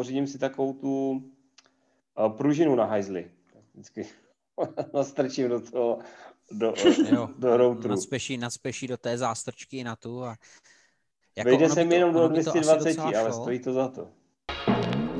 pořídím 0.00 0.26
si 0.26 0.38
takovou 0.38 0.72
tu 0.72 1.10
uh, 1.10 2.32
pružinu 2.36 2.74
na 2.74 2.84
hajzli. 2.84 3.30
Vždycky 3.74 4.06
nastrčím 4.94 5.48
do 5.48 5.60
toho, 5.60 5.98
do, 6.52 6.74
jo, 7.10 7.28
do 7.38 7.56
routeru. 7.56 7.88
Nadspeší, 7.88 8.36
nadspeší 8.36 8.86
do 8.86 8.96
té 8.96 9.18
zástrčky 9.18 9.84
na 9.84 9.96
tu 9.96 10.24
a 10.24 10.36
jako 11.36 11.50
Vejde 11.50 11.68
se 11.68 11.84
mi 11.84 11.94
jenom 11.94 12.14
do 12.14 12.28
220, 12.28 12.98
ale 12.98 13.32
stojí 13.32 13.58
to 13.58 13.72
za 13.72 13.88
to. 13.88 14.08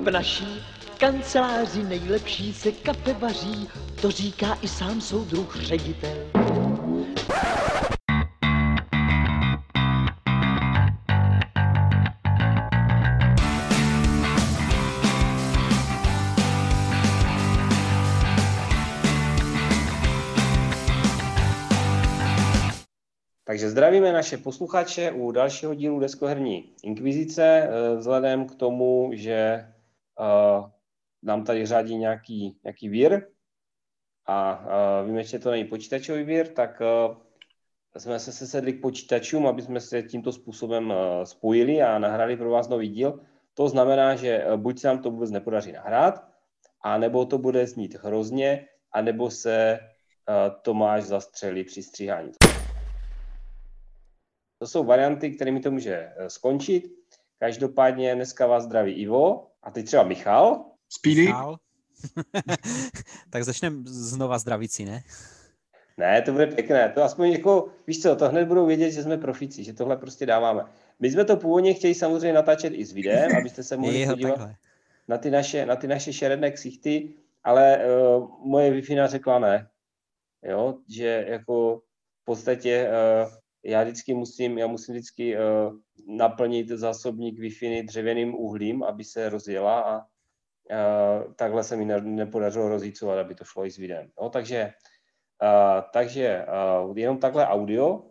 V 0.02 0.10
naší 0.10 0.62
kanceláři 0.98 1.82
nejlepší 1.82 2.54
se 2.54 2.72
kafe 2.72 3.12
vaří, 3.12 3.68
to 4.02 4.10
říká 4.10 4.58
i 4.62 4.68
sám 4.68 5.00
soudruh 5.00 5.56
ředitel. 5.56 6.49
Takže 23.60 23.70
zdravíme 23.70 24.12
naše 24.12 24.36
posluchače 24.36 25.12
u 25.12 25.32
dalšího 25.32 25.74
dílu 25.74 26.00
Deskoherní 26.00 26.72
inkvizice. 26.82 27.44
Eh, 27.44 27.96
vzhledem 27.96 28.46
k 28.46 28.54
tomu, 28.54 29.10
že 29.12 29.68
uh, 30.20 30.70
nám 31.22 31.44
tady 31.44 31.66
řádí 31.66 31.96
nějaký, 31.96 32.58
nějaký 32.64 32.88
vír 32.88 33.26
a 34.26 34.64
uh, 35.00 35.06
víme, 35.06 35.24
že 35.24 35.38
to 35.38 35.50
není 35.50 35.64
počítačový 35.64 36.22
vír, 36.22 36.48
tak 36.48 36.80
uh, 36.80 37.16
jsme 37.96 38.18
se 38.18 38.32
sesedli 38.32 38.72
k 38.72 38.80
počítačům, 38.80 39.46
aby 39.46 39.62
jsme 39.62 39.80
se 39.80 40.02
tímto 40.02 40.32
způsobem 40.32 40.92
spojili 41.24 41.82
a 41.82 41.98
nahrali 41.98 42.36
pro 42.36 42.50
vás 42.50 42.68
nový 42.68 42.88
díl. 42.88 43.20
To 43.54 43.68
znamená, 43.68 44.16
že 44.16 44.44
buď 44.56 44.78
se 44.78 44.88
nám 44.88 45.02
to 45.02 45.10
vůbec 45.10 45.30
nepodaří 45.30 45.72
nahrát, 45.72 46.24
a 46.82 46.98
nebo 46.98 47.24
to 47.24 47.38
bude 47.38 47.66
znít 47.66 47.94
hrozně, 47.94 48.66
anebo 48.92 49.30
se 49.30 49.78
Tomáš 50.62 51.02
zastřelí 51.02 51.64
při 51.64 51.82
stříhání. 51.82 52.49
To 54.60 54.66
jsou 54.66 54.84
varianty, 54.84 55.30
kterými 55.30 55.60
to 55.60 55.70
může 55.70 56.12
eh, 56.16 56.30
skončit. 56.30 56.92
Každopádně 57.38 58.14
dneska 58.14 58.46
vás 58.46 58.64
zdraví 58.64 58.92
Ivo 58.92 59.46
a 59.62 59.70
teď 59.70 59.86
třeba 59.86 60.02
Michal. 60.02 60.64
Speedy. 60.88 61.20
Michal. 61.20 61.56
tak 63.30 63.44
začneme 63.44 63.82
znova 63.86 64.38
zdravící, 64.38 64.84
ne? 64.84 65.02
Ne, 65.96 66.22
to 66.22 66.32
bude 66.32 66.46
pěkné. 66.46 66.88
To 66.88 67.02
aspoň 67.02 67.28
jako, 67.28 67.68
víš 67.86 68.02
co, 68.02 68.16
to 68.16 68.28
hned 68.28 68.44
budou 68.44 68.66
vědět, 68.66 68.90
že 68.90 69.02
jsme 69.02 69.18
profici, 69.18 69.64
že 69.64 69.72
tohle 69.72 69.96
prostě 69.96 70.26
dáváme. 70.26 70.64
My 71.00 71.10
jsme 71.10 71.24
to 71.24 71.36
původně 71.36 71.74
chtěli 71.74 71.94
samozřejmě 71.94 72.32
natáčet 72.32 72.72
i 72.76 72.84
s 72.84 72.92
videem, 72.92 73.36
abyste 73.38 73.62
se 73.62 73.76
mohli 73.76 74.06
podívat 74.06 74.50
na 75.08 75.18
ty, 75.18 75.30
naše, 75.30 75.66
na 75.66 75.76
ty 75.76 75.86
naše 75.86 76.12
šeredné 76.12 76.50
ksichty, 76.50 77.14
ale 77.44 77.78
uh, 77.78 78.28
moje 78.44 78.70
wi 78.70 78.82
řekla 79.06 79.38
ne. 79.38 79.68
Jo, 80.42 80.78
že 80.88 81.24
jako 81.28 81.82
v 82.22 82.24
podstatě 82.24 82.88
uh, 82.88 83.39
já 83.64 83.82
vždycky 83.82 84.14
musím, 84.14 84.58
já 84.58 84.66
musím 84.66 84.94
vždycky 84.94 85.36
uh, 85.36 85.42
naplnit 86.16 86.68
zásobník 86.68 87.38
wi 87.38 87.82
dřevěným 87.82 88.34
uhlím, 88.34 88.82
aby 88.82 89.04
se 89.04 89.28
rozjela 89.28 89.80
a 89.80 89.96
uh, 89.98 91.32
takhle 91.34 91.64
se 91.64 91.76
mi 91.76 91.84
ne, 91.84 92.00
nepodařilo 92.00 92.68
rozjícovat, 92.68 93.18
aby 93.18 93.34
to 93.34 93.44
šlo 93.44 93.66
i 93.66 93.70
s 93.70 93.76
videem. 93.76 94.10
No, 94.20 94.30
takže 94.30 94.72
uh, 95.42 95.82
takže 95.92 96.46
uh, 96.88 96.98
jenom 96.98 97.18
takhle 97.18 97.46
audio. 97.46 98.02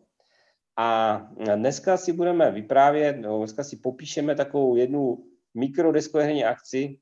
A 0.78 1.17
dneska 1.56 1.97
si 1.97 2.13
budeme 2.13 2.52
vyprávět, 2.52 3.17
no, 3.17 3.38
dneska 3.38 3.63
si 3.63 3.78
popíšeme 3.78 4.36
takovou 4.36 4.75
jednu 4.75 5.17
mikrodeskoherní 5.53 6.45
akci, 6.45 7.00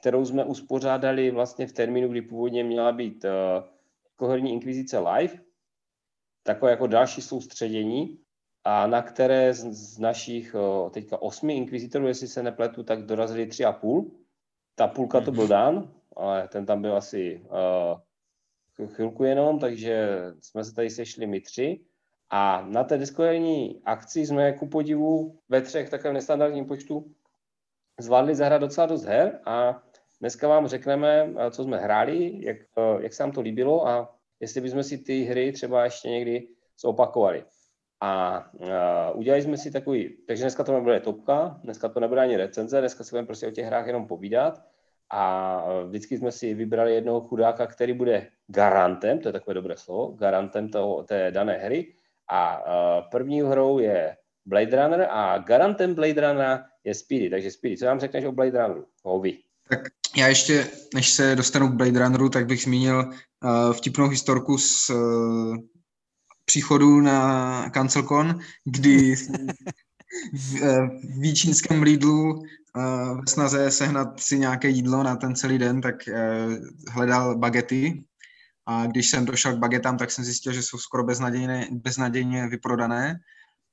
kterou 0.00 0.24
jsme 0.24 0.44
uspořádali 0.44 1.30
vlastně 1.30 1.66
v 1.66 1.72
termínu, 1.72 2.08
kdy 2.08 2.22
původně 2.22 2.64
měla 2.64 2.92
být 2.92 3.24
uh, 3.24 3.30
koherní 4.16 4.52
inkvizice 4.52 4.98
live, 4.98 5.34
takové 6.42 6.70
jako 6.70 6.86
další 6.86 7.22
soustředění, 7.22 8.18
a 8.64 8.86
na 8.86 9.02
které 9.02 9.54
z, 9.54 9.64
z 9.72 9.98
našich 9.98 10.54
teďka 10.90 11.22
osmi 11.22 11.56
inkvizitorů, 11.56 12.06
jestli 12.06 12.28
se 12.28 12.42
nepletu, 12.42 12.82
tak 12.82 13.06
dorazili 13.06 13.46
tři 13.46 13.64
a 13.64 13.72
půl. 13.72 14.10
Ta 14.74 14.86
půlka 14.86 15.20
to 15.20 15.32
byl 15.32 15.42
mhm. 15.42 15.50
Dan, 15.50 15.94
ale 16.16 16.48
ten 16.48 16.66
tam 16.66 16.82
byl 16.82 16.96
asi 16.96 17.42
uh, 18.80 18.86
chvilku 18.86 19.24
jenom, 19.24 19.58
takže 19.58 20.20
jsme 20.40 20.64
se 20.64 20.74
tady 20.74 20.90
sešli 20.90 21.26
my 21.26 21.40
tři. 21.40 21.80
A 22.30 22.62
na 22.62 22.84
té 22.84 22.98
diskoherní 22.98 23.82
akci 23.84 24.26
jsme 24.26 24.52
ku 24.52 24.68
podivu 24.68 25.38
ve 25.48 25.62
třech 25.62 25.90
takovém 25.90 26.14
nestandardním 26.14 26.66
počtu 26.66 27.14
zvládli 28.00 28.34
zahrát 28.34 28.60
docela 28.60 28.86
dost 28.86 29.04
her 29.04 29.40
a 29.46 29.82
dneska 30.20 30.48
vám 30.48 30.66
řekneme, 30.66 31.34
co 31.50 31.64
jsme 31.64 31.78
hráli, 31.78 32.44
jak, 32.44 32.56
jak 33.00 33.12
se 33.12 33.22
nám 33.22 33.32
to 33.32 33.40
líbilo 33.40 33.88
a 33.88 34.19
jestli 34.40 34.60
bychom 34.60 34.82
si 34.82 34.98
ty 34.98 35.22
hry 35.22 35.52
třeba 35.52 35.84
ještě 35.84 36.08
někdy 36.08 36.48
zopakovali. 36.80 37.44
A 38.00 38.44
uh, 38.54 39.18
udělali 39.18 39.42
jsme 39.42 39.56
si 39.56 39.70
takový, 39.70 40.16
takže 40.26 40.42
dneska 40.42 40.64
to 40.64 40.72
nebude 40.72 41.00
topka, 41.00 41.60
dneska 41.64 41.88
to 41.88 42.00
nebude 42.00 42.20
ani 42.20 42.36
recenze, 42.36 42.80
dneska 42.80 43.04
si 43.04 43.10
budeme 43.10 43.26
prostě 43.26 43.46
o 43.46 43.50
těch 43.50 43.66
hrách 43.66 43.86
jenom 43.86 44.06
povídat 44.06 44.62
a 45.10 45.64
vždycky 45.84 46.18
jsme 46.18 46.32
si 46.32 46.54
vybrali 46.54 46.94
jednoho 46.94 47.20
chudáka, 47.20 47.66
který 47.66 47.92
bude 47.92 48.28
garantem, 48.46 49.18
to 49.18 49.28
je 49.28 49.32
takové 49.32 49.54
dobré 49.54 49.76
slovo, 49.76 50.12
garantem 50.12 50.68
toho, 50.68 51.02
té 51.02 51.30
dané 51.30 51.52
hry 51.52 51.94
a 52.30 52.58
uh, 52.58 53.10
první 53.10 53.42
hrou 53.42 53.78
je 53.78 54.16
Blade 54.46 54.82
Runner 54.82 55.06
a 55.10 55.38
garantem 55.38 55.94
Blade 55.94 56.20
Runnera 56.20 56.64
je 56.84 56.94
Speedy, 56.94 57.30
takže 57.30 57.50
Speedy, 57.50 57.76
co 57.76 57.84
nám 57.86 58.00
řekneš 58.00 58.24
o 58.24 58.32
Blade 58.32 58.58
Runneru? 58.62 58.86
O 59.02 59.20
vy. 59.20 59.38
Tak 59.70 59.80
já 60.16 60.28
ještě, 60.28 60.70
než 60.94 61.10
se 61.10 61.36
dostanu 61.36 61.68
k 61.68 61.74
Blade 61.74 61.98
Runneru, 61.98 62.28
tak 62.28 62.46
bych 62.46 62.62
zmínil 62.62 63.04
uh, 63.04 63.72
vtipnou 63.72 64.08
historku 64.08 64.58
z 64.58 64.90
uh, 64.90 65.56
příchodu 66.44 67.00
na 67.00 67.70
CancelCon, 67.70 68.38
kdy 68.64 69.16
v, 69.16 69.28
uh, 70.62 70.68
v 70.86 71.20
výčínském 71.20 71.82
Lidlu 71.82 72.34
uh, 72.34 73.20
ve 73.20 73.26
snaze 73.28 73.70
sehnat 73.70 74.20
si 74.20 74.38
nějaké 74.38 74.68
jídlo 74.68 75.02
na 75.02 75.16
ten 75.16 75.34
celý 75.34 75.58
den, 75.58 75.80
tak 75.80 75.94
uh, 76.08 76.54
hledal 76.88 77.38
bagety. 77.38 78.04
A 78.66 78.86
když 78.86 79.10
jsem 79.10 79.24
došel 79.24 79.56
k 79.56 79.58
bagetám, 79.58 79.96
tak 79.96 80.10
jsem 80.10 80.24
zjistil, 80.24 80.52
že 80.52 80.62
jsou 80.62 80.78
skoro 80.78 81.04
beznadějně, 81.04 81.68
beznadějně 81.70 82.48
vyprodané 82.48 83.20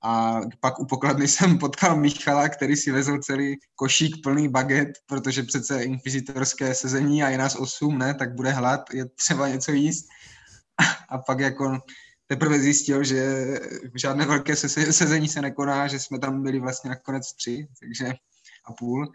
a 0.03 0.41
pak 0.59 0.79
u 0.79 0.85
pokladny 0.85 1.27
jsem 1.27 1.57
potkal 1.57 1.97
Michala, 1.97 2.49
který 2.49 2.75
si 2.75 2.91
vezl 2.91 3.17
celý 3.19 3.57
košík 3.75 4.23
plný 4.23 4.49
baget, 4.49 4.89
protože 5.05 5.43
přece 5.43 5.83
inkvizitorské 5.83 6.73
sezení 6.75 7.23
a 7.23 7.29
je 7.29 7.37
nás 7.37 7.55
osm, 7.55 7.97
ne, 7.97 8.13
tak 8.13 8.35
bude 8.35 8.51
hlad, 8.51 8.93
je 8.93 9.05
třeba 9.05 9.47
něco 9.47 9.71
jíst. 9.71 10.05
A 11.09 11.17
pak 11.17 11.39
jako 11.39 11.79
teprve 12.27 12.59
zjistil, 12.59 13.03
že 13.03 13.45
žádné 13.95 14.25
velké 14.25 14.55
sezení 14.55 15.27
se 15.27 15.41
nekoná, 15.41 15.87
že 15.87 15.99
jsme 15.99 16.19
tam 16.19 16.43
byli 16.43 16.59
vlastně 16.59 16.89
nakonec 16.89 17.33
tři, 17.33 17.67
takže 17.79 18.13
a 18.65 18.73
půl. 18.73 19.11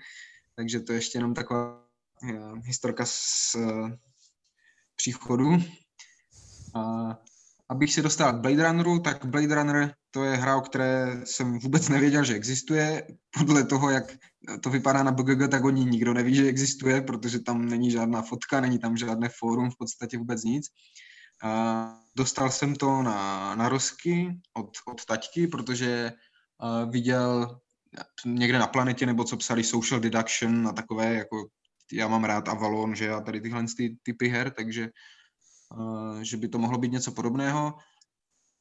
Takže 0.56 0.80
to 0.80 0.92
je 0.92 0.98
ještě 0.98 1.18
jenom 1.18 1.34
taková 1.34 1.84
historka 2.64 3.04
z 3.06 3.54
uh, 3.54 3.90
příchodu. 4.96 5.56
A 6.74 7.10
abych 7.72 7.94
se 7.94 8.02
dostal 8.02 8.32
k 8.32 8.40
Blade 8.40 8.68
Runneru, 8.68 9.00
tak 9.00 9.24
Blade 9.24 9.54
Runner 9.54 9.94
to 10.10 10.24
je 10.24 10.36
hra, 10.36 10.56
o 10.56 10.60
které 10.60 11.20
jsem 11.24 11.58
vůbec 11.58 11.88
nevěděl, 11.88 12.24
že 12.24 12.34
existuje. 12.34 13.06
Podle 13.38 13.64
toho, 13.64 13.90
jak 13.90 14.04
to 14.60 14.70
vypadá 14.70 15.02
na 15.02 15.12
BGG, 15.12 15.50
tak 15.50 15.64
o 15.64 15.70
ní 15.70 15.84
nikdo 15.84 16.14
neví, 16.14 16.34
že 16.34 16.46
existuje, 16.46 17.00
protože 17.02 17.38
tam 17.38 17.68
není 17.68 17.90
žádná 17.90 18.22
fotka, 18.22 18.60
není 18.60 18.78
tam 18.78 18.96
žádné 18.96 19.28
fórum, 19.38 19.70
v 19.70 19.76
podstatě 19.78 20.18
vůbec 20.18 20.44
nic. 20.44 20.66
A 21.42 21.94
dostal 22.16 22.50
jsem 22.50 22.74
to 22.74 23.02
na, 23.02 23.54
na 23.54 23.68
rozky 23.68 24.40
od, 24.54 24.70
od 24.86 25.04
taťky, 25.04 25.46
protože 25.46 26.12
uh, 26.12 26.90
viděl 26.90 27.58
někde 28.26 28.58
na 28.58 28.66
planetě, 28.66 29.06
nebo 29.06 29.24
co 29.24 29.36
psali 29.36 29.64
Social 29.64 30.00
Deduction 30.00 30.68
a 30.68 30.72
takové, 30.72 31.14
jako 31.14 31.36
já 31.92 32.08
mám 32.08 32.24
rád 32.24 32.48
Avalon, 32.48 32.94
že 32.94 33.04
já 33.04 33.20
tady 33.20 33.40
tyhle 33.40 33.64
ty 33.76 33.96
typy 34.02 34.28
her, 34.28 34.50
takže 34.50 34.88
že 36.22 36.36
by 36.36 36.48
to 36.48 36.58
mohlo 36.58 36.78
být 36.78 36.92
něco 36.92 37.12
podobného. 37.12 37.74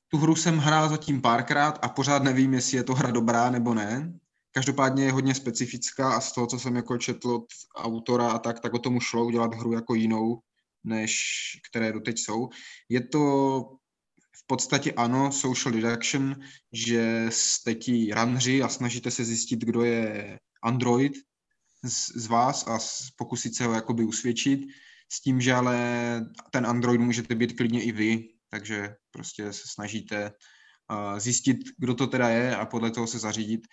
Tu 0.07 0.17
hru 0.17 0.35
jsem 0.35 0.57
hrál 0.57 0.89
zatím 0.89 1.21
párkrát 1.21 1.79
a 1.81 1.89
pořád 1.89 2.23
nevím, 2.23 2.53
jestli 2.53 2.77
je 2.77 2.83
to 2.83 2.95
hra 2.95 3.11
dobrá 3.11 3.49
nebo 3.49 3.73
ne. 3.73 4.13
Každopádně 4.51 5.03
je 5.03 5.11
hodně 5.11 5.35
specifická 5.35 6.13
a 6.13 6.21
z 6.21 6.31
toho, 6.31 6.47
co 6.47 6.59
jsem 6.59 6.75
jako 6.75 6.97
četl 6.97 7.29
od 7.29 7.45
autora 7.75 8.31
a 8.31 8.39
tak, 8.39 8.59
tak 8.59 8.73
o 8.73 8.79
tomu 8.79 8.99
šlo 8.99 9.25
udělat 9.25 9.53
hru 9.53 9.73
jako 9.73 9.95
jinou, 9.95 10.39
než 10.83 11.21
které 11.69 11.93
doteď 11.93 12.19
jsou. 12.19 12.49
Je 12.89 13.01
to 13.07 13.19
v 14.37 14.47
podstatě 14.47 14.91
ano, 14.91 15.31
social 15.31 15.73
deduction, 15.73 16.35
že 16.73 17.25
jste 17.29 17.75
ti 17.75 18.13
ranři 18.13 18.63
a 18.63 18.67
snažíte 18.67 19.11
se 19.11 19.25
zjistit, 19.25 19.59
kdo 19.59 19.83
je 19.83 20.39
Android 20.63 21.13
z, 21.83 22.21
z 22.21 22.27
vás 22.27 22.67
a 22.67 22.79
pokusit 23.15 23.55
se 23.55 23.65
ho 23.65 23.73
jakoby 23.73 24.03
usvědčit, 24.03 24.59
s 25.11 25.21
tím, 25.21 25.41
že 25.41 25.53
ale 25.53 25.75
ten 26.51 26.65
Android 26.65 27.01
můžete 27.01 27.35
být 27.35 27.57
klidně 27.57 27.83
i 27.83 27.91
vy, 27.91 28.29
takže 28.49 28.95
prostě 29.11 29.53
se 29.53 29.63
snažíte 29.67 30.31
zjistit, 31.17 31.57
kdo 31.77 31.95
to 31.95 32.07
teda 32.07 32.29
je 32.29 32.55
a 32.55 32.65
podle 32.65 32.91
toho 32.91 33.07
se 33.07 33.19
zařídit. 33.19 33.67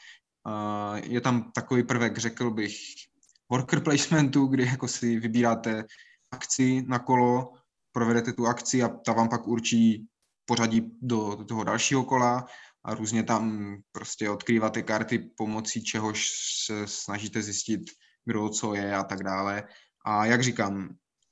Je 1.02 1.20
tam 1.20 1.52
takový 1.52 1.82
prvek, 1.82 2.18
řekl 2.18 2.50
bych, 2.50 2.76
worker 3.50 3.80
placementu, 3.80 4.46
kdy 4.46 4.66
jako 4.66 4.88
si 4.88 5.18
vybíráte 5.18 5.84
akci 6.32 6.84
na 6.86 6.98
kolo, 6.98 7.52
provedete 7.92 8.32
tu 8.32 8.46
akci 8.46 8.82
a 8.82 8.88
ta 8.88 9.12
vám 9.12 9.28
pak 9.28 9.46
určí 9.46 10.06
pořadí 10.44 10.90
do, 11.02 11.34
do 11.34 11.44
toho 11.44 11.64
dalšího 11.64 12.04
kola 12.04 12.46
a 12.84 12.94
různě 12.94 13.22
tam 13.22 13.74
prostě 13.92 14.30
odkrýváte 14.30 14.82
karty 14.82 15.18
pomocí 15.18 15.84
čehož 15.84 16.30
se 16.66 16.86
snažíte 16.86 17.42
zjistit, 17.42 17.80
kdo 18.24 18.48
co 18.48 18.74
je 18.74 18.94
a 18.94 19.04
tak 19.04 19.22
dále. 19.24 19.68
A 20.04 20.26
jak 20.26 20.42
říkám, 20.42 20.88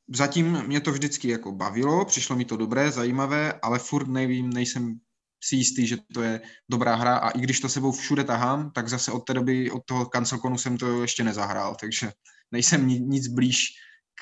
zatím 0.08 0.62
mě 0.66 0.80
to 0.80 0.92
vždycky 0.92 1.28
jako 1.28 1.52
bavilo, 1.52 2.04
přišlo 2.04 2.36
mi 2.36 2.44
to 2.44 2.56
dobré, 2.56 2.90
zajímavé, 2.90 3.52
ale 3.62 3.78
furt 3.78 4.08
nevím, 4.08 4.50
nejsem 4.50 4.98
si 5.44 5.56
jistý, 5.56 5.86
že 5.86 5.96
to 6.14 6.22
je 6.22 6.40
dobrá 6.70 6.94
hra 6.94 7.16
a 7.16 7.30
i 7.30 7.40
když 7.40 7.60
to 7.60 7.68
sebou 7.68 7.92
všude 7.92 8.24
tahám, 8.24 8.70
tak 8.70 8.88
zase 8.88 9.12
od 9.12 9.20
té 9.20 9.34
doby, 9.34 9.70
od 9.70 9.82
toho 9.84 10.06
kancelkonu 10.06 10.58
jsem 10.58 10.78
to 10.78 11.02
ještě 11.02 11.24
nezahrál, 11.24 11.76
takže 11.80 12.10
nejsem 12.52 12.88
nic 12.88 13.28
blíž 13.28 13.58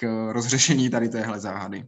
k 0.00 0.32
rozřešení 0.32 0.90
tady 0.90 1.08
téhle 1.08 1.40
záhady. 1.40 1.84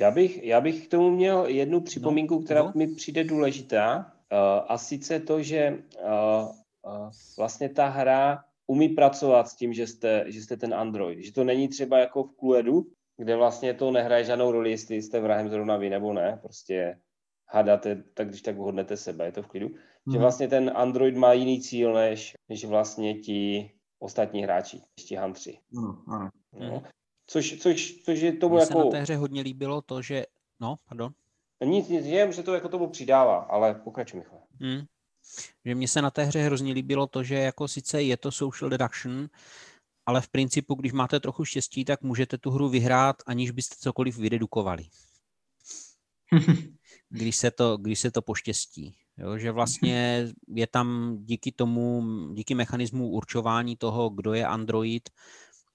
Já 0.00 0.10
bych, 0.10 0.42
já 0.42 0.60
bych 0.60 0.86
k 0.86 0.90
tomu 0.90 1.10
měl 1.10 1.46
jednu 1.46 1.80
připomínku, 1.80 2.34
no, 2.34 2.40
která 2.42 2.62
no. 2.62 2.72
mi 2.74 2.86
přijde 2.86 3.24
důležitá, 3.24 3.96
uh, 4.32 4.38
a 4.68 4.78
sice 4.78 5.20
to, 5.20 5.42
že 5.42 5.70
uh, 5.70 6.48
uh, 6.92 7.10
vlastně 7.38 7.68
ta 7.68 7.88
hra 7.88 8.44
umí 8.66 8.88
pracovat 8.88 9.48
s 9.48 9.56
tím, 9.56 9.72
že 9.72 9.86
jste, 9.86 10.24
že 10.26 10.42
jste 10.42 10.56
ten 10.56 10.74
Android. 10.74 11.18
Že 11.18 11.32
to 11.32 11.44
není 11.44 11.68
třeba 11.68 11.98
jako 11.98 12.24
v 12.24 12.34
Cluedu, 12.40 12.86
kde 13.22 13.36
vlastně 13.36 13.74
to 13.74 13.90
nehraje 13.90 14.24
žádnou 14.24 14.52
roli, 14.52 14.70
jestli 14.70 15.02
jste 15.02 15.20
vrahem 15.20 15.50
zrovna 15.50 15.76
vy 15.76 15.90
nebo 15.90 16.12
ne. 16.12 16.38
Prostě 16.42 16.98
hádáte, 17.48 18.02
tak 18.14 18.28
když 18.28 18.42
tak 18.42 18.56
hodnete 18.56 18.96
sebe, 18.96 19.24
je 19.24 19.32
to 19.32 19.42
v 19.42 19.46
klidu. 19.46 19.68
Hmm. 19.68 20.12
Že 20.12 20.18
vlastně 20.18 20.48
ten 20.48 20.72
Android 20.74 21.16
má 21.16 21.32
jiný 21.32 21.60
cíl, 21.60 21.94
než, 21.94 22.34
než 22.48 22.64
vlastně 22.64 23.14
ti 23.14 23.70
ostatní 23.98 24.42
hráči, 24.42 24.80
ti 25.08 25.14
hantři. 25.14 25.58
Ano, 25.78 26.02
ano. 26.08 26.30
No. 26.60 26.82
Což, 27.26 27.58
což, 27.58 28.02
což 28.04 28.20
je 28.20 28.32
tomu 28.32 28.54
Mně 28.54 28.62
jako... 28.62 28.72
se 28.72 28.84
na 28.84 28.90
té 28.90 29.00
hře 29.00 29.16
hodně 29.16 29.42
líbilo 29.42 29.82
to, 29.82 30.02
že... 30.02 30.26
No, 30.60 30.76
pardon. 30.88 31.12
Nic, 31.64 31.88
nic, 31.88 32.06
jen, 32.06 32.32
že 32.32 32.42
to 32.42 32.54
jako 32.54 32.68
tomu 32.68 32.88
přidává, 32.88 33.36
ale 33.36 33.74
pokračuj, 33.74 34.20
Michal. 34.20 34.42
Hmm. 34.60 34.82
Že 35.64 35.74
mně 35.74 35.88
se 35.88 36.02
na 36.02 36.10
té 36.10 36.24
hře 36.24 36.42
hrozně 36.42 36.72
líbilo 36.72 37.06
to, 37.06 37.22
že 37.22 37.34
jako 37.34 37.68
sice 37.68 38.02
je 38.02 38.16
to 38.16 38.32
social 38.32 38.70
deduction, 38.70 39.28
ale 40.06 40.20
v 40.20 40.28
principu, 40.28 40.74
když 40.74 40.92
máte 40.92 41.20
trochu 41.20 41.44
štěstí, 41.44 41.84
tak 41.84 42.02
můžete 42.02 42.38
tu 42.38 42.50
hru 42.50 42.68
vyhrát, 42.68 43.16
aniž 43.26 43.50
byste 43.50 43.76
cokoliv 43.78 44.18
vydedukovali. 44.18 44.84
když, 47.08 47.36
se 47.36 47.50
to, 47.50 47.76
když 47.76 48.00
se 48.00 48.10
to 48.10 48.22
poštěstí. 48.22 48.96
Jo, 49.18 49.38
že 49.38 49.52
vlastně 49.52 50.28
je 50.48 50.66
tam 50.66 51.16
díky 51.20 51.52
tomu, 51.52 52.02
díky 52.34 52.54
mechanismu 52.54 53.08
určování 53.08 53.76
toho, 53.76 54.10
kdo 54.10 54.34
je 54.34 54.46
Android 54.46 55.10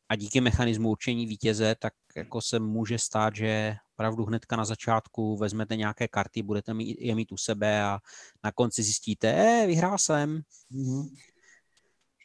a 0.09 0.15
díky 0.15 0.41
mechanismu 0.41 0.89
určení 0.89 1.25
vítěze, 1.25 1.75
tak 1.75 1.93
jako 2.15 2.41
se 2.41 2.59
může 2.59 2.99
stát, 2.99 3.35
že 3.35 3.75
opravdu 3.93 4.25
hnedka 4.25 4.55
na 4.55 4.65
začátku 4.65 5.37
vezmete 5.37 5.75
nějaké 5.75 6.07
karty, 6.07 6.43
budete 6.43 6.73
mít, 6.73 6.97
je 6.99 7.15
mít 7.15 7.31
u 7.31 7.37
sebe 7.37 7.83
a 7.83 7.99
na 8.43 8.51
konci 8.51 8.83
zjistíte, 8.83 9.27
eh, 9.27 9.67
vyhrál 9.67 9.97
jsem. 9.97 10.41
Mm-hmm. 10.71 11.09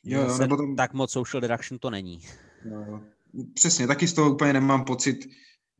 Jo, 0.05 0.39
nebo 0.39 0.57
to... 0.57 0.75
Tak 0.77 0.93
moc 0.93 1.13
social 1.13 1.41
deduction 1.41 1.79
to 1.79 1.91
není. 1.91 2.21
No, 2.65 3.03
přesně, 3.55 3.87
taky 3.87 4.09
z 4.09 4.13
toho 4.13 4.35
úplně 4.35 4.53
nemám 4.53 4.85
pocit, 4.85 5.29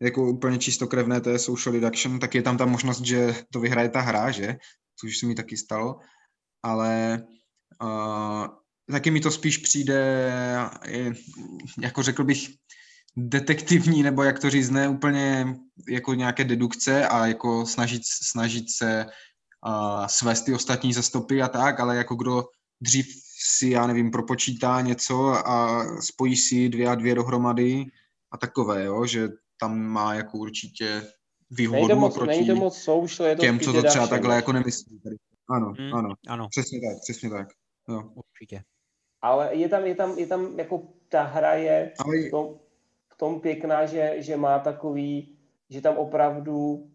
jako 0.01 0.31
úplně 0.31 0.59
čistokrevné 0.59 1.21
to 1.21 1.31
je 1.31 1.39
social 1.39 1.73
deduction, 1.73 2.19
tak 2.19 2.35
je 2.35 2.43
tam 2.43 2.59
ta 2.59 2.67
možnost, 2.67 3.01
že 3.01 3.35
to 3.53 3.61
vyhraje 3.61 3.89
ta 3.89 4.01
hra, 4.01 4.31
že? 4.31 4.57
Což 5.01 5.19
se 5.19 5.27
mi 5.27 5.35
taky 5.35 5.57
stalo. 5.57 5.99
Ale 6.63 7.23
uh, 7.83 8.47
taky 8.91 9.11
mi 9.11 9.21
to 9.21 9.31
spíš 9.31 9.59
přijde, 9.59 10.31
jako 11.81 12.03
řekl 12.03 12.25
bych, 12.25 12.49
detektivní, 13.17 14.03
nebo 14.03 14.23
jak 14.23 14.39
to 14.39 14.51
říct, 14.51 14.71
ne 14.71 14.89
úplně 14.89 15.55
jako 15.89 16.15
nějaké 16.15 16.45
dedukce 16.45 17.09
a 17.09 17.27
jako 17.27 17.67
snažit, 17.67 18.03
snažit 18.05 18.65
se 18.71 19.07
uh, 19.67 20.07
svést 20.07 20.45
ty 20.45 20.55
ostatní 20.55 20.93
ze 20.93 21.03
stopy 21.03 21.43
a 21.43 21.49
tak, 21.49 21.81
ale 21.81 21.97
jako 21.97 22.15
kdo 22.15 22.45
dřív 22.81 23.07
si, 23.57 23.69
já 23.69 23.87
nevím, 23.87 24.11
propočítá 24.11 24.81
něco 24.81 25.29
a 25.49 25.85
spojí 26.01 26.37
si 26.37 26.69
dvě 26.69 26.89
a 26.89 26.95
dvě 26.95 27.15
dohromady 27.15 27.85
a 28.31 28.39
takové, 28.39 28.85
jo, 28.85 29.07
že 29.07 29.29
tam 29.61 29.79
má 29.79 30.15
jako 30.15 30.39
určitě 30.39 31.03
výhodu 31.51 31.97
moc, 31.97 32.15
proti 32.15 32.31
není 32.31 32.47
to 32.47 32.55
moc 32.55 32.77
social, 32.79 33.29
je 33.29 33.37
to 33.37 33.41
těm, 33.41 33.61
co 33.61 33.73
to 33.73 33.83
třeba 33.83 34.07
takhle 34.07 34.37
jako 34.37 34.53
nemyslí. 34.53 35.01
Ano, 35.49 35.75
mm, 35.79 35.95
ano, 35.95 36.15
ano, 36.29 36.49
přesně 36.49 36.81
tak, 36.81 37.01
přesně 37.03 37.31
tak. 37.31 37.49
Jo. 37.89 38.03
Určitě. 38.15 38.63
Ale 39.23 39.55
je 39.57 39.69
tam, 39.69 39.85
je 39.85 39.95
tam, 39.95 40.19
je 40.19 40.27
tam 40.27 40.59
jako 40.59 40.83
ta 41.09 41.23
hra 41.23 41.55
je 41.55 41.93
Ale... 41.99 42.19
v, 42.19 42.31
tom, 42.31 42.59
v 43.13 43.17
tom 43.17 43.41
pěkná, 43.41 43.87
že, 43.87 44.15
že 44.19 44.37
má 44.37 44.59
takový, 44.59 45.39
že 45.71 45.81
tam 45.81 45.97
opravdu 45.97 46.91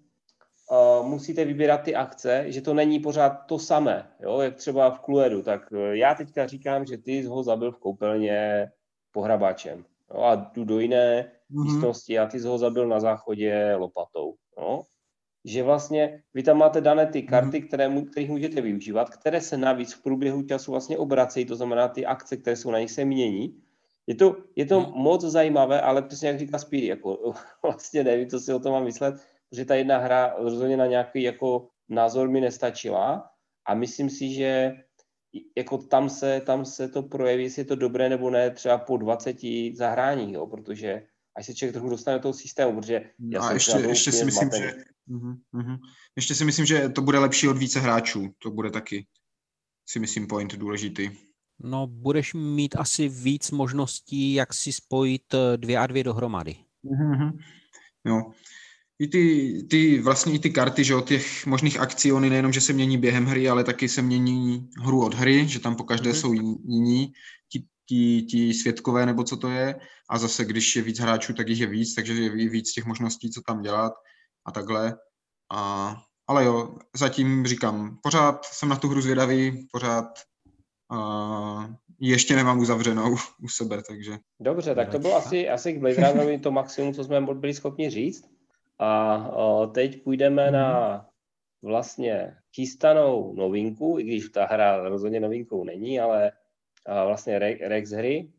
uh, 0.72 1.08
musíte 1.08 1.46
vybírat 1.46 1.78
ty 1.78 1.96
akce, 1.96 2.46
že 2.48 2.62
to 2.62 2.74
není 2.74 3.00
pořád 3.00 3.30
to 3.30 3.60
samé, 3.60 4.08
jo, 4.19 4.40
jak 4.40 4.56
třeba 4.56 4.92
v 4.92 5.00
Cluedu, 5.00 5.42
tak 5.42 5.72
uh, 5.72 5.80
já 5.80 6.16
teďka 6.16 6.48
říkám, 6.48 6.86
že 6.86 6.98
ty 6.98 7.24
ho 7.24 7.44
zabil 7.44 7.72
v 7.72 7.78
koupelně 7.78 8.68
pohrabáčem 9.12 9.86
jo, 10.14 10.22
a 10.22 10.36
jdu 10.36 10.66
do 10.66 10.80
jiné 10.80 11.31
mm-hmm. 11.52 11.64
místnosti 11.64 12.19
a 12.19 12.25
ty 12.25 12.40
jsi 12.40 12.48
ho 12.48 12.58
zabil 12.58 12.88
na 12.88 13.00
záchodě 13.00 13.75
lopatou. 13.75 14.36
Jo? 14.58 14.81
Že 15.46 15.64
vlastně 15.64 16.24
vy 16.34 16.44
tam 16.44 16.58
máte 16.58 16.81
dané 16.81 17.06
ty 17.06 17.19
mhm. 17.19 17.28
karty, 17.28 17.62
které, 17.62 18.02
kterých 18.12 18.30
můžete 18.30 18.62
využívat, 18.62 19.10
které 19.10 19.42
se 19.42 19.58
navíc 19.58 19.94
v 19.94 20.04
průběhu 20.04 20.44
času 20.44 20.72
vlastně 20.72 20.98
obracejí, 20.98 21.46
to 21.46 21.56
znamená 21.56 21.88
ty 21.88 22.06
akce, 22.06 22.38
které 22.38 22.56
jsou 22.56 22.72
na 22.72 22.80
nich 22.80 22.92
se 22.92 23.06
mění. 23.06 23.62
Je 24.08 24.16
to, 24.16 24.38
je 24.56 24.66
to 24.66 24.80
mm. 24.80 24.92
moc 24.96 25.22
zajímavé, 25.22 25.81
ale 25.81 26.02
přesně 26.02 26.28
jak 26.28 26.40
říká 26.40 26.58
Speedy, 26.58 26.88
jako 26.88 27.34
vlastně 27.64 28.04
nevím, 28.04 28.30
co 28.30 28.40
si 28.40 28.54
o 28.54 28.60
tom 28.60 28.72
mám 28.72 28.84
myslet, 28.84 29.16
protože 29.50 29.66
ta 29.66 29.76
jedna 29.76 29.98
hra 29.98 30.36
rozhodně 30.38 30.78
na 30.78 30.86
nějaký 30.86 31.24
jako 31.24 31.68
názor 31.90 32.30
mi 32.30 32.42
nestačila 32.42 33.30
a 33.68 33.74
myslím 33.74 34.10
si, 34.10 34.34
že 34.34 34.74
jako 35.58 35.78
tam 35.78 36.10
se, 36.10 36.42
tam 36.46 36.66
se 36.66 36.88
to 36.88 37.04
projeví, 37.04 37.44
jestli 37.44 37.62
je 37.62 37.66
to 37.66 37.76
dobré 37.76 38.10
nebo 38.10 38.30
ne, 38.30 38.52
třeba 38.52 38.78
po 38.78 38.98
20 38.98 39.38
zahráních, 39.74 40.34
jo, 40.34 40.48
protože 40.48 41.04
až 41.36 41.46
se 41.46 41.54
člověk 41.54 41.74
trochu 41.74 41.90
dostane 41.90 42.18
do 42.18 42.22
toho 42.22 42.34
systému, 42.34 42.80
protože 42.82 43.10
já 43.20 43.42
a 43.42 43.54
ještě, 43.54 43.78
ještě 43.78 44.12
si 44.12 44.26
myslím, 44.26 44.50
že, 44.58 44.74
uh-huh, 45.10 45.38
uh-huh. 45.54 45.80
ještě 46.16 46.36
si 46.36 46.46
myslím, 46.46 46.66
že 46.66 46.90
to 46.90 47.02
bude 47.02 47.20
lepší 47.20 47.48
od 47.48 47.58
více 47.58 47.80
hráčů, 47.80 48.30
to 48.44 48.52
bude 48.52 48.72
taky, 48.72 49.08
si 49.90 50.00
myslím, 50.00 50.28
point 50.28 50.56
důležitý. 50.56 51.12
No, 51.60 51.88
budeš 51.88 52.34
mít 52.34 52.76
asi 52.76 53.10
víc 53.10 53.52
možností, 53.52 54.34
jak 54.34 54.54
si 54.54 54.74
spojit 54.74 55.34
eh, 55.34 55.58
dvě 55.58 55.78
a 55.78 55.88
dvě 55.88 56.04
dohromady. 56.04 56.56
Uh-huh. 56.86 57.40
Jo 58.06 58.31
i 58.99 59.07
ty, 59.07 59.54
ty, 59.69 59.99
vlastně 59.99 60.33
i 60.33 60.39
ty 60.39 60.49
karty, 60.49 60.83
že 60.83 60.95
od 60.95 61.07
těch 61.07 61.45
možných 61.45 61.80
akcí, 61.80 62.11
oni 62.11 62.30
nejenom, 62.30 62.54
že 62.54 62.61
se 62.61 62.73
mění 62.73 62.97
během 62.97 63.25
hry, 63.25 63.49
ale 63.49 63.63
taky 63.63 63.89
se 63.89 64.01
mění 64.01 64.69
hru 64.83 65.06
od 65.06 65.13
hry, 65.13 65.47
že 65.47 65.59
tam 65.59 65.75
po 65.75 65.83
každé 65.83 66.11
mm-hmm. 66.11 66.19
jsou 66.19 66.33
jiní 66.33 67.13
ti, 67.51 67.63
ti, 67.85 68.21
ti 68.21 68.54
světkové 68.54 69.06
nebo 69.06 69.23
co 69.23 69.37
to 69.37 69.49
je 69.49 69.80
a 70.09 70.18
zase, 70.18 70.45
když 70.45 70.75
je 70.75 70.81
víc 70.81 70.99
hráčů, 70.99 71.33
tak 71.33 71.47
jich 71.47 71.59
je 71.59 71.68
víc, 71.68 71.95
takže 71.95 72.13
je 72.13 72.49
víc 72.49 72.71
těch 72.71 72.85
možností, 72.85 73.31
co 73.31 73.42
tam 73.42 73.61
dělat 73.61 73.94
a 74.45 74.51
takhle. 74.51 74.97
A, 75.54 75.95
ale 76.27 76.45
jo, 76.45 76.77
zatím 76.95 77.47
říkám, 77.47 77.97
pořád 78.04 78.45
jsem 78.45 78.69
na 78.69 78.75
tu 78.75 78.87
hru 78.87 79.01
zvědavý, 79.01 79.68
pořád 79.71 80.07
a 80.92 81.69
ještě 81.99 82.35
nemám 82.35 82.59
uzavřenou 82.59 83.16
u 83.44 83.47
sebe, 83.47 83.81
takže... 83.87 84.18
Dobře, 84.39 84.75
tak 84.75 84.89
to 84.89 84.99
bylo 84.99 85.16
asi, 85.16 85.49
asi 85.49 85.73
k 85.73 85.80
Blade 85.80 85.95
Runnerovi 85.95 86.39
to 86.39 86.51
maximum, 86.51 86.94
co 86.94 87.04
jsme 87.04 87.21
byli 87.21 87.54
schopni 87.54 87.89
říct. 87.89 88.37
A 88.80 89.31
teď 89.74 90.04
půjdeme 90.04 90.52
na 90.52 90.90
mhm. 90.92 91.06
vlastně 91.62 92.38
chystanou 92.56 93.34
novinku, 93.34 94.00
i 94.00 94.04
když 94.04 94.30
ta 94.30 94.46
hra 94.46 94.90
rozhodně 94.90 95.19
novinkou 95.19 95.64
není, 95.64 96.00
ale 96.00 96.31
vlastně 97.06 97.40
Rex 97.40 97.90
hry 97.90 98.31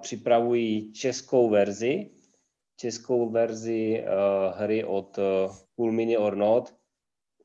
připravují 0.00 0.92
českou 0.92 1.50
verzi, 1.50 2.10
českou 2.76 3.30
verzi 3.30 4.04
hry 4.54 4.84
od 4.84 5.18
Cool 5.76 5.92
Mini 5.92 6.16
or 6.16 6.36
Not, 6.36 6.74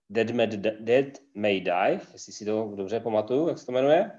Dead 0.10 0.32
May, 0.32 0.48
Dead 0.80 1.06
May 1.36 1.62
Die, 1.62 2.00
jestli 2.14 2.34
si 2.34 2.46
to 2.46 2.74
dobře 2.76 3.00
pamatuju, 3.00 3.48
jak 3.48 3.60
se 3.60 3.66
to 3.66 3.72
jmenuje. 3.72 4.12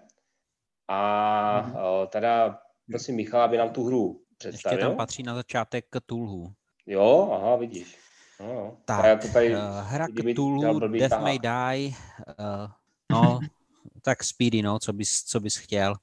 A 0.89 1.61
mhm. 1.61 1.77
teda 2.09 2.61
prosím 2.91 3.17
Michala, 3.17 3.45
aby 3.45 3.57
nám 3.57 3.73
tu 3.73 3.85
hru 3.85 4.23
představil. 4.39 4.79
Ještě 4.79 4.89
tam 4.89 4.97
patří 4.97 5.23
na 5.23 5.35
začátek 5.35 5.85
Tulhu. 6.07 6.53
Jo, 6.89 7.31
aha, 7.33 7.57
vidíš. 7.57 7.97
No, 8.41 8.77
tak, 8.85 9.05
já 9.05 9.17
to 9.17 9.29
tady, 9.29 9.57
uh, 9.57 9.61
hra 9.81 10.07
Cthulhu, 10.33 10.89
Death 10.89 11.11
tahá. 11.11 11.23
May 11.23 11.39
Die, 11.39 11.95
uh, 12.29 12.71
no, 13.13 13.41
tak 14.03 14.25
Speedy, 14.25 14.63
no, 14.63 14.79
co 14.79 14.93
bys, 14.93 15.25
co 15.25 15.41
bys 15.41 15.57
chtěl. 15.57 15.95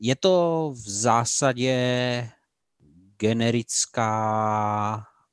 Je 0.00 0.16
to 0.16 0.70
v 0.74 0.88
zásadě 0.88 2.30
generická 3.16 4.12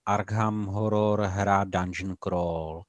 Arkham 0.05 0.65
horror 0.65 1.21
hra 1.21 1.63
Dungeon 1.63 2.15
Crawl. 2.23 2.83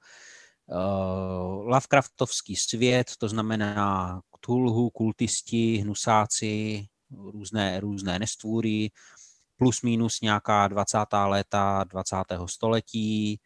Uh, 0.67 1.67
Lovecraftovský 1.67 2.57
svět, 2.57 3.13
to 3.19 3.29
znamená 3.29 4.21
Cthulhu, 4.37 4.91
kultisti, 4.91 5.77
hnusáci, 5.77 6.87
různé, 7.11 7.81
různé 7.81 8.19
nestvůry, 8.19 8.91
plus 9.57 9.83
minus 9.83 10.21
nějaká 10.21 10.69
20. 10.69 10.99
léta 11.27 11.85
20. 11.85 12.17
století, 12.47 13.41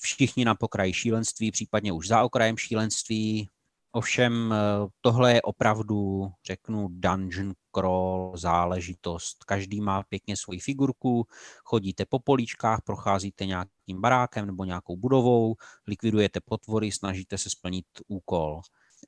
všichni 0.00 0.44
na 0.44 0.54
pokraji 0.54 0.92
šílenství, 0.92 1.50
případně 1.50 1.92
už 1.92 2.08
za 2.08 2.22
okrajem 2.22 2.56
šílenství, 2.56 3.48
Ovšem 3.92 4.54
tohle 5.00 5.34
je 5.34 5.42
opravdu, 5.42 6.30
řeknu, 6.46 6.88
dungeon 6.90 7.52
crawl 7.74 8.32
záležitost. 8.36 9.44
Každý 9.44 9.80
má 9.80 10.02
pěkně 10.02 10.36
svoji 10.36 10.60
figurku, 10.60 11.26
chodíte 11.64 12.04
po 12.06 12.18
políčkách, 12.18 12.80
procházíte 12.84 13.46
nějakým 13.46 14.00
barákem 14.00 14.46
nebo 14.46 14.64
nějakou 14.64 14.96
budovou, 14.96 15.54
likvidujete 15.86 16.40
potvory, 16.44 16.92
snažíte 16.92 17.38
se 17.38 17.50
splnit 17.50 17.86
úkol. 18.08 18.60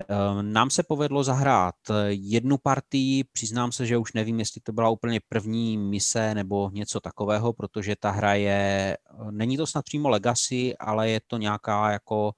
Ehm, 0.08 0.52
nám 0.52 0.70
se 0.70 0.82
povedlo 0.82 1.24
zahrát 1.24 1.74
jednu 2.08 2.58
partii, 2.58 3.24
přiznám 3.24 3.72
se, 3.72 3.86
že 3.86 3.96
už 3.96 4.12
nevím, 4.12 4.38
jestli 4.38 4.60
to 4.60 4.72
byla 4.72 4.88
úplně 4.88 5.20
první 5.28 5.78
mise 5.78 6.34
nebo 6.34 6.70
něco 6.72 7.00
takového, 7.00 7.52
protože 7.52 7.96
ta 7.96 8.10
hra 8.10 8.34
je, 8.34 8.96
není 9.30 9.56
to 9.56 9.66
snad 9.66 9.84
přímo 9.84 10.08
Legacy, 10.08 10.76
ale 10.76 11.10
je 11.10 11.20
to 11.26 11.38
nějaká 11.38 11.90
jako 11.90 12.32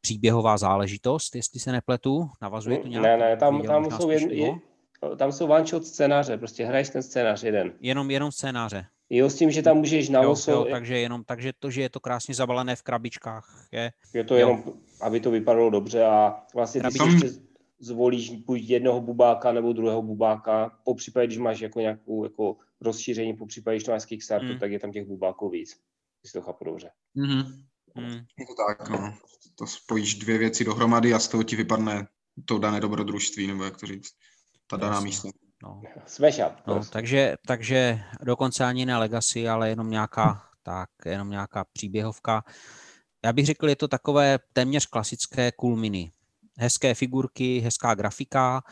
příběhová 0.00 0.58
záležitost, 0.58 1.34
jestli 1.34 1.60
se 1.60 1.72
nepletu, 1.72 2.28
navazuje 2.42 2.78
to 2.78 2.88
nějak? 2.88 3.04
Ne, 3.04 3.16
ne, 3.16 3.36
tam, 3.36 3.62
tam 3.62 3.90
jsou, 3.90 4.10
jen, 4.10 4.30
je, 4.30 4.54
tam 5.16 5.32
jsou 5.32 5.46
one 5.46 5.66
shot 5.66 5.84
scénáře, 5.84 6.38
prostě 6.38 6.64
hraješ 6.64 6.88
ten 6.88 7.02
scénář 7.02 7.42
jeden. 7.42 7.72
Jenom, 7.80 8.10
jenom 8.10 8.32
scénáře. 8.32 8.86
Jo, 9.10 9.30
s 9.30 9.34
tím, 9.34 9.50
že 9.50 9.62
tam 9.62 9.76
můžeš 9.76 10.08
nalosovat. 10.08 10.68
takže 10.70 10.98
jenom, 10.98 11.24
takže 11.24 11.52
to, 11.58 11.70
že 11.70 11.82
je 11.82 11.90
to 11.90 12.00
krásně 12.00 12.34
zabalené 12.34 12.76
v 12.76 12.82
krabičkách, 12.82 13.68
je... 13.72 13.92
Je 14.14 14.24
to 14.24 14.34
jo. 14.34 14.38
jenom, 14.38 14.64
aby 15.00 15.20
to 15.20 15.30
vypadalo 15.30 15.70
dobře 15.70 16.04
a 16.04 16.42
vlastně 16.54 16.82
ty 16.82 16.90
si 16.90 17.04
ještě 17.04 17.40
zvolíš 17.78 18.30
buď 18.30 18.60
jednoho 18.62 19.00
bubáka 19.00 19.52
nebo 19.52 19.72
druhého 19.72 20.02
bubáka, 20.02 20.78
po 20.84 20.94
případě, 20.94 21.26
když 21.26 21.38
máš 21.38 21.60
jako 21.60 21.80
nějakou 21.80 22.24
jako 22.24 22.56
rozšíření, 22.80 23.36
po 23.36 23.46
případě, 23.46 23.76
když 23.76 23.84
to 23.84 23.92
máš 23.92 24.02
z 24.02 24.06
Kickstartu, 24.06 24.46
hmm. 24.46 24.58
tak 24.58 24.72
je 24.72 24.78
tam 24.78 24.92
těch 24.92 25.06
bubáků 25.06 25.50
víc, 25.50 25.76
jestli 26.24 26.40
to 26.40 26.46
chápu 26.46 26.64
dobře. 26.64 26.90
Mm-hmm. 27.16 27.44
Hmm. 27.94 28.24
Je 28.38 28.46
to 28.46 28.54
tak, 28.66 28.88
no. 28.88 29.14
To 29.58 29.66
spojíš 29.66 30.14
dvě 30.14 30.38
věci 30.38 30.64
dohromady 30.64 31.14
a 31.14 31.18
z 31.18 31.28
toho 31.28 31.42
ti 31.42 31.56
vypadne 31.56 32.06
to 32.44 32.58
dané 32.58 32.80
dobrodružství, 32.80 33.46
nebo 33.46 33.64
jak 33.64 33.76
to 33.76 33.86
říct, 33.86 34.12
ta 34.66 34.76
daná 34.76 35.00
místa. 35.00 35.28
No. 35.66 35.82
Up. 36.46 36.52
No, 36.66 36.80
takže, 36.92 37.36
takže 37.46 38.00
dokonce 38.22 38.64
ani 38.64 38.86
ne 38.86 38.96
Legacy, 38.98 39.48
ale 39.48 39.68
jenom 39.68 39.90
nějaká, 39.90 40.42
tak, 40.62 40.90
jenom 41.04 41.30
nějaká 41.30 41.64
příběhovka. 41.72 42.44
Já 43.24 43.32
bych 43.32 43.46
řekl, 43.46 43.68
je 43.68 43.76
to 43.76 43.88
takové 43.88 44.38
téměř 44.52 44.86
klasické 44.86 45.52
cool 45.52 45.76
mini. 45.76 46.12
Hezké 46.58 46.94
figurky, 46.94 47.58
hezká 47.58 47.94
grafika, 47.94 48.62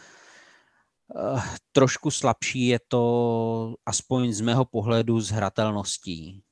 Uh, 1.15 1.43
trošku 1.73 2.11
slabší 2.11 2.67
je 2.67 2.81
to, 2.89 3.75
aspoň 3.87 4.33
z 4.33 4.41
mého 4.41 4.65
pohledu, 4.65 5.21
s 5.21 5.31
hratelností. 5.31 6.43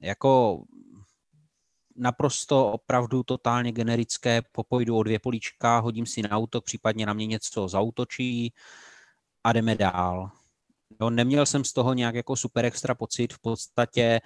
Jako 0.00 0.62
naprosto 1.96 2.72
opravdu 2.72 3.22
totálně 3.22 3.72
generické, 3.72 4.42
popojdu 4.52 4.96
o 4.96 5.02
dvě 5.02 5.18
políčka, 5.18 5.78
hodím 5.78 6.06
si 6.06 6.22
na 6.22 6.30
auto, 6.30 6.60
případně 6.60 7.06
na 7.06 7.12
mě 7.12 7.26
něco 7.26 7.68
zautočí 7.68 8.52
a 9.44 9.52
jdeme 9.52 9.74
dál. 9.74 10.30
Jo, 11.00 11.10
neměl 11.10 11.46
jsem 11.46 11.64
z 11.64 11.72
toho 11.72 11.94
nějak 11.94 12.14
jako 12.14 12.36
super 12.36 12.64
extra 12.64 12.94
pocit, 12.94 13.32
v 13.32 13.38
podstatě 13.38 14.20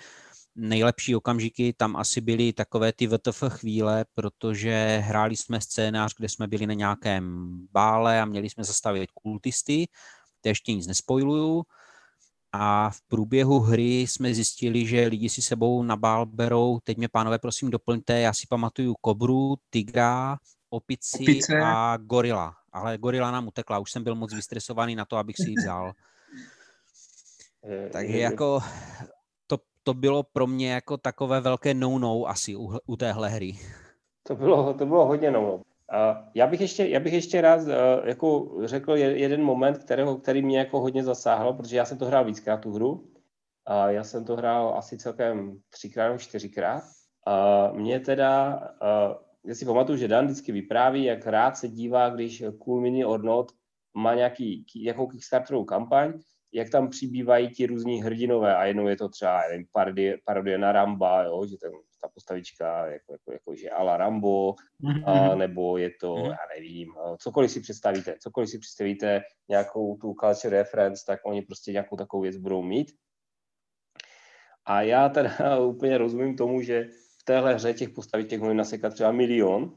nejlepší 0.57 1.17
okamžiky 1.17 1.73
tam 1.73 1.97
asi 1.97 2.21
byly 2.21 2.53
takové 2.53 2.93
ty 2.93 3.07
VTF 3.07 3.43
chvíle, 3.49 4.05
protože 4.15 5.03
hráli 5.05 5.37
jsme 5.37 5.61
scénář, 5.61 6.15
kde 6.17 6.29
jsme 6.29 6.47
byli 6.47 6.67
na 6.67 6.75
nějakém 6.75 7.49
bále 7.73 8.21
a 8.21 8.25
měli 8.25 8.51
jsme 8.51 8.65
zastavit 8.65 9.11
kultisty, 9.11 9.87
to 10.41 10.49
ještě 10.49 10.75
nic 10.75 10.87
nespojluju, 10.87 11.63
a 12.53 12.91
v 12.91 13.01
průběhu 13.09 13.61
hry 13.61 14.01
jsme 14.01 14.35
zjistili, 14.35 14.87
že 14.87 15.07
lidi 15.07 15.29
si 15.29 15.43
sebou 15.43 15.83
na 15.83 15.97
bál 15.97 16.27
berou, 16.27 16.79
teď 16.85 16.99
mě 16.99 17.09
pánové 17.09 17.39
prosím 17.39 17.71
doplňte, 17.71 18.21
já 18.21 18.33
si 18.33 18.47
pamatuju 18.49 18.95
kobru, 19.01 19.55
tigra, 19.71 20.37
opici 20.71 21.23
Opice. 21.23 21.61
a 21.65 21.97
gorila. 21.97 22.58
Ale 22.73 22.99
gorila 22.99 23.31
nám 23.31 23.49
utekla, 23.49 23.79
už 23.79 23.93
jsem 23.93 24.05
byl 24.05 24.15
moc 24.15 24.35
vystresovaný 24.35 24.97
na 24.97 25.05
to, 25.05 25.17
abych 25.17 25.37
si 25.37 25.51
ji 25.51 25.57
vzal. 25.57 25.93
Takže 27.93 28.19
jako 28.19 28.61
to, 29.47 29.59
to 29.83 29.95
bylo 29.95 30.23
pro 30.23 30.47
mě 30.47 30.73
jako 30.73 30.97
takové 30.97 31.41
velké 31.41 31.75
no-no 31.75 32.25
asi 32.27 32.57
u, 32.57 32.79
u 32.87 32.97
téhle 32.97 33.29
hry. 33.29 33.59
To 34.23 34.37
bylo, 34.37 34.75
to 34.75 34.87
bylo 34.87 35.07
hodně 35.07 35.31
no-no. 35.31 35.63
Já 36.35 36.47
bych 36.47 36.61
ještě, 36.61 36.87
já 36.87 37.01
bych 37.01 37.13
ještě 37.13 37.41
rád 37.41 37.61
eh, 37.69 38.09
jako 38.09 38.57
řekl 38.65 38.97
jeden 38.97 39.43
moment, 39.43 39.79
kterého, 39.79 40.17
který 40.17 40.43
mě 40.43 40.59
jako 40.59 40.81
hodně 40.81 41.05
zasáhl, 41.05 41.53
protože 41.53 41.77
já 41.77 41.85
jsem 41.85 41.99
to 41.99 42.07
hrál 42.07 42.25
víckrát 42.25 42.61
tu 42.61 42.73
hru. 42.73 43.09
Já 43.89 44.05
jsem 44.05 44.25
to 44.25 44.37
hrál 44.37 44.75
asi 44.79 44.99
celkem 44.99 45.61
třikrát 45.71 46.07
nebo 46.07 46.19
čtyřikrát. 46.19 46.83
Mě 47.73 48.01
teda, 48.01 48.61
já 49.49 49.55
si 49.55 49.65
pamatuju, 49.65 49.99
že 49.99 50.09
Dan 50.09 50.27
vždycky 50.27 50.53
vypráví, 50.53 51.05
jak 51.05 51.27
rád 51.27 51.57
se 51.57 51.69
dívá, 51.69 52.11
když 52.11 52.45
Cool 52.59 52.81
Mini 52.81 53.05
or 53.05 53.25
Not 53.25 53.53
má 53.95 54.15
nějaký, 54.15 54.67
nějakou 54.77 55.07
Kickstarterovou 55.07 55.65
kampaň, 55.65 56.13
jak 56.53 56.71
tam 56.71 56.89
přibývají 56.89 57.51
ti 57.51 57.67
různí 57.67 58.03
hrdinové 58.03 58.57
a 58.57 58.65
jednou 58.65 58.89
je 58.89 58.97
to 58.97 59.09
třeba 59.09 59.43
nevím, 59.51 59.67
parodie, 59.73 60.19
parodie 60.25 60.59
na 60.59 60.73
Ramba, 60.73 61.23
jo, 61.23 61.47
že 61.47 61.57
ten 61.57 61.73
ta 62.03 62.09
postavička, 62.09 62.87
jako, 62.87 63.13
jako, 63.13 63.33
jako 63.33 63.55
že 63.55 63.71
ala 63.71 63.97
Rambo, 63.97 64.55
a, 65.05 65.29
mhm. 65.29 65.39
nebo 65.39 65.79
je 65.79 65.91
to, 66.01 66.15
mm-hmm. 66.15 66.31
já 66.31 66.39
nevím, 66.57 66.89
cokoliv 67.19 67.51
si 67.51 67.61
představíte, 67.61 68.17
cokoliv 68.21 68.51
si 68.51 68.59
představíte, 68.59 69.23
nějakou 69.49 69.97
tu 69.97 70.15
culture 70.21 70.59
reference, 70.59 71.05
tak 71.07 71.21
oni 71.25 71.43
prostě 71.43 71.73
nějakou 71.73 71.97
takovou 71.97 72.23
věc 72.23 72.37
budou 72.37 72.63
mít. 72.63 72.93
A 74.65 74.83
já 74.83 75.09
teda 75.09 75.59
úplně 75.67 75.99
rozumím 75.99 76.37
tomu, 76.37 76.63
že 76.63 76.89
téhle 77.29 77.55
hře 77.55 77.75
těch 77.75 77.89
postaviček 77.89 78.41
mohli 78.41 78.55
nasekat 78.55 78.95
třeba 78.95 79.13
milion, 79.13 79.63
uh, 79.63 79.71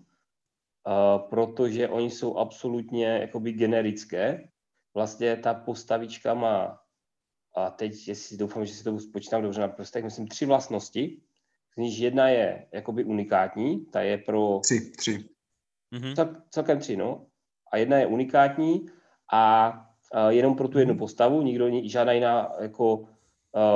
protože 1.29 1.89
oni 1.89 2.09
jsou 2.09 2.37
absolutně 2.37 3.05
jakoby 3.07 3.51
generické. 3.51 4.49
Vlastně 4.93 5.35
ta 5.35 5.53
postavička 5.53 6.33
má, 6.33 6.79
a 7.55 7.69
teď 7.69 8.07
jestli 8.07 8.37
doufám, 8.37 8.65
že 8.65 8.73
si 8.73 8.83
to 8.83 8.99
spočítám 8.99 9.41
dobře 9.41 9.61
na 9.61 9.67
prostech, 9.67 10.03
myslím 10.03 10.27
tři 10.27 10.45
vlastnosti 10.45 11.21
z 11.73 11.77
nich 11.77 11.99
jedna 11.99 12.29
je 12.29 12.67
jakoby 12.71 13.03
unikátní, 13.03 13.85
ta 13.85 14.01
je 14.01 14.17
pro... 14.17 14.59
Tři, 14.63 14.91
tři. 14.91 15.25
Mm-hmm. 15.93 16.15
Cel, 16.15 16.35
celkem 16.49 16.79
tři, 16.79 16.97
no. 16.97 17.25
A 17.71 17.77
jedna 17.77 17.97
je 17.97 18.05
unikátní 18.05 18.85
a 19.31 19.71
uh, 20.15 20.29
jenom 20.29 20.55
pro 20.55 20.67
tu 20.67 20.79
jednu 20.79 20.93
mhm. 20.93 20.99
postavu, 20.99 21.41
nikdo, 21.41 21.67
žádná 21.83 22.13
jiná 22.13 22.51
jako 22.59 23.07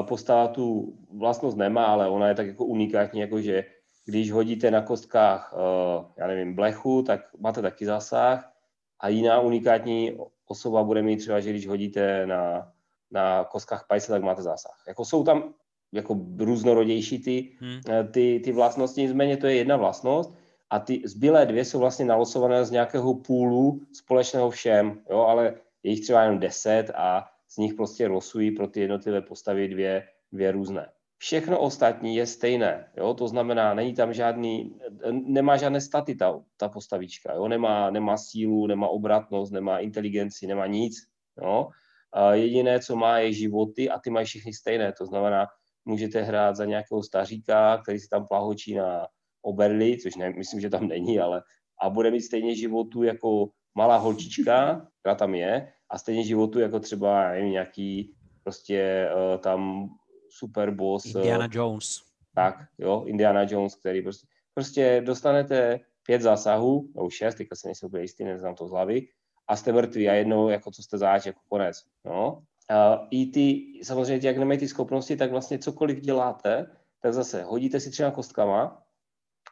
postava 0.02 0.48
tu 0.48 0.94
vlastnost 1.18 1.58
nemá, 1.58 1.86
ale 1.86 2.10
ona 2.10 2.28
je 2.28 2.36
tak 2.36 2.48
jako 2.48 2.66
unikátní, 2.66 3.20
jako 3.20 3.42
že 3.42 3.66
když 4.06 4.32
hodíte 4.32 4.72
na 4.72 4.82
kostkách, 4.82 5.54
uh, 5.54 6.06
já 6.18 6.28
nevím, 6.28 6.56
blechu, 6.56 7.02
tak 7.02 7.22
máte 7.40 7.62
taky 7.62 7.86
zásah 7.86 8.52
a 9.00 9.08
jiná 9.10 9.40
unikátní 9.40 10.18
osoba 10.48 10.84
bude 10.84 11.02
mít 11.02 11.18
třeba, 11.18 11.40
že 11.40 11.50
když 11.50 11.68
hodíte 11.68 12.26
na, 12.26 12.72
na 13.12 13.44
kostkách 13.44 13.86
pajce, 13.88 14.12
tak 14.12 14.24
máte 14.24 14.42
zásah. 14.42 14.84
Jako 14.88 15.06
jsou 15.06 15.24
tam 15.24 15.54
jako 15.92 16.20
různorodější 16.38 17.20
ty, 17.20 17.52
hmm. 17.60 17.80
Eh, 17.90 18.04
ty, 18.04 18.42
ty 18.44 18.52
vlastnosti, 18.52 19.02
nicméně 19.02 19.38
to 19.38 19.48
je 19.48 19.56
jedna 19.56 19.78
vlastnost 19.78 20.34
a 20.70 20.80
ty 20.80 21.02
zbylé 21.06 21.46
dvě 21.46 21.66
jsou 21.66 21.80
vlastně 21.80 22.06
nalosované 22.06 22.66
z 22.66 22.72
nějakého 22.72 23.14
půlu 23.14 23.82
společného 23.94 24.50
všem, 24.50 25.02
jo, 25.10 25.20
ale 25.20 25.54
je 25.84 25.92
jich 25.92 26.02
třeba 26.02 26.24
jenom 26.24 26.40
deset 26.40 26.92
a 26.96 27.26
z 27.56 27.58
nich 27.58 27.74
prostě 27.74 28.08
losují 28.08 28.52
pro 28.52 28.68
ty 28.68 28.80
jednotlivé 28.80 29.22
postavy 29.22 29.68
dvě, 29.68 30.04
dvě 30.32 30.52
různé. 30.52 30.92
Všechno 31.18 31.60
ostatní 31.60 32.16
je 32.16 32.26
stejné, 32.26 32.92
jo, 32.98 33.14
to 33.14 33.28
znamená, 33.28 33.74
není 33.74 33.94
tam 33.94 34.14
žádný, 34.14 34.80
nemá 35.12 35.58
žádné 35.58 35.82
staty 35.82 36.16
ta, 36.16 36.44
ta 36.58 36.70
postavička, 36.70 37.34
jo, 37.34 37.48
nemá, 37.48 37.90
nemá 37.90 38.18
sílu, 38.18 38.68
nemá 38.68 38.88
obratnost, 38.88 39.54
nemá 39.54 39.80
inteligenci, 39.80 40.48
nemá 40.48 40.68
nic, 40.68 40.94
jo. 41.42 41.68
A 42.14 42.34
jediné, 42.34 42.80
co 42.80 42.96
má, 42.96 43.20
je 43.20 43.34
životy 43.34 43.90
a 43.90 44.00
ty 44.00 44.10
mají 44.10 44.26
všechny 44.26 44.54
stejné, 44.54 44.94
to 44.98 45.06
znamená, 45.06 45.48
můžete 45.86 46.22
hrát 46.22 46.56
za 46.56 46.66
nějakého 46.66 47.04
staříka, 47.04 47.78
který 47.78 48.00
si 48.00 48.08
tam 48.10 48.28
plahočí 48.28 48.76
na 48.76 49.08
oberli, 49.42 49.98
což 49.98 50.16
ne, 50.16 50.34
myslím, 50.38 50.60
že 50.60 50.70
tam 50.70 50.88
není, 50.88 51.20
ale 51.20 51.42
a 51.82 51.90
bude 51.90 52.12
mít 52.12 52.22
stejně 52.22 52.56
životu 52.56 53.04
jako 53.04 53.50
malá 53.76 53.98
holčička, 53.98 54.88
která 55.00 55.16
tam 55.16 55.36
je, 55.36 55.72
a 55.90 55.98
stejně 55.98 56.24
životu 56.24 56.60
jako 56.60 56.80
třeba 56.80 57.32
nevím, 57.32 57.52
nějaký 57.52 58.16
prostě 58.44 59.10
uh, 59.16 59.42
tam 59.42 59.90
super 60.30 60.72
boss. 60.72 61.06
Eh, 61.06 61.10
Indiana 61.10 61.46
uh, 61.46 61.52
Jones. 61.54 62.02
Tak, 62.36 62.56
jo, 62.78 63.04
Indiana 63.08 63.46
Jones, 63.50 63.76
který 63.76 64.02
prostě, 64.02 64.28
prostě 64.54 65.02
dostanete 65.06 65.80
pět 66.06 66.22
zásahů, 66.22 66.90
nebo 66.96 67.10
šest, 67.10 67.36
teďka 67.36 67.56
se 67.56 67.68
nejsem 67.68 67.88
úplně 67.88 68.04
jistý, 68.04 68.24
neznám 68.24 68.56
to 68.56 68.68
z 68.68 68.72
hlavy, 68.72 69.08
a 69.48 69.56
jste 69.56 69.74
mrtví 69.74 70.10
a 70.10 70.14
jednou, 70.14 70.50
jako 70.50 70.72
co 70.72 70.84
jste 70.84 70.98
záč, 70.98 71.26
jako 71.26 71.40
konec. 71.50 71.84
No. 72.06 72.44
Uh, 72.72 73.08
I 73.12 73.26
ty, 73.26 73.64
samozřejmě, 73.84 74.28
jak 74.28 74.38
nemají 74.38 74.60
ty 74.60 74.68
schopnosti, 74.68 75.16
tak 75.16 75.32
vlastně 75.32 75.60
cokoliv 75.60 76.00
děláte, 76.00 76.72
tak 77.02 77.14
zase 77.14 77.44
hodíte 77.44 77.80
si 77.80 77.92
třeba 77.92 78.12
kostkama. 78.12 78.82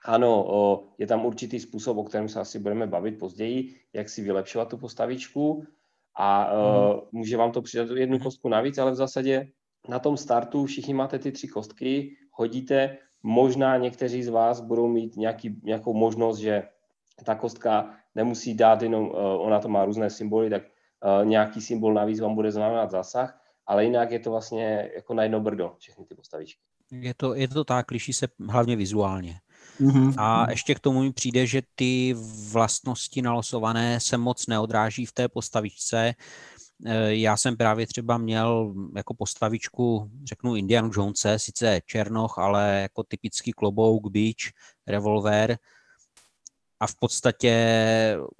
Ano, 0.05 0.83
je 0.97 1.07
tam 1.07 1.25
určitý 1.25 1.59
způsob, 1.59 1.97
o 1.97 2.03
kterém 2.03 2.29
se 2.29 2.39
asi 2.39 2.59
budeme 2.59 2.87
bavit 2.87 3.19
později, 3.19 3.75
jak 3.93 4.09
si 4.09 4.23
vylepšovat 4.23 4.69
tu 4.69 4.77
postavičku. 4.77 5.65
A 6.15 6.53
uh, 6.53 6.99
může 7.11 7.37
vám 7.37 7.51
to 7.51 7.61
přidat 7.61 7.89
jednu 7.89 8.19
kostku 8.19 8.49
navíc, 8.49 8.77
ale 8.77 8.91
v 8.91 8.95
zásadě 8.95 9.47
na 9.89 9.99
tom 9.99 10.17
startu 10.17 10.65
všichni 10.65 10.93
máte 10.93 11.19
ty 11.19 11.31
tři 11.31 11.47
kostky, 11.47 12.15
hodíte, 12.31 12.97
možná 13.23 13.77
někteří 13.77 14.23
z 14.23 14.29
vás 14.29 14.61
budou 14.61 14.87
mít 14.87 15.15
nějaký, 15.15 15.61
nějakou 15.63 15.93
možnost, 15.93 16.37
že 16.37 16.63
ta 17.25 17.35
kostka 17.35 17.95
nemusí 18.15 18.53
dát 18.53 18.81
jenom, 18.81 19.07
uh, 19.07 19.15
ona 19.17 19.59
to 19.59 19.69
má 19.69 19.85
různé 19.85 20.09
symboly, 20.09 20.49
tak 20.49 20.63
uh, 20.63 21.25
nějaký 21.25 21.61
symbol 21.61 21.93
navíc 21.93 22.19
vám 22.19 22.35
bude 22.35 22.51
znamenat 22.51 22.91
zásah, 22.91 23.41
ale 23.67 23.85
jinak 23.85 24.11
je 24.11 24.19
to 24.19 24.31
vlastně 24.31 24.89
jako 24.95 25.13
na 25.13 25.23
jedno 25.23 25.39
brdo, 25.39 25.75
všechny 25.77 26.05
ty 26.05 26.15
postavičky. 26.15 26.61
Je 26.91 27.13
to, 27.13 27.35
je 27.35 27.47
to 27.47 27.63
tak, 27.63 27.91
liší 27.91 28.13
se 28.13 28.27
hlavně 28.49 28.75
vizuálně. 28.75 29.35
Mm-hmm. 29.81 30.13
A 30.17 30.51
ještě 30.51 30.75
k 30.75 30.79
tomu 30.79 31.01
mi 31.01 31.13
přijde, 31.13 31.47
že 31.47 31.61
ty 31.75 32.15
vlastnosti 32.51 33.21
nalosované 33.21 33.99
se 33.99 34.17
moc 34.17 34.47
neodráží 34.47 35.05
v 35.05 35.11
té 35.11 35.27
postavičce. 35.27 36.13
Eh, 36.85 37.15
já 37.15 37.37
jsem 37.37 37.57
právě 37.57 37.87
třeba 37.87 38.17
měl 38.17 38.73
jako 38.95 39.13
postavičku, 39.13 40.11
řeknu 40.23 40.55
Indiana 40.55 40.89
Jonese, 40.97 41.39
sice 41.39 41.81
černoch, 41.85 42.39
ale 42.39 42.79
jako 42.81 43.03
typický 43.03 43.51
klobouk, 43.51 44.11
bič, 44.11 44.51
revolver, 44.87 45.57
a 46.83 46.87
v 46.87 46.95
podstatě 46.95 47.53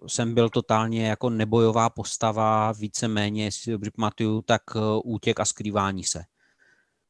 jsem 0.07 0.33
byl 0.33 0.49
totálně 0.49 1.07
jako 1.07 1.29
nebojová 1.29 1.89
postava, 1.89 2.71
víceméně, 2.71 3.43
jestli 3.43 3.61
si 3.61 3.71
dobře 3.71 3.91
pamatuju, 3.95 4.41
tak 4.41 4.61
eh, 4.75 4.79
útěk 5.03 5.39
a 5.39 5.45
skrývání 5.45 6.03
se. 6.03 6.23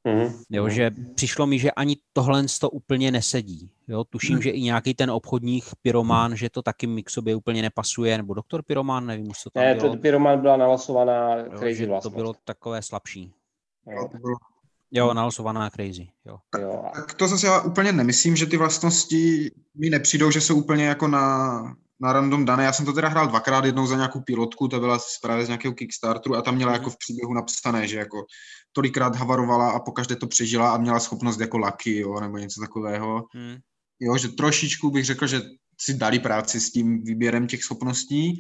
Mm-hmm. 0.06 0.44
Jo, 0.50 0.70
že 0.70 0.92
přišlo 1.16 1.48
mi, 1.48 1.60
že 1.60 1.72
ani 1.72 1.98
tohle 2.14 2.44
to 2.60 2.70
úplně 2.70 3.12
nesedí. 3.12 3.70
Jo, 3.88 4.04
tuším, 4.04 4.36
mm. 4.36 4.42
že 4.42 4.50
i 4.50 4.62
nějaký 4.62 4.94
ten 4.94 5.12
obchodník 5.12 5.66
pyromán, 5.82 6.36
že 6.36 6.50
to 6.50 6.62
taky 6.62 6.88
mi 6.88 7.04
k 7.04 7.10
sobě 7.10 7.36
úplně 7.36 7.62
nepasuje, 7.62 8.18
nebo 8.18 8.34
doktor 8.34 8.64
pyromán, 8.64 9.06
nevím, 9.06 9.32
co 9.32 9.50
to 9.50 9.60
ne, 9.60 9.76
bylo. 9.76 9.96
Ne, 9.96 10.02
pyromán 10.02 10.42
byla 10.42 10.58
nalasovaná 10.58 11.36
crazy 11.58 11.84
jo, 11.84 12.00
To 12.04 12.10
bylo 12.10 12.34
takové 12.44 12.82
slabší. 12.82 13.34
Jo, 13.88 14.08
to 14.12 14.18
bylo 14.18 14.36
Jo, 14.96 15.14
nalosovaná 15.14 15.70
crazy, 15.70 16.08
jo. 16.26 16.38
jo. 16.60 16.86
Tak 16.96 17.14
to 17.14 17.28
zase 17.28 17.48
já 17.48 17.62
úplně 17.62 17.92
nemyslím, 17.92 18.36
že 18.36 18.46
ty 18.46 18.58
vlastnosti 18.58 19.52
mi 19.76 19.90
nepřijdou, 19.90 20.32
že 20.32 20.42
jsou 20.42 20.56
úplně 20.56 20.86
jako 20.86 21.08
na, 21.08 21.76
na 22.04 22.14
random 22.14 22.46
dané. 22.46 22.64
Já 22.64 22.74
jsem 22.74 22.86
to 22.86 22.94
teda 22.94 23.08
hrál 23.08 23.28
dvakrát, 23.28 23.66
jednou 23.66 23.88
za 23.88 23.96
nějakou 23.96 24.22
pilotku, 24.22 24.68
to 24.68 24.80
byla 24.80 25.00
právě 25.22 25.46
z 25.46 25.48
nějakého 25.48 25.74
Kickstarteru 25.74 26.36
a 26.36 26.42
tam 26.42 26.56
měla 26.56 26.74
jako 26.74 26.90
v 26.90 26.98
příběhu 26.98 27.34
napsané, 27.34 27.88
že 27.88 27.98
jako 27.98 28.26
tolikrát 28.72 29.16
havarovala 29.16 29.72
a 29.72 29.80
pokaždé 29.80 30.16
to 30.16 30.28
přežila 30.28 30.74
a 30.74 30.78
měla 30.78 31.00
schopnost 31.00 31.40
jako 31.40 31.58
laky, 31.58 31.98
jo, 31.98 32.20
nebo 32.20 32.38
něco 32.38 32.62
takového. 32.62 33.26
Hmm. 33.34 33.58
Jo, 34.00 34.18
že 34.18 34.28
trošičku 34.28 34.92
bych 34.92 35.06
řekl, 35.06 35.28
že 35.28 35.42
si 35.80 35.94
dali 35.94 36.20
práci 36.20 36.60
s 36.60 36.72
tím 36.72 37.04
výběrem 37.04 37.48
těch 37.48 37.64
schopností, 37.64 38.38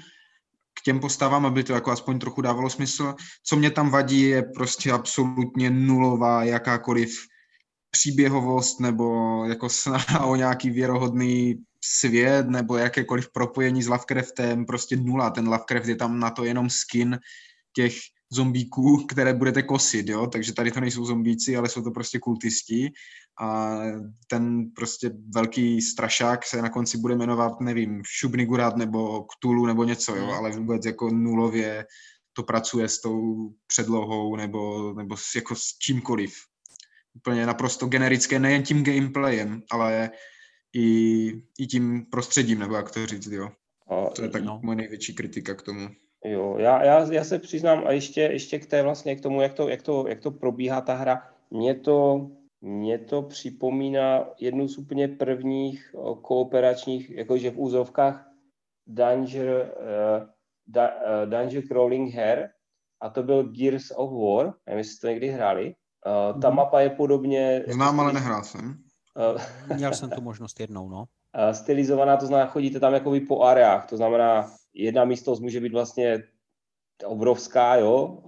k 0.79 0.81
těm 0.81 0.99
postavám, 0.99 1.45
aby 1.45 1.63
to 1.63 1.73
jako 1.73 1.91
aspoň 1.91 2.19
trochu 2.19 2.41
dávalo 2.41 2.69
smysl. 2.69 3.15
Co 3.43 3.55
mě 3.55 3.71
tam 3.71 3.89
vadí, 3.89 4.21
je 4.21 4.43
prostě 4.43 4.91
absolutně 4.91 5.69
nulová 5.69 6.43
jakákoliv 6.43 7.15
příběhovost 7.91 8.79
nebo 8.79 9.05
jako 9.45 9.69
snaha 9.69 10.25
o 10.25 10.35
nějaký 10.35 10.69
věrohodný 10.69 11.63
svět 11.83 12.47
nebo 12.47 12.77
jakékoliv 12.77 13.31
propojení 13.31 13.83
s 13.83 13.87
Lovecraftem, 13.87 14.65
prostě 14.65 14.95
nula. 14.95 15.29
Ten 15.29 15.47
Lovecraft 15.47 15.87
je 15.87 15.95
tam 15.95 16.19
na 16.19 16.29
to 16.29 16.43
jenom 16.43 16.69
skin 16.69 17.19
těch 17.75 17.93
zombíků, 18.31 19.05
které 19.05 19.33
budete 19.33 19.63
kosit, 19.63 20.09
jo? 20.09 20.27
takže 20.27 20.53
tady 20.53 20.71
to 20.71 20.79
nejsou 20.79 21.05
zombíci, 21.05 21.57
ale 21.57 21.69
jsou 21.69 21.81
to 21.81 21.91
prostě 21.91 22.19
kultisti 22.19 22.91
a 23.41 23.77
ten 24.27 24.71
prostě 24.75 25.11
velký 25.35 25.81
strašák 25.81 26.45
se 26.45 26.61
na 26.61 26.69
konci 26.69 26.97
bude 26.97 27.15
jmenovat, 27.15 27.61
nevím, 27.61 28.01
Šubnigurat 28.05 28.77
nebo 28.77 29.23
Ktulu 29.23 29.65
nebo 29.65 29.83
něco, 29.83 30.15
jo? 30.15 30.25
Hmm. 30.25 30.33
ale 30.33 30.51
vůbec 30.51 30.85
jako 30.85 31.09
nulově 31.09 31.85
to 32.33 32.43
pracuje 32.43 32.89
s 32.89 33.01
tou 33.01 33.49
předlohou 33.67 34.35
nebo, 34.35 34.93
nebo 34.93 35.17
s, 35.17 35.35
jako 35.35 35.55
s 35.55 35.77
čímkoliv. 35.81 36.35
Úplně 37.13 37.45
naprosto 37.45 37.87
generické, 37.87 38.39
nejen 38.39 38.63
tím 38.63 38.83
gameplayem, 38.83 39.61
ale 39.71 40.11
i, 40.75 41.27
i 41.59 41.67
tím 41.67 42.05
prostředím, 42.11 42.59
nebo 42.59 42.75
jak 42.75 42.91
to 42.91 43.05
říct, 43.05 43.27
jo. 43.27 43.49
To 44.15 44.21
je 44.21 44.29
tak 44.29 44.43
no. 44.43 44.59
moje 44.63 44.75
největší 44.75 45.15
kritika 45.15 45.53
k 45.53 45.61
tomu. 45.61 45.89
Jo, 46.25 46.55
já, 46.57 46.83
já, 46.83 47.13
já 47.13 47.23
se 47.23 47.39
přiznám 47.39 47.83
a 47.85 47.91
ještě, 47.91 48.21
ještě 48.21 48.59
k 48.59 48.65
té 48.65 48.83
vlastně 48.83 49.15
k 49.15 49.21
tomu, 49.21 49.41
jak 49.41 49.53
to, 49.53 49.69
jak 49.69 49.81
to, 49.81 50.07
jak 50.07 50.19
to 50.19 50.31
probíhá 50.31 50.81
ta 50.81 50.93
hra. 50.93 51.29
Mě 51.51 51.75
to, 51.75 52.29
mě 52.61 52.99
to 52.99 53.21
připomíná 53.21 54.25
jednu 54.39 54.67
z 54.67 54.77
úplně 54.77 55.07
prvních 55.07 55.95
kooperačních, 56.21 57.09
jakože 57.09 57.51
v 57.51 57.59
úzovkách 57.59 58.29
Danger, 58.87 59.73
uh, 59.77 60.27
da, 60.67 60.87
uh, 60.87 61.29
Danger 61.29 61.67
Crawling 61.67 62.13
Hair 62.13 62.49
a 63.01 63.09
to 63.09 63.23
byl 63.23 63.43
Gears 63.43 63.91
of 63.95 64.11
War, 64.11 64.53
nevím, 64.65 64.77
jestli 64.77 64.99
to 64.99 65.07
někdy 65.07 65.27
hráli. 65.27 65.65
Uh, 65.65 66.41
ta 66.41 66.49
mm. 66.49 66.55
mapa 66.55 66.81
je 66.81 66.89
podobně... 66.89 67.63
Znám, 67.67 67.99
ale 67.99 68.13
nehrál 68.13 68.43
jsem. 68.43 68.82
Uh, 69.15 69.75
Měl 69.75 69.93
jsem 69.93 70.09
tu 70.09 70.21
možnost 70.21 70.59
jednou, 70.59 70.89
no. 70.89 70.99
Uh, 70.99 71.51
stylizovaná, 71.51 72.17
to 72.17 72.25
znamená, 72.25 72.49
chodíte 72.49 72.79
tam 72.79 72.93
jako 72.93 73.13
po 73.27 73.41
areách, 73.43 73.89
to 73.89 73.97
znamená, 73.97 74.51
jedna 74.73 75.05
místnost 75.05 75.39
může 75.39 75.59
být 75.59 75.73
vlastně 75.73 76.23
obrovská, 77.05 77.75
jo, 77.75 78.23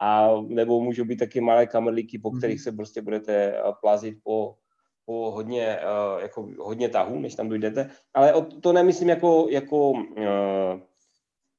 a 0.00 0.28
nebo 0.46 0.80
můžou 0.80 1.04
být 1.04 1.16
taky 1.16 1.40
malé 1.40 1.66
kamerlíky, 1.66 2.18
po 2.18 2.30
kterých 2.30 2.56
mhm. 2.56 2.62
se 2.62 2.72
prostě 2.72 3.02
budete 3.02 3.62
plazit 3.80 4.18
po, 4.24 4.56
po 5.04 5.30
hodně, 5.30 5.78
jako 6.22 6.48
hodně 6.58 6.88
tahů, 6.88 7.20
než 7.20 7.34
tam 7.34 7.48
dojdete. 7.48 7.90
Ale 8.14 8.46
to 8.62 8.72
nemyslím 8.72 9.08
jako, 9.08 9.46
jako 9.50 9.92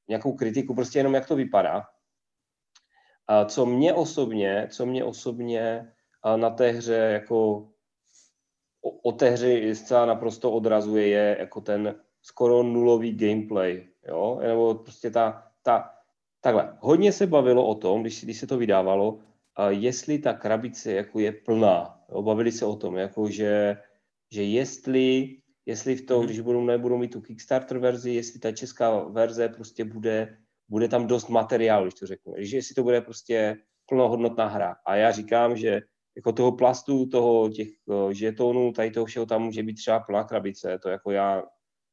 nějakou 0.08 0.32
kritiku, 0.32 0.74
prostě 0.74 0.98
jenom 0.98 1.14
jak 1.14 1.28
to 1.28 1.36
vypadá. 1.36 1.82
Co 3.46 3.66
mě 3.66 3.94
osobně, 3.94 4.68
co 4.70 4.86
mě 4.86 5.04
osobně 5.04 5.92
na 6.36 6.50
té 6.50 6.70
hře 6.70 6.94
jako 6.94 7.68
o, 8.86 8.90
o 8.90 9.12
té 9.12 9.30
hře 9.30 9.74
zcela 9.74 10.06
naprosto 10.06 10.52
odrazuje, 10.52 11.08
je 11.08 11.36
jako 11.40 11.60
ten 11.60 11.94
skoro 12.22 12.62
nulový 12.62 13.14
gameplay 13.14 13.86
jo, 14.08 14.40
nebo 14.42 14.74
prostě 14.74 15.10
ta, 15.10 15.52
ta, 15.62 15.90
takhle, 16.40 16.76
hodně 16.80 17.12
se 17.12 17.26
bavilo 17.26 17.66
o 17.66 17.74
tom, 17.74 18.02
když, 18.02 18.24
když 18.24 18.38
se 18.38 18.46
to 18.46 18.58
vydávalo, 18.58 19.18
a 19.56 19.70
jestli 19.70 20.18
ta 20.18 20.32
krabice 20.32 20.92
jako 20.92 21.20
je 21.20 21.32
plná, 21.32 22.04
jo, 22.08 22.22
bavili 22.22 22.52
se 22.52 22.66
o 22.66 22.76
tom, 22.76 22.96
jako 22.96 23.28
že, 23.30 23.76
že 24.32 24.42
jestli, 24.42 25.36
jestli 25.66 25.96
v 25.96 26.06
tom, 26.06 26.18
mhm. 26.18 26.26
když 26.26 26.40
budou, 26.40 26.64
nebudou 26.64 26.98
mít 26.98 27.12
tu 27.12 27.20
Kickstarter 27.20 27.78
verzi, 27.78 28.10
jestli 28.10 28.40
ta 28.40 28.52
česká 28.52 28.98
verze 28.98 29.48
prostě 29.48 29.84
bude, 29.84 30.36
bude 30.68 30.88
tam 30.88 31.06
dost 31.06 31.28
materiálu, 31.28 31.84
když 31.84 31.94
to 31.94 32.06
řeknu, 32.06 32.34
že 32.38 32.56
jestli 32.56 32.74
to 32.74 32.82
bude 32.82 33.00
prostě 33.00 33.56
plnohodnotná 33.88 34.46
hra. 34.46 34.76
A 34.86 34.96
já 34.96 35.12
říkám, 35.12 35.56
že 35.56 35.80
jako 36.16 36.32
toho 36.32 36.52
plastu, 36.52 37.06
toho 37.06 37.48
těch 37.48 37.68
žetonů, 38.10 38.72
tady 38.72 38.90
toho 38.90 39.06
všeho 39.06 39.26
tam 39.26 39.42
může 39.42 39.62
být 39.62 39.74
třeba 39.74 40.00
plná 40.00 40.24
krabice, 40.24 40.78
to 40.78 40.88
jako 40.88 41.10
já, 41.10 41.42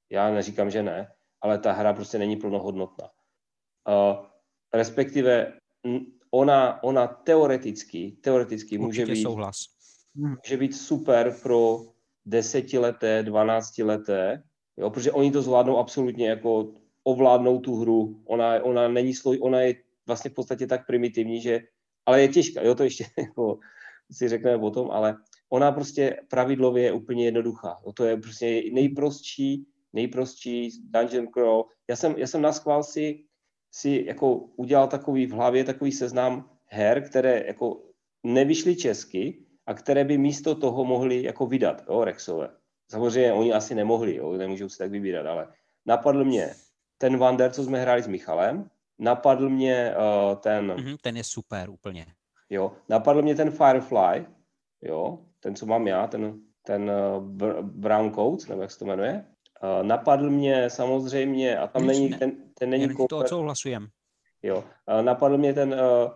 já 0.09 0.29
neříkám, 0.29 0.69
že 0.69 0.83
ne, 0.83 1.07
ale 1.41 1.59
ta 1.59 1.71
hra 1.71 1.93
prostě 1.93 2.17
není 2.17 2.35
plnohodnotná. 2.35 3.09
Uh, 3.87 4.25
respektive 4.73 5.53
ona, 6.31 6.83
ona 6.83 7.07
teoreticky, 7.07 8.17
teoreticky 8.21 8.77
může 8.77 9.05
být, 9.05 9.21
souhlas. 9.21 9.57
může 10.15 10.57
být 10.57 10.75
super 10.75 11.35
pro 11.43 11.79
desetileté, 12.25 13.23
dvanáctileté, 13.23 14.43
jo, 14.77 14.89
protože 14.89 15.11
oni 15.11 15.31
to 15.31 15.41
zvládnou 15.41 15.77
absolutně 15.77 16.29
jako 16.29 16.73
ovládnou 17.03 17.59
tu 17.59 17.75
hru. 17.75 18.23
Ona, 18.25 18.63
ona 18.63 18.87
není 18.87 19.13
sloj, 19.13 19.39
ona 19.41 19.61
je 19.61 19.75
vlastně 20.07 20.31
v 20.31 20.33
podstatě 20.33 20.67
tak 20.67 20.87
primitivní, 20.87 21.41
že, 21.41 21.61
ale 22.05 22.21
je 22.21 22.27
těžká, 22.27 22.61
jo, 22.61 22.75
to 22.75 22.83
ještě 22.83 23.05
jako 23.17 23.59
si 24.13 24.29
řekneme 24.29 24.63
o 24.63 24.71
tom, 24.71 24.91
ale 24.91 25.17
ona 25.49 25.71
prostě 25.71 26.17
pravidlově 26.29 26.83
je 26.83 26.91
úplně 26.91 27.25
jednoduchá. 27.25 27.77
Jo, 27.85 27.93
to 27.93 28.05
je 28.05 28.17
prostě 28.17 28.63
nejprostší 28.71 29.65
nejprostší 29.93 30.69
dungeon 30.89 31.27
crawl. 31.27 31.65
Já 31.89 31.95
jsem, 31.95 32.15
já 32.17 32.27
jsem 32.27 32.41
na 32.41 32.51
schvál 32.51 32.83
si, 32.83 33.25
si 33.71 34.03
jako 34.07 34.35
udělal 34.35 34.87
takový 34.87 35.25
v 35.25 35.31
hlavě 35.31 35.63
takový 35.63 35.91
seznam 35.91 36.49
her, 36.65 37.09
které 37.09 37.43
jako 37.47 37.83
nevyšly 38.23 38.75
česky 38.75 39.45
a 39.65 39.73
které 39.73 40.03
by 40.03 40.17
místo 40.17 40.55
toho 40.55 40.85
mohli 40.85 41.23
jako 41.23 41.45
vydat, 41.45 41.83
jo, 41.89 42.03
Rexové. 42.03 42.49
Samozřejmě 42.91 43.33
oni 43.33 43.53
asi 43.53 43.75
nemohli, 43.75 44.15
jo, 44.15 44.33
nemůžou 44.33 44.69
si 44.69 44.77
tak 44.77 44.91
vybírat, 44.91 45.25
ale 45.25 45.47
napadl 45.85 46.25
mě 46.25 46.49
ten 46.97 47.17
Wander, 47.17 47.51
co 47.51 47.63
jsme 47.63 47.81
hráli 47.81 48.03
s 48.03 48.07
Michalem, 48.07 48.69
napadl 48.99 49.49
mě 49.49 49.95
uh, 49.95 50.35
ten... 50.35 50.71
Mm-hmm, 50.71 50.97
ten 51.01 51.17
je 51.17 51.23
super 51.23 51.69
úplně. 51.69 52.05
Jo, 52.53 52.71
napadl 52.89 53.21
mě 53.21 53.35
ten 53.35 53.51
Firefly, 53.51 54.25
jo, 54.81 55.19
ten, 55.39 55.55
co 55.55 55.65
mám 55.65 55.87
já, 55.87 56.07
ten, 56.07 56.41
ten 56.65 56.91
uh, 56.91 57.23
Brown 57.61 58.13
Coat, 58.13 58.49
nebo 58.49 58.61
jak 58.61 58.71
se 58.71 58.79
to 58.79 58.85
jmenuje. 58.85 59.25
Uh, 59.63 59.87
napadl 59.87 60.29
mě 60.29 60.69
samozřejmě, 60.69 61.57
a 61.57 61.67
tam 61.67 61.87
není, 61.87 62.09
ten, 62.09 62.31
ten 62.59 62.69
není 62.69 62.87
kooper... 62.87 63.07
to 63.07 63.17
odsouhlasujem. 63.17 63.87
Jo, 64.43 64.57
uh, 64.57 65.01
napadl 65.01 65.37
mě 65.37 65.53
ten 65.53 65.73
uh, 65.73 66.11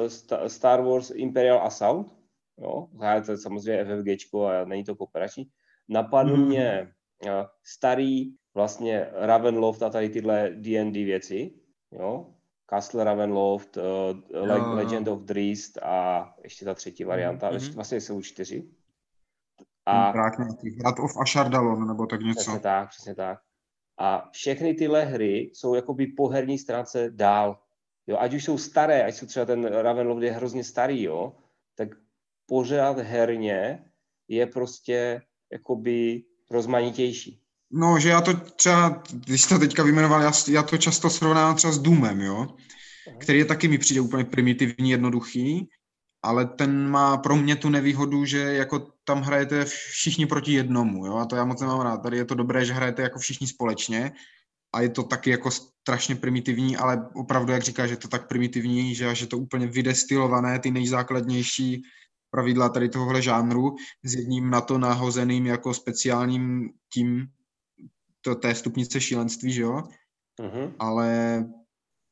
uh, 0.00 0.08
Star 0.46 0.82
Wars 0.82 1.10
Imperial 1.10 1.62
Assault, 1.62 2.14
jo, 2.58 2.88
to 3.26 3.32
je 3.32 3.38
samozřejmě 3.38 3.84
FFGčko 3.84 4.46
a 4.46 4.64
není 4.64 4.84
to 4.84 4.96
kooperační. 4.96 5.44
Napadl 5.88 6.36
mm. 6.36 6.46
mě 6.46 6.92
uh, 7.24 7.30
starý 7.62 8.34
vlastně 8.54 9.08
Ravenloft 9.12 9.82
a 9.82 9.90
tady 9.90 10.08
tyhle 10.08 10.50
D&D 10.50 11.04
věci, 11.04 11.54
jo. 11.92 12.34
Castle 12.70 13.04
Ravenloft, 13.04 13.76
uh, 13.76 13.82
Le- 14.30 14.74
Legend 14.74 15.08
of 15.08 15.20
Dreast 15.20 15.78
a 15.82 16.34
ještě 16.42 16.64
ta 16.64 16.74
třetí 16.74 17.04
varianta, 17.04 17.50
mm-hmm. 17.50 17.74
vlastně 17.74 18.00
jsou 18.00 18.22
čtyři. 18.22 18.68
A 19.86 20.12
nějaký 20.38 20.78
Hrad 20.80 20.98
of 20.98 21.16
Ashardalon, 21.20 21.86
nebo 21.88 22.06
tak 22.06 22.20
něco. 22.20 22.40
Přesně 22.40 22.60
tak, 22.60 22.88
přesně 22.88 23.14
tak. 23.14 23.38
A 23.98 24.30
všechny 24.32 24.74
tyhle 24.74 25.04
hry 25.04 25.50
jsou 25.54 25.74
jakoby 25.74 26.06
po 26.06 26.28
herní 26.28 26.58
stránce 26.58 27.10
dál. 27.10 27.62
Jo, 28.06 28.16
ať 28.20 28.34
už 28.34 28.44
jsou 28.44 28.58
staré, 28.58 29.04
ať 29.04 29.14
jsou 29.14 29.26
třeba 29.26 29.46
ten 29.46 29.64
Ravenloft 29.64 30.22
je 30.22 30.32
hrozně 30.32 30.64
starý, 30.64 31.02
jo, 31.02 31.36
tak 31.74 31.88
pořád 32.46 32.98
herně 32.98 33.84
je 34.28 34.46
prostě 34.46 35.22
jakoby 35.52 36.24
rozmanitější. 36.50 37.43
No, 37.76 37.98
že 37.98 38.08
já 38.08 38.20
to 38.20 38.34
třeba, 38.34 39.02
když 39.12 39.46
to 39.46 39.58
teďka 39.58 39.82
vyjmenoval, 39.82 40.22
já, 40.22 40.32
já 40.48 40.62
to 40.62 40.78
často 40.78 41.10
srovnám 41.10 41.56
třeba 41.56 41.72
s 41.72 41.78
Doomem, 41.78 42.20
jo, 42.20 42.46
který 43.18 43.38
je 43.38 43.44
taky 43.44 43.68
mi 43.68 43.78
přijde 43.78 44.00
úplně 44.00 44.24
primitivní, 44.24 44.90
jednoduchý, 44.90 45.68
ale 46.22 46.44
ten 46.44 46.90
má 46.90 47.16
pro 47.16 47.36
mě 47.36 47.56
tu 47.56 47.68
nevýhodu, 47.68 48.24
že 48.24 48.38
jako 48.38 48.86
tam 49.04 49.22
hrajete 49.22 49.64
všichni 49.64 50.26
proti 50.26 50.52
jednomu, 50.52 51.06
jo, 51.06 51.16
a 51.16 51.24
to 51.24 51.36
já 51.36 51.44
moc 51.44 51.60
nemám 51.60 51.80
rád. 51.80 52.02
Tady 52.02 52.16
je 52.16 52.24
to 52.24 52.34
dobré, 52.34 52.64
že 52.64 52.72
hrajete 52.72 53.02
jako 53.02 53.18
všichni 53.18 53.46
společně 53.46 54.12
a 54.74 54.80
je 54.80 54.88
to 54.88 55.02
taky 55.02 55.30
jako 55.30 55.50
strašně 55.50 56.14
primitivní, 56.14 56.76
ale 56.76 57.08
opravdu, 57.14 57.52
jak 57.52 57.62
říká, 57.62 57.86
že 57.86 57.92
je 57.92 57.96
to 57.96 58.08
tak 58.08 58.28
primitivní, 58.28 58.94
že 58.94 59.06
až 59.06 59.20
je 59.20 59.26
to 59.26 59.38
úplně 59.38 59.66
vydestilované, 59.66 60.58
ty 60.58 60.70
nejzákladnější 60.70 61.82
pravidla 62.30 62.68
tady 62.68 62.88
tohohle 62.88 63.22
žánru 63.22 63.76
s 64.02 64.14
jedním 64.14 64.50
na 64.50 64.60
to 64.60 64.78
nahozeným 64.78 65.46
jako 65.46 65.74
speciálním 65.74 66.70
tím 66.92 67.26
to, 68.24 68.34
té 68.34 68.54
stupnice 68.54 69.00
šílenství, 69.00 69.52
že 69.52 69.62
jo? 69.62 69.82
Uh-huh. 70.40 70.74
Ale 70.78 71.38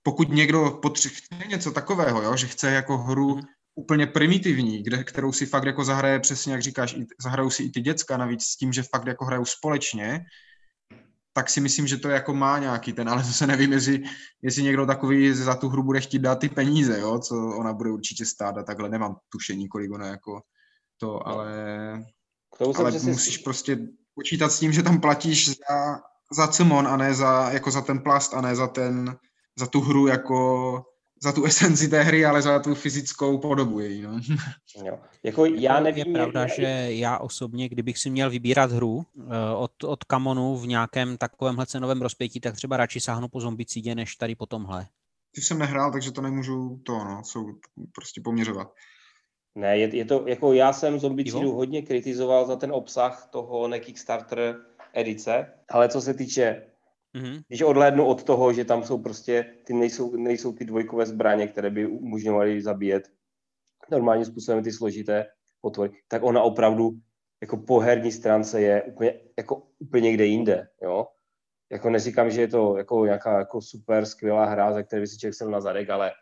pokud 0.03 0.29
někdo 0.29 0.79
potřebuje 0.83 1.47
něco 1.49 1.73
takového, 1.73 2.23
jo, 2.23 2.37
že 2.37 2.47
chce 2.47 2.71
jako 2.71 2.99
hru 2.99 3.35
uh-huh. 3.35 3.47
úplně 3.75 4.07
primitivní, 4.07 4.83
kde, 4.83 5.05
kterou 5.05 5.33
si 5.33 5.47
fakt 5.47 5.65
jako 5.65 5.85
zahraje 5.85 6.21
přesně, 6.21 6.53
jak 6.53 6.63
říkáš, 6.63 6.95
i, 6.95 7.07
zahrajou 7.23 7.51
si 7.51 7.63
i 7.63 7.71
ty 7.71 7.81
děcka 7.81 8.17
navíc 8.17 8.43
s 8.43 8.57
tím, 8.57 8.73
že 8.73 8.83
fakt 8.83 9.07
jako 9.07 9.25
hrajou 9.25 9.45
společně, 9.45 10.25
tak 11.33 11.51
si 11.51 11.61
myslím, 11.61 11.87
že 11.87 11.97
to 11.97 12.09
jako 12.09 12.35
má 12.35 12.59
nějaký 12.59 12.93
ten, 12.93 13.09
ale 13.09 13.25
zase 13.25 13.47
nevím, 13.47 13.73
jestli, 13.73 14.03
jestli 14.43 14.63
někdo 14.63 14.87
takový 14.87 15.33
za 15.33 15.55
tu 15.55 15.69
hru 15.69 15.83
bude 15.83 16.01
chtít 16.01 16.19
dát 16.19 16.39
ty 16.39 16.49
peníze, 16.49 17.01
jo, 17.01 17.19
co 17.19 17.37
ona 17.37 17.73
bude 17.73 17.91
určitě 17.91 18.27
stát 18.27 18.59
a 18.59 18.63
takhle 18.63 18.89
nemám 18.89 19.17
tušení, 19.29 19.69
kolik 19.69 19.93
ona 19.93 20.07
jako 20.07 20.41
to, 20.99 21.07
no. 21.07 21.29
ale, 21.29 21.53
ale 22.77 22.93
musíš 22.93 23.39
prostě 23.39 23.79
počítat 24.15 24.49
s 24.49 24.59
tím, 24.59 24.73
že 24.73 24.83
tam 24.83 25.01
platíš 25.01 25.49
za, 25.49 26.01
za 26.33 26.47
cimon 26.49 26.89
a 26.89 26.97
ne 26.97 27.15
za, 27.15 27.51
jako 27.51 27.71
za 27.71 27.81
ten 27.81 27.99
plast 27.99 28.35
a 28.35 28.41
ne 28.41 28.57
za 28.57 28.67
ten, 28.67 29.17
za 29.59 29.67
tu 29.67 29.81
hru 29.81 30.07
jako 30.07 30.83
za 31.23 31.33
tu 31.33 31.45
esenci 31.47 31.89
té 31.89 32.03
hry, 32.03 32.25
ale 32.25 32.43
za 32.43 32.59
tu 32.59 32.75
fyzickou 32.75 33.39
podobu 33.39 33.81
její. 33.81 34.03
No. 34.03 34.21
Jo. 34.85 34.99
Jako 35.23 35.47
já 35.47 35.81
nevím, 35.81 36.07
je 36.07 36.13
pravda, 36.13 36.47
že 36.47 36.87
já 36.89 37.19
osobně, 37.19 37.69
kdybych 37.69 37.99
si 37.99 38.11
měl 38.11 38.31
vybírat 38.31 38.73
hru 38.73 39.05
eh, 39.19 39.55
od, 39.57 39.85
od 39.85 40.05
Kamonu 40.05 40.57
v 40.59 40.67
nějakém 40.67 41.17
takovémhle 41.17 41.67
cenovém 41.67 42.03
rozpětí, 42.03 42.41
tak 42.41 42.57
třeba 42.57 42.77
radši 42.77 43.01
sáhnu 43.01 43.29
po 43.29 43.41
zombicidě, 43.41 43.95
než 43.95 44.17
tady 44.17 44.35
po 44.35 44.47
tomhle. 44.47 44.87
Ty 45.35 45.41
jsem 45.41 45.59
nehrál, 45.59 45.93
takže 45.93 46.13
to 46.13 46.21
nemůžu 46.21 46.81
to, 46.87 46.93
no, 46.93 47.23
jsou 47.25 47.47
prostě 47.95 48.21
poměřovat. 48.21 48.69
Ne, 49.55 49.79
je, 49.79 49.97
je 49.97 50.05
to, 50.05 50.29
jako 50.29 50.53
já 50.53 50.73
jsem 50.73 50.99
zombicidu 50.99 51.53
hodně 51.53 51.83
kritizoval 51.83 52.47
za 52.47 52.57
ten 52.57 52.73
obsah 52.73 53.29
toho 53.33 53.69
ne 53.69 53.81
Kickstarter 53.81 54.57
edice, 54.93 55.53
ale 55.69 55.89
co 55.89 56.01
se 56.01 56.15
týče 56.15 56.63
Mm-hmm. 57.15 57.43
Když 57.49 57.63
odhlédnu 57.63 58.07
od 58.07 58.25
toho, 58.25 58.53
že 58.53 58.65
tam 58.65 58.83
jsou 58.85 58.99
prostě, 58.99 59.57
ty 59.65 59.73
nejsou, 59.73 60.17
nejsou 60.17 60.53
ty 60.53 60.65
dvojkové 60.65 61.07
zbraně, 61.07 61.47
které 61.47 61.71
by 61.71 61.87
umožňovaly 61.87 62.63
zabíjet 62.63 63.09
normálním 63.91 64.25
způsobem 64.25 64.65
ty 64.65 64.73
složité 64.73 65.27
potvory, 65.61 65.91
tak 66.09 66.23
ona 66.23 66.43
opravdu 66.43 66.91
jako 67.41 67.57
po 67.57 67.81
herní 67.81 68.13
stránce 68.13 68.61
je 68.61 68.83
úplně, 68.83 69.21
jako 69.39 69.63
úplně 69.79 70.03
někde 70.03 70.25
jinde, 70.25 70.69
jo. 70.83 71.07
Jako 71.73 71.91
neříkám, 71.91 72.31
že 72.31 72.41
je 72.41 72.49
to 72.49 72.77
jako 72.77 73.05
nějaká 73.05 73.39
jako 73.39 73.61
super 73.61 74.07
skvělá 74.07 74.45
hra, 74.45 74.73
za 74.73 74.83
které 74.83 75.01
by 75.01 75.07
si 75.07 75.19
člověk 75.19 75.35
sedl 75.35 75.51
na 75.51 75.61
zadek, 75.61 75.91
ale 75.91 76.13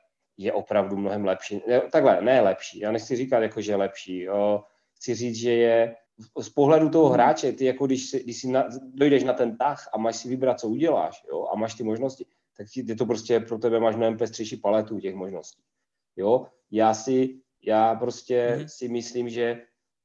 je 0.41 0.53
opravdu 0.53 0.97
mnohem 0.97 1.25
lepší. 1.25 1.63
Ne, 1.69 1.81
takhle, 1.81 2.23
ne 2.23 2.41
lepší. 2.41 2.79
Já 2.79 2.93
nechci 2.93 3.17
říkat, 3.17 3.43
jako, 3.43 3.61
že 3.61 3.73
je 3.73 3.77
lepší. 3.77 4.21
Jo. 4.21 4.65
Chci 4.95 5.15
říct, 5.15 5.37
že 5.37 5.53
je 5.53 5.97
z 6.39 6.49
pohledu 6.49 6.89
toho 6.89 7.05
hmm. 7.05 7.15
hráče, 7.15 7.53
ty 7.53 7.65
jako 7.65 7.87
když, 7.87 8.11
si, 8.11 8.25
když 8.25 8.41
si 8.41 8.49
na, 8.49 8.69
dojdeš 8.95 9.25
na 9.25 9.33
ten 9.33 9.57
tah 9.57 9.89
a 9.95 9.99
máš 9.99 10.17
si 10.17 10.29
vybrat, 10.29 10.61
co 10.61 10.69
uděláš, 10.69 11.23
jo, 11.29 11.47
a 11.53 11.57
máš 11.57 11.75
ty 11.75 11.83
možnosti, 11.83 12.27
tak 12.57 12.67
ty 12.75 12.95
to 12.95 13.07
prostě 13.07 13.41
pro 13.41 13.59
tebe 13.59 13.81
máš 13.81 13.97
mnohem 13.97 14.17
pestřejší 14.17 14.57
paletu 14.57 15.01
těch 15.01 15.15
možností. 15.15 15.63
Jo, 16.17 16.47
já 16.71 16.95
si, 16.95 17.41
já 17.63 17.95
prostě 17.95 18.57
mm-hmm. 18.57 18.67
si 18.67 18.89
myslím, 18.89 19.29
že 19.29 19.63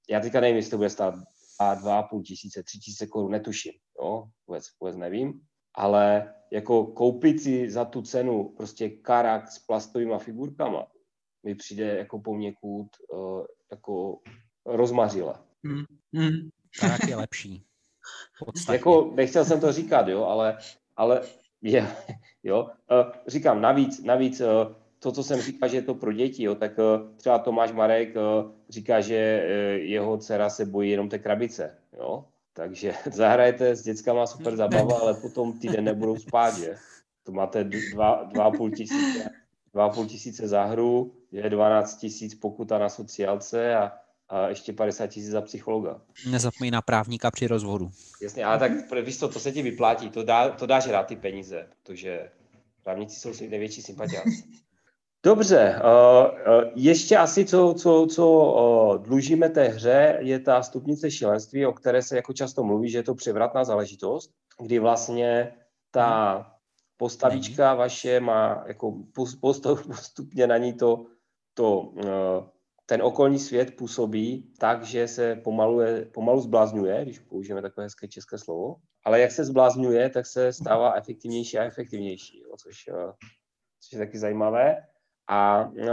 já 0.09 0.19
teďka 0.19 0.39
nevím, 0.39 0.55
jestli 0.55 0.71
to 0.71 0.77
bude 0.77 0.89
stát 0.89 1.13
a 1.59 1.75
dva 1.75 2.03
půl 2.03 2.23
tisíce, 2.23 2.63
tři 2.63 2.79
tisíce 2.79 3.07
korun, 3.07 3.31
netuším, 3.31 3.73
jo, 4.01 4.23
vůbec, 4.47 4.65
vůbec 4.79 4.95
nevím, 4.95 5.41
ale 5.73 6.34
jako 6.55 6.85
koupit 6.85 7.41
si 7.41 7.71
za 7.71 7.85
tu 7.85 8.01
cenu 8.01 8.53
prostě 8.57 8.89
karak 8.89 9.51
s 9.51 9.59
plastovými 9.59 10.13
figurkama 10.19 10.87
mi 11.43 11.55
přijde 11.55 11.97
jako 11.97 12.19
poměkud 12.19 12.87
uh, 13.13 13.45
jako 13.71 14.19
rozmařile. 14.65 15.35
Mm. 15.63 15.83
Mm. 16.11 16.49
Tak 16.81 17.07
je 17.07 17.15
lepší. 17.15 17.65
Jako, 18.71 19.11
nechtěl 19.15 19.45
jsem 19.45 19.59
to 19.59 19.71
říkat, 19.71 20.07
jo, 20.07 20.23
ale, 20.23 20.57
ale 20.95 21.21
je, 21.61 21.87
jo. 22.43 22.69
Eh, 22.91 23.11
říkám, 23.27 23.61
navíc, 23.61 24.03
navíc 24.03 24.41
eh, 24.41 24.45
to, 24.99 25.11
co 25.11 25.23
jsem 25.23 25.41
říkal, 25.41 25.69
že 25.69 25.77
je 25.77 25.81
to 25.81 25.95
pro 25.95 26.13
děti, 26.13 26.43
jo, 26.43 26.55
tak 26.55 26.71
eh, 26.79 27.17
třeba 27.17 27.39
Tomáš 27.39 27.71
Marek 27.71 28.15
říká, 28.69 29.01
že 29.01 29.15
jeho 29.81 30.17
dcera 30.17 30.49
se 30.49 30.65
bojí 30.65 30.91
jenom 30.91 31.09
té 31.09 31.19
krabice, 31.19 31.77
jo. 31.97 32.25
Takže 32.55 32.93
zahrajete 33.11 33.75
s 33.75 33.83
dětskama 33.83 34.27
super 34.27 34.55
zabava, 34.55 34.99
ale 34.99 35.13
potom 35.13 35.59
týden 35.59 35.83
nebudou 35.83 36.17
spát, 36.17 36.57
že? 36.57 36.75
To 37.23 37.31
máte 37.31 37.63
dva, 37.63 38.23
dva 38.23 38.51
půl 38.51 38.71
tisíce, 38.71 39.29
dva 39.73 39.89
půl 39.89 40.05
tisíce 40.05 40.47
za 40.47 40.63
hru, 40.63 41.15
je 41.31 41.49
12 41.49 41.97
tisíc 41.97 42.35
pokuta 42.35 42.77
na 42.77 42.89
sociálce 42.89 43.75
a 43.75 43.91
a 44.29 44.47
ještě 44.47 44.73
50 44.73 45.07
tisíc 45.07 45.29
za 45.29 45.41
psychologa. 45.41 46.01
Nezapomeň 46.29 46.71
na 46.71 46.81
právníka 46.81 47.31
při 47.31 47.47
rozvodu. 47.47 47.91
Jasně, 48.21 48.45
ale 48.45 48.59
tak 48.59 48.71
víš 49.05 49.17
to, 49.17 49.29
to 49.29 49.39
se 49.39 49.51
ti 49.51 49.61
vyplatí, 49.61 50.09
to, 50.09 50.23
dá, 50.23 50.49
to 50.49 50.65
dáš 50.65 50.87
rád 50.87 51.03
ty 51.03 51.15
peníze, 51.15 51.67
protože 51.83 52.31
právníci 52.83 53.19
jsou 53.19 53.47
největší 53.49 53.81
sympatiáci. 53.81 54.43
Dobře, 55.25 55.75
uh, 55.75 56.55
uh, 56.55 56.71
ještě 56.75 57.17
asi 57.17 57.45
co, 57.45 57.73
co, 57.77 58.07
co 58.11 58.27
uh, 58.27 59.03
dlužíme 59.03 59.49
té 59.49 59.63
hře, 59.63 60.17
je 60.21 60.39
ta 60.39 60.63
stupnice 60.63 61.11
šílenství, 61.11 61.65
o 61.65 61.73
které 61.73 62.01
se 62.01 62.15
jako 62.15 62.33
často 62.33 62.63
mluví, 62.63 62.89
že 62.89 62.97
je 62.97 63.03
to 63.03 63.15
převratná 63.15 63.63
záležitost, 63.63 64.31
kdy 64.61 64.79
vlastně 64.79 65.55
ta 65.91 66.45
postavička 66.97 67.73
vaše 67.73 68.19
má 68.19 68.63
jako 68.67 69.03
postupně 69.41 70.47
na 70.47 70.57
ní 70.57 70.73
to, 70.73 71.05
to 71.53 71.93
ten 72.85 73.01
okolní 73.01 73.39
svět 73.39 73.75
působí 73.75 74.53
tak, 74.59 74.83
že 74.83 75.07
se 75.07 75.35
pomaluje, 75.35 76.05
pomalu 76.05 76.41
zblázňuje, 76.41 77.03
když 77.03 77.19
použijeme 77.19 77.61
takové 77.61 77.85
hezké 77.85 78.07
české 78.07 78.37
slovo, 78.37 78.75
ale 79.05 79.19
jak 79.19 79.31
se 79.31 79.45
zblázňuje, 79.45 80.09
tak 80.09 80.25
se 80.25 80.53
stává 80.53 80.93
efektivnější 80.97 81.57
a 81.57 81.63
efektivnější, 81.63 82.39
jo, 82.39 82.55
což, 82.57 82.87
eh, 82.87 83.13
což 83.81 83.91
je 83.91 83.99
taky 83.99 84.19
zajímavé. 84.19 84.77
A 85.27 85.65
uh, 85.65 85.87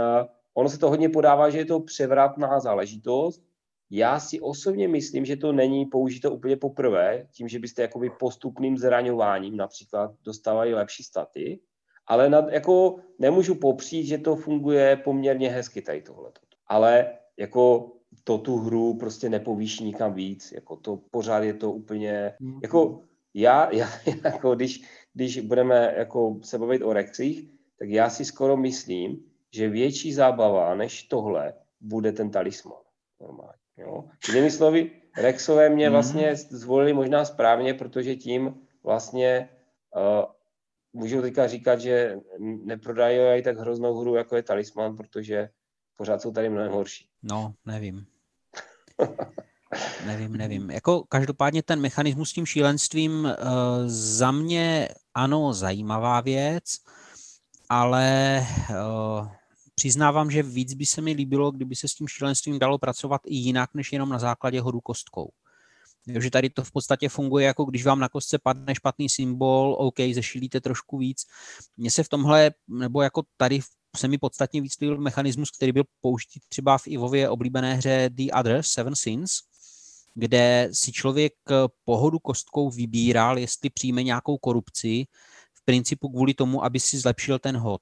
ono 0.53 0.69
se 0.69 0.77
to 0.77 0.89
hodně 0.89 1.09
podává, 1.09 1.49
že 1.49 1.57
je 1.57 1.65
to 1.65 1.79
převratná 1.79 2.59
záležitost. 2.59 3.43
Já 3.89 4.19
si 4.19 4.39
osobně 4.39 4.87
myslím, 4.87 5.25
že 5.25 5.35
to 5.35 5.51
není 5.51 5.85
použito 5.85 6.31
úplně 6.31 6.57
poprvé, 6.57 7.27
tím, 7.31 7.47
že 7.47 7.59
byste 7.59 7.81
jakoby 7.81 8.09
postupným 8.19 8.77
zraňováním 8.77 9.57
například 9.57 10.11
dostávali 10.23 10.73
lepší 10.73 11.03
staty, 11.03 11.59
ale 12.07 12.29
nad, 12.29 12.51
jako 12.51 12.95
nemůžu 13.19 13.55
popřít, 13.55 14.05
že 14.05 14.17
to 14.17 14.35
funguje 14.35 14.95
poměrně 14.95 15.49
hezky 15.49 15.81
tady 15.81 16.01
tohleto 16.01 16.41
ale 16.73 17.17
jako 17.37 17.91
to 18.23 18.37
tu 18.37 18.57
hru 18.57 18.93
prostě 18.93 19.29
nepovýší 19.29 19.83
nikam 19.83 20.13
víc, 20.13 20.51
jako 20.51 20.75
to 20.75 20.97
pořád 21.11 21.43
je 21.43 21.53
to 21.53 21.71
úplně, 21.71 22.33
mm. 22.39 22.59
jako 22.63 23.01
já, 23.33 23.75
já 23.75 23.89
jako 24.23 24.55
když, 24.55 24.83
když 25.13 25.39
budeme 25.39 25.93
jako 25.97 26.39
se 26.43 26.57
bavit 26.57 26.81
o 26.81 26.93
rekcích, 26.93 27.49
tak 27.83 27.89
já 27.89 28.09
si 28.09 28.25
skoro 28.25 28.57
myslím, 28.57 29.23
že 29.51 29.69
větší 29.69 30.13
zábava 30.13 30.75
než 30.75 31.03
tohle 31.03 31.53
bude 31.81 32.11
ten 32.11 32.31
talisman. 32.31 32.79
Normálně, 33.21 33.59
jo. 33.77 34.03
Jinými 34.27 34.51
slovy, 34.51 34.91
Rexové 35.17 35.69
mě 35.69 35.89
mm. 35.89 35.93
vlastně 35.93 36.35
zvolili 36.35 36.93
možná 36.93 37.25
správně, 37.25 37.73
protože 37.73 38.15
tím 38.15 38.61
vlastně 38.83 39.49
uh, 39.95 40.25
můžu 40.93 41.21
teďka 41.21 41.47
říkat, 41.47 41.79
že 41.79 42.19
neprodají 42.39 43.43
tak 43.43 43.57
hroznou 43.57 43.99
hru, 43.99 44.15
jako 44.15 44.35
je 44.35 44.43
talisman, 44.43 44.95
protože 44.95 45.49
pořád 45.95 46.21
jsou 46.21 46.31
tady 46.31 46.49
mnohem 46.49 46.71
horší. 46.71 47.07
No, 47.23 47.53
nevím. 47.65 48.05
nevím, 50.05 50.33
nevím. 50.33 50.71
Jako 50.71 51.03
každopádně 51.09 51.63
ten 51.63 51.81
mechanismus 51.81 52.29
s 52.29 52.33
tím 52.33 52.45
šílenstvím 52.45 53.23
uh, 53.23 53.31
za 53.85 54.31
mě 54.31 54.87
ano, 55.13 55.53
zajímavá 55.53 56.21
věc, 56.21 56.63
ale 57.73 58.47
uh, 58.69 59.27
přiznávám, 59.75 60.31
že 60.31 60.43
víc 60.43 60.73
by 60.73 60.85
se 60.85 61.01
mi 61.01 61.11
líbilo, 61.11 61.51
kdyby 61.51 61.75
se 61.75 61.87
s 61.87 61.93
tím 61.93 62.07
šílenstvím 62.07 62.59
dalo 62.59 62.77
pracovat 62.77 63.21
i 63.25 63.35
jinak, 63.35 63.69
než 63.73 63.93
jenom 63.93 64.09
na 64.09 64.19
základě 64.19 64.61
hodu 64.61 64.81
kostkou. 64.81 65.29
že 66.19 66.29
tady 66.29 66.49
to 66.49 66.63
v 66.63 66.71
podstatě 66.71 67.09
funguje, 67.09 67.45
jako 67.45 67.65
když 67.65 67.85
vám 67.85 67.99
na 67.99 68.09
kostce 68.09 68.39
padne 68.43 68.75
špatný 68.75 69.09
symbol, 69.09 69.75
OK, 69.79 69.99
zešílíte 70.13 70.61
trošku 70.61 70.97
víc. 70.97 71.25
Mně 71.77 71.91
se 71.91 72.03
v 72.03 72.09
tomhle, 72.09 72.51
nebo 72.67 73.01
jako 73.01 73.23
tady 73.37 73.59
se 73.97 74.07
mi 74.07 74.17
podstatně 74.17 74.61
víc 74.61 74.79
líbil 74.81 74.97
mechanismus, 74.97 75.51
který 75.51 75.71
byl 75.71 75.83
použitý 76.01 76.39
třeba 76.49 76.77
v 76.77 76.87
Ivově 76.87 77.29
oblíbené 77.29 77.75
hře 77.75 78.09
The 78.13 78.31
Other, 78.39 78.63
Seven 78.63 78.95
Sins, 78.95 79.31
kde 80.13 80.69
si 80.71 80.91
člověk 80.91 81.33
pohodu 81.85 82.19
kostkou 82.19 82.69
vybíral, 82.69 83.37
jestli 83.37 83.69
přijme 83.69 84.03
nějakou 84.03 84.37
korupci, 84.37 85.05
principu 85.65 86.09
kvůli 86.09 86.33
tomu, 86.33 86.63
aby 86.63 86.79
si 86.79 86.97
zlepšil 86.97 87.39
ten 87.39 87.57
hod. 87.57 87.81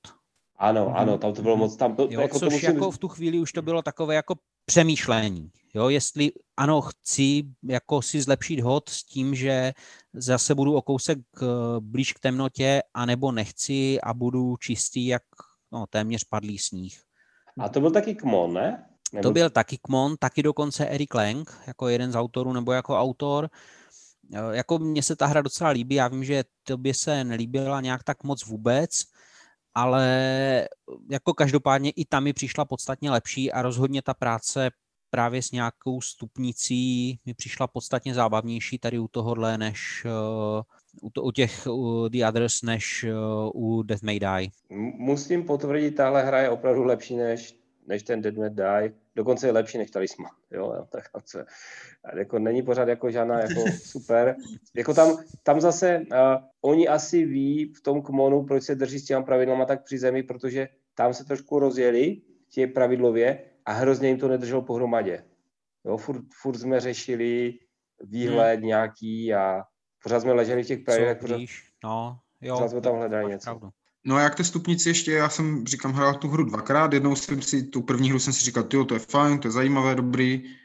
Ano, 0.58 0.86
mm-hmm. 0.86 0.96
ano, 0.96 1.18
tam 1.18 1.34
to 1.34 1.42
bylo 1.42 1.58
moc, 1.58 1.76
tam 1.76 1.96
to, 1.96 2.08
jo, 2.12 2.22
jako 2.22 2.40
což 2.40 2.50
to 2.50 2.54
musím... 2.54 2.74
jako 2.74 2.92
v 2.92 2.98
tu 2.98 3.08
chvíli 3.08 3.40
už 3.40 3.52
to 3.52 3.62
bylo 3.62 3.82
takové 3.82 4.16
jako 4.16 4.36
přemýšlení, 4.66 5.52
jo, 5.74 5.90
jestli 5.90 6.32
ano, 6.58 6.82
chci 6.82 7.44
jako 7.64 8.02
si 8.02 8.22
zlepšit 8.22 8.60
hod 8.60 8.90
s 8.90 9.04
tím, 9.04 9.36
že 9.36 9.74
zase 10.14 10.56
budu 10.56 10.76
o 10.76 10.82
kousek 10.82 11.20
eh, 11.42 11.46
blíž 11.80 12.14
k 12.14 12.20
temnotě, 12.20 12.82
anebo 12.94 13.32
nechci 13.32 14.02
a 14.02 14.14
budu 14.14 14.58
čistý 14.58 15.08
jak 15.08 15.24
no, 15.72 15.86
téměř 15.88 16.24
padlý 16.24 16.58
sníh. 16.58 17.02
A 17.60 17.70
to 17.70 17.80
byl 17.80 17.92
taky 17.92 18.16
Kmon, 18.16 18.54
ne? 18.54 18.86
Nebo... 19.14 19.24
To 19.24 19.32
byl 19.34 19.50
taky 19.50 19.78
Kmon, 19.78 20.16
taky 20.20 20.44
dokonce 20.44 20.88
Eric 20.88 21.14
Lang, 21.14 21.62
jako 21.68 21.88
jeden 21.88 22.12
z 22.12 22.16
autorů 22.16 22.54
nebo 22.54 22.72
jako 22.72 23.00
autor. 23.00 23.50
Eh, 23.54 23.81
jako 24.52 24.80
mně 24.80 25.04
se 25.04 25.16
ta 25.16 25.26
hra 25.26 25.42
docela 25.42 25.70
líbí, 25.70 25.96
já 25.96 26.08
vím, 26.08 26.24
že 26.24 26.44
tobě 26.64 26.94
se 26.94 27.24
nelíbila 27.24 27.82
nějak 27.82 28.04
tak 28.04 28.24
moc 28.24 28.46
vůbec, 28.46 28.90
ale 29.74 30.08
jako 31.12 31.34
každopádně 31.34 31.90
i 31.90 32.06
tam 32.06 32.24
mi 32.24 32.34
přišla 32.34 32.66
podstatně 32.66 33.12
lepší 33.12 33.52
a 33.52 33.62
rozhodně 33.62 34.02
ta 34.02 34.14
práce 34.14 34.70
právě 35.10 35.42
s 35.42 35.52
nějakou 35.52 36.02
stupnicí 36.02 37.20
mi 37.26 37.34
přišla 37.34 37.68
podstatně 37.68 38.14
zábavnější 38.14 38.80
tady 38.80 39.00
u 39.00 39.08
tohohle, 39.08 39.58
než 39.58 40.06
uh, 40.06 40.62
u, 41.02 41.10
to, 41.10 41.24
u 41.24 41.32
těch 41.32 41.68
u 41.68 42.08
The 42.08 42.26
Others, 42.28 42.62
než 42.62 43.06
u 43.54 43.84
Death 43.84 44.04
May 44.04 44.20
Die. 44.20 44.50
Musím 44.98 45.44
potvrdit, 45.44 45.92
tahle 45.92 46.24
hra 46.24 46.40
je 46.40 46.50
opravdu 46.50 46.84
lepší 46.84 47.16
než, 47.16 47.61
než 47.92 48.04
ten 48.04 48.22
Death 48.22 48.38
May 48.38 48.50
Die. 48.50 48.94
Dokonce 49.16 49.48
je 49.48 49.52
lepší 49.52 49.78
než 49.78 49.92
Talisman. 49.92 50.32
Jo, 50.52 50.74
jo, 50.76 50.86
tak 50.90 51.04
co, 51.24 51.40
jako 52.18 52.40
není 52.40 52.64
pořád 52.64 52.88
jako 52.88 53.12
žádná 53.12 53.40
jako 53.40 53.62
super. 53.84 54.36
Jako 54.76 54.94
tam, 54.94 55.18
tam 55.44 55.62
zase 55.62 56.00
uh, 56.00 56.18
oni 56.62 56.88
asi 56.88 57.26
ví 57.26 57.74
v 57.74 57.82
tom 57.82 58.02
kmonu, 58.02 58.44
proč 58.44 58.64
se 58.64 58.76
drží 58.76 59.00
s 59.00 59.06
těma 59.06 59.24
pravidlama 59.24 59.66
tak 59.66 59.84
při 59.84 59.98
zemi, 59.98 60.24
protože 60.24 60.68
tam 60.96 61.14
se 61.14 61.26
trošku 61.26 61.60
rozjeli 61.60 62.22
tě 62.50 62.68
pravidlově 62.68 63.40
a 63.66 63.72
hrozně 63.72 64.08
jim 64.08 64.20
to 64.20 64.28
nedrželo 64.28 64.62
pohromadě. 64.62 65.24
Jo, 65.86 65.98
furt, 65.98 66.26
furt 66.42 66.58
jsme 66.58 66.80
řešili 66.80 67.54
výhled 68.04 68.58
hmm. 68.58 68.68
nějaký 68.68 69.34
a 69.34 69.64
pořád 70.04 70.20
jsme 70.20 70.34
leželi 70.34 70.64
v 70.64 70.68
těch 70.68 70.80
pravidlech. 70.80 71.20
Pořád, 71.20 71.40
no, 71.84 72.20
jo, 72.42 72.56
pořád 72.56 72.70
jsme 72.70 72.82
tam 72.82 72.96
hledali 72.96 73.32
něco. 73.32 73.50
Pravdu. 73.50 73.70
No 74.06 74.16
a 74.16 74.22
jak 74.22 74.36
té 74.36 74.44
stupnici 74.44 74.90
ještě, 74.90 75.12
já 75.12 75.30
jsem, 75.30 75.68
říkám, 75.68 75.94
hrál 75.94 76.14
tu 76.14 76.28
hru 76.28 76.44
dvakrát, 76.44 76.94
jednou 76.94 77.16
jsem 77.16 77.42
si, 77.42 77.64
tu 77.64 77.82
první 77.82 78.10
hru 78.10 78.20
jsem 78.20 78.34
si 78.34 78.44
říkal, 78.44 78.68
jo, 78.74 78.86
to 78.86 78.94
je 78.94 79.00
fajn, 79.00 79.40
to 79.40 79.48
je 79.48 79.52
zajímavé, 79.52 79.96
dobrý, 79.96 80.56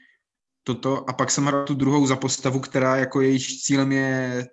toto, 0.65 1.11
a 1.11 1.13
pak 1.13 1.31
jsem 1.31 1.45
hrál 1.45 1.65
tu 1.65 1.75
druhou 1.75 2.07
za 2.07 2.17
postavu, 2.17 2.61
která 2.61 2.97
jako 2.97 3.21
jejíž 3.21 3.63
cílem 3.63 3.93
je 3.93 4.49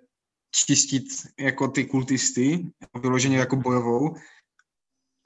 čistit 0.54 1.04
jako 1.40 1.68
ty 1.68 1.84
kultisty, 1.84 2.70
vyloženě 3.00 3.38
jako 3.38 3.56
bojovou, 3.56 4.14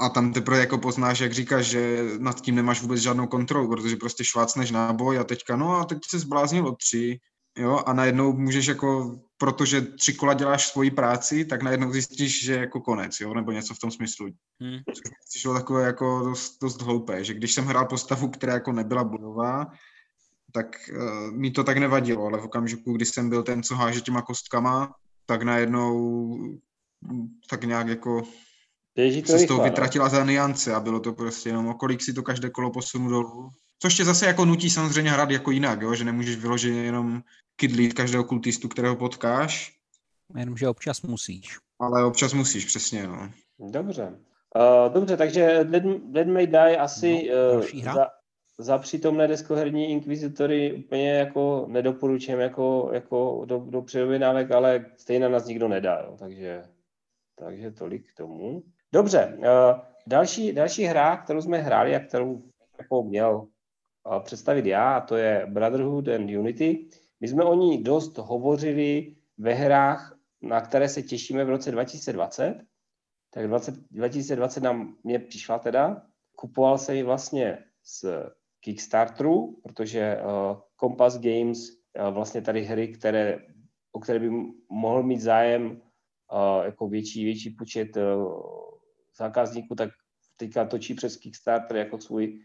a 0.00 0.08
tam 0.08 0.32
teprve 0.32 0.58
jako 0.58 0.78
poznáš, 0.78 1.20
jak 1.20 1.32
říkáš, 1.32 1.66
že 1.66 2.04
nad 2.18 2.40
tím 2.40 2.54
nemáš 2.54 2.82
vůbec 2.82 3.00
žádnou 3.00 3.26
kontrolu, 3.26 3.68
protože 3.68 3.96
prostě 3.96 4.24
švácneš 4.24 4.70
náboj 4.70 5.18
a 5.18 5.24
teďka, 5.24 5.56
no 5.56 5.76
a 5.76 5.84
teď 5.84 5.98
se 6.10 6.18
zbláznil 6.18 6.66
o 6.66 6.76
tři, 6.76 7.18
jo, 7.58 7.82
a 7.86 7.92
najednou 7.92 8.32
můžeš 8.32 8.66
jako, 8.66 9.18
protože 9.36 9.80
tři 9.80 10.14
kola 10.14 10.34
děláš 10.34 10.68
svoji 10.68 10.90
práci, 10.90 11.44
tak 11.44 11.62
najednou 11.62 11.92
zjistíš, 11.92 12.44
že 12.44 12.52
je 12.52 12.58
jako 12.58 12.80
konec, 12.80 13.20
jo, 13.20 13.34
nebo 13.34 13.52
něco 13.52 13.74
v 13.74 13.78
tom 13.78 13.90
smyslu. 13.90 14.26
Hmm. 14.60 14.78
Což 14.94 15.04
mi 15.04 15.16
přišlo 15.28 15.54
takové 15.54 15.86
jako 15.86 16.22
dost, 16.24 16.58
dost 16.62 16.82
hloupé, 16.82 17.24
že 17.24 17.34
když 17.34 17.54
jsem 17.54 17.64
hrál 17.64 17.86
postavu, 17.86 18.28
která 18.28 18.52
jako 18.54 18.72
nebyla 18.72 19.04
bojová, 19.04 19.66
tak 20.52 20.76
uh, 20.92 21.30
mi 21.30 21.50
to 21.50 21.64
tak 21.64 21.78
nevadilo, 21.78 22.26
ale 22.26 22.40
v 22.40 22.44
okamžiku, 22.44 22.92
kdy 22.92 23.04
jsem 23.04 23.28
byl 23.28 23.42
ten, 23.42 23.62
co 23.62 23.74
háže 23.74 24.00
těma 24.00 24.22
kostkama, 24.22 24.94
tak 25.26 25.42
najednou 25.42 26.36
tak 27.50 27.64
nějak 27.64 27.88
jako 27.88 28.22
Běží 28.94 29.22
to 29.22 29.32
se 29.32 29.38
z 29.38 29.46
toho 29.46 29.58
no. 29.58 29.64
vytratila 29.64 30.08
za 30.08 30.24
niance 30.24 30.74
a 30.74 30.80
bylo 30.80 31.00
to 31.00 31.12
prostě 31.12 31.48
jenom, 31.48 31.74
kolik 31.74 32.02
si 32.02 32.12
to 32.12 32.22
každé 32.22 32.50
kolo 32.50 32.70
posunu 32.70 33.08
dolů. 33.08 33.50
Což 33.78 33.94
tě 33.94 34.04
zase 34.04 34.26
jako 34.26 34.44
nutí 34.44 34.70
samozřejmě 34.70 35.10
hrát 35.10 35.30
jako 35.30 35.50
jinak, 35.50 35.82
jo? 35.82 35.94
že 35.94 36.04
nemůžeš 36.04 36.36
vyloženě 36.36 36.82
jenom 36.82 37.22
kydlit 37.56 37.94
každého 37.94 38.24
kultistu, 38.24 38.68
kterého 38.68 38.96
potkáš. 38.96 39.78
Jenomže 40.36 40.68
občas 40.68 41.02
musíš. 41.02 41.58
Ale 41.80 42.04
občas 42.04 42.32
musíš, 42.32 42.64
přesně. 42.64 43.06
No. 43.06 43.30
Dobře. 43.58 44.18
Uh, 44.56 44.92
dobře, 44.92 45.16
takže 45.16 45.64
Dead, 45.64 45.82
Dead 46.02 46.26
May 46.26 46.46
Die 46.46 46.76
asi 46.76 47.30
no, 47.30 47.60
uh, 47.60 47.82
za, 47.82 48.06
za 48.58 48.78
přítomné 48.78 49.28
deskoherní 49.28 49.90
inkvizitory 49.90 50.72
úplně 50.72 51.10
jako 51.10 51.66
nedoporučujem 51.68 52.40
jako, 52.40 52.90
jako 52.92 53.44
do, 53.44 53.58
do 53.58 53.82
předobědávek, 53.82 54.50
ale 54.50 54.86
stejně 54.96 55.28
nás 55.28 55.46
nikdo 55.46 55.68
nedá, 55.68 56.00
jo, 56.00 56.16
takže, 56.18 56.64
takže 57.34 57.70
tolik 57.70 58.12
k 58.12 58.16
tomu. 58.16 58.62
Dobře, 58.92 59.36
uh, 59.38 59.80
další, 60.06 60.52
další 60.52 60.84
hra, 60.84 61.16
kterou 61.16 61.42
jsme 61.42 61.58
hráli 61.58 61.96
a 61.96 62.00
kterou 62.00 62.42
jako 62.78 63.02
měl 63.02 63.46
představit 64.20 64.66
já, 64.66 64.96
a 64.96 65.00
to 65.00 65.16
je 65.16 65.46
Brotherhood 65.50 66.08
and 66.08 66.30
Unity. 66.30 66.88
My 67.20 67.28
jsme 67.28 67.44
o 67.44 67.54
ní 67.54 67.82
dost 67.82 68.18
hovořili 68.18 69.16
ve 69.38 69.54
hrách, 69.54 70.18
na 70.42 70.60
které 70.60 70.88
se 70.88 71.02
těšíme 71.02 71.44
v 71.44 71.48
roce 71.48 71.70
2020. 71.70 72.64
Tak 73.30 73.48
20, 73.48 73.74
2020 73.90 74.62
nám 74.62 74.96
mě 75.04 75.18
přišla 75.18 75.58
teda. 75.58 76.02
Kupoval 76.36 76.78
se 76.78 76.96
ji 76.96 77.02
vlastně 77.02 77.58
z 77.84 78.04
Kickstarteru, 78.60 79.60
protože 79.62 80.16
uh, 80.16 80.60
Compass 80.80 81.18
Games 81.18 81.58
uh, 81.68 82.14
vlastně 82.14 82.42
tady 82.42 82.62
hry, 82.62 82.88
které, 82.88 83.38
o 83.92 84.00
které 84.00 84.18
by 84.18 84.30
mohl 84.70 85.02
mít 85.02 85.20
zájem 85.20 85.70
uh, 85.70 86.64
jako 86.64 86.88
větší, 86.88 87.24
větší 87.24 87.50
počet 87.50 87.96
uh, 87.96 88.42
zákazníků, 89.16 89.74
tak 89.74 89.90
teďka 90.36 90.64
točí 90.64 90.94
přes 90.94 91.16
Kickstarter 91.16 91.76
jako 91.76 91.98
svůj 91.98 92.40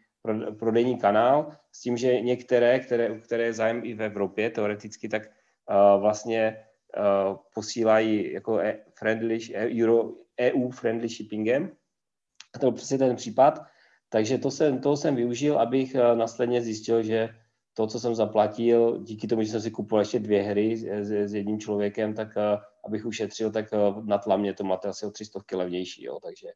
prodejní 0.60 0.98
kanál, 0.98 1.52
s 1.72 1.82
tím, 1.82 1.98
že 1.98 2.22
některé, 2.22 2.80
které, 2.80 3.20
které 3.20 3.44
je 3.44 3.54
zájem 3.54 3.82
i 3.84 3.94
v 3.94 4.02
Evropě 4.02 4.50
teoreticky, 4.50 5.10
tak 5.10 5.24
uh, 5.26 6.02
vlastně 6.02 6.66
uh, 6.98 7.38
posílají 7.54 8.34
jako 8.34 8.60
e, 8.60 8.80
friendly, 9.00 9.40
e, 9.54 9.84
Euro, 9.84 10.12
EU 10.40 10.70
friendly 10.70 11.10
shippingem. 11.10 11.72
A 12.56 12.60
to 12.60 12.66
byl 12.66 12.72
přesně 12.72 12.98
ten 12.98 13.16
případ. 13.16 13.60
Takže 14.10 14.38
to 14.38 14.52
jsem, 14.52 14.80
toho 14.82 14.98
jsem 14.98 15.16
využil, 15.16 15.60
abych 15.60 15.96
uh, 15.96 16.18
následně 16.18 16.62
zjistil, 16.62 17.04
že 17.04 17.30
to, 17.74 17.88
co 17.88 18.00
jsem 18.00 18.16
zaplatil, 18.16 19.04
díky 19.04 19.28
tomu, 19.28 19.44
že 19.44 19.52
jsem 19.52 19.62
si 19.62 19.72
kupoval 19.72 20.02
ještě 20.02 20.20
dvě 20.20 20.44
hry 20.44 20.78
s, 20.78 20.84
s 21.10 21.34
jedním 21.34 21.60
člověkem, 21.60 22.14
tak 22.14 22.28
uh, 22.28 22.44
abych 22.86 23.06
ušetřil, 23.06 23.52
tak 23.52 23.66
uh, 23.74 24.06
na 24.06 24.18
tlamě 24.18 24.54
to 24.54 24.64
máte 24.64 24.88
asi 24.88 25.06
o 25.06 25.12
300 25.12 25.40
levnější, 25.54 26.04
jo, 26.04 26.20
takže 26.24 26.48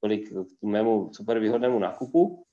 tolik 0.00 0.28
k 0.60 0.62
mému 0.62 1.10
super 1.14 1.38
výhodnému 1.38 1.78
nákupu. 1.78 2.44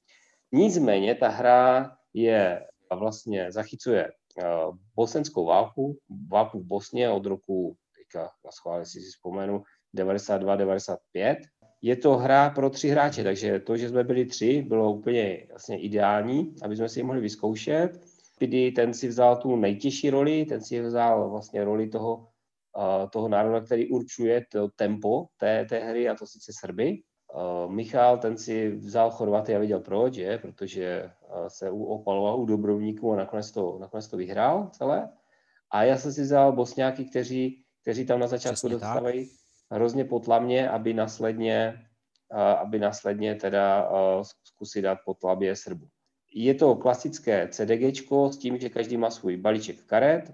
Nicméně 0.52 1.16
ta 1.16 1.28
hra 1.28 1.92
je 2.14 2.68
vlastně 2.96 3.52
zachycuje 3.52 4.12
uh, 4.12 4.76
bosenskou 4.96 5.46
válku, 5.46 5.98
válku 6.32 6.60
v 6.60 6.66
Bosně 6.66 7.10
od 7.10 7.26
roku, 7.26 7.76
teďka 7.98 8.30
na 8.46 8.52
schvále 8.52 8.86
si 8.86 9.00
si 9.00 9.10
vzpomenu, 9.10 9.64
92-95. 9.98 11.36
Je 11.82 11.96
to 11.96 12.18
hra 12.18 12.50
pro 12.50 12.70
tři 12.70 12.90
hráče, 12.90 13.24
takže 13.24 13.60
to, 13.60 13.78
že 13.78 13.90
jsme 13.90 14.04
byli 14.04 14.26
tři, 14.26 14.62
bylo 14.62 14.94
úplně 14.94 15.48
vlastně 15.50 15.80
ideální, 15.80 16.56
aby 16.64 16.76
jsme 16.76 16.90
si 16.90 17.00
ji 17.00 17.04
mohli 17.04 17.22
vyzkoušet. 17.22 18.02
Pidi 18.40 18.72
ten 18.72 18.94
si 18.94 19.08
vzal 19.08 19.38
tu 19.38 19.56
nejtěžší 19.56 20.10
roli, 20.10 20.46
ten 20.46 20.62
si 20.62 20.82
vzal 20.82 21.30
vlastně 21.30 21.64
roli 21.64 21.88
toho, 21.88 22.18
uh, 22.18 23.10
toho 23.10 23.28
národa, 23.28 23.62
který 23.62 23.90
určuje 23.90 24.46
to 24.52 24.70
tempo 24.76 25.26
té, 25.38 25.66
té 25.66 25.80
hry, 25.80 26.10
a 26.10 26.16
to 26.16 26.28
sice 26.28 26.52
Srby. 26.60 27.02
Uh, 27.34 27.72
Michal, 27.72 28.18
ten 28.18 28.38
si 28.38 28.70
vzal 28.70 29.12
Chorvaty 29.12 29.56
a 29.56 29.60
viděl 29.60 29.80
proč, 29.80 30.16
je, 30.16 30.38
protože 30.38 31.12
uh, 31.30 31.48
se 31.48 31.72
opaloval 31.72 32.40
u 32.40 32.46
dobrovníků 32.46 33.14
a 33.14 33.16
nakonec 33.16 33.52
to, 33.52 33.78
nakonec 33.80 34.08
to 34.08 34.18
vyhrál 34.18 34.70
celé. 34.72 35.10
A 35.72 35.84
já 35.84 35.98
jsem 35.98 36.14
si 36.14 36.22
vzal 36.22 36.52
Bosňáky, 36.52 37.06
kteří, 37.06 37.64
kteří 37.82 38.06
tam 38.06 38.20
na 38.20 38.28
začátku 38.28 38.56
Přesně 38.56 38.70
dostávají 38.70 39.26
tak. 39.26 39.36
hrozně 39.72 40.06
potlamně, 40.06 40.70
aby 40.70 40.94
následně, 40.94 41.88
uh, 42.34 42.40
aby 42.40 42.80
následně 42.80 43.36
teda 43.36 43.92
zkusit 44.44 44.82
dát 44.82 44.98
potlabě 45.06 45.56
Srbu. 45.56 45.88
Je 46.34 46.54
to 46.54 46.76
klasické 46.76 47.48
CDG 47.52 48.12
s 48.32 48.38
tím, 48.38 48.58
že 48.58 48.70
každý 48.70 48.98
má 48.98 49.10
svůj 49.10 49.38
balíček 49.38 49.86
karet. 49.86 50.34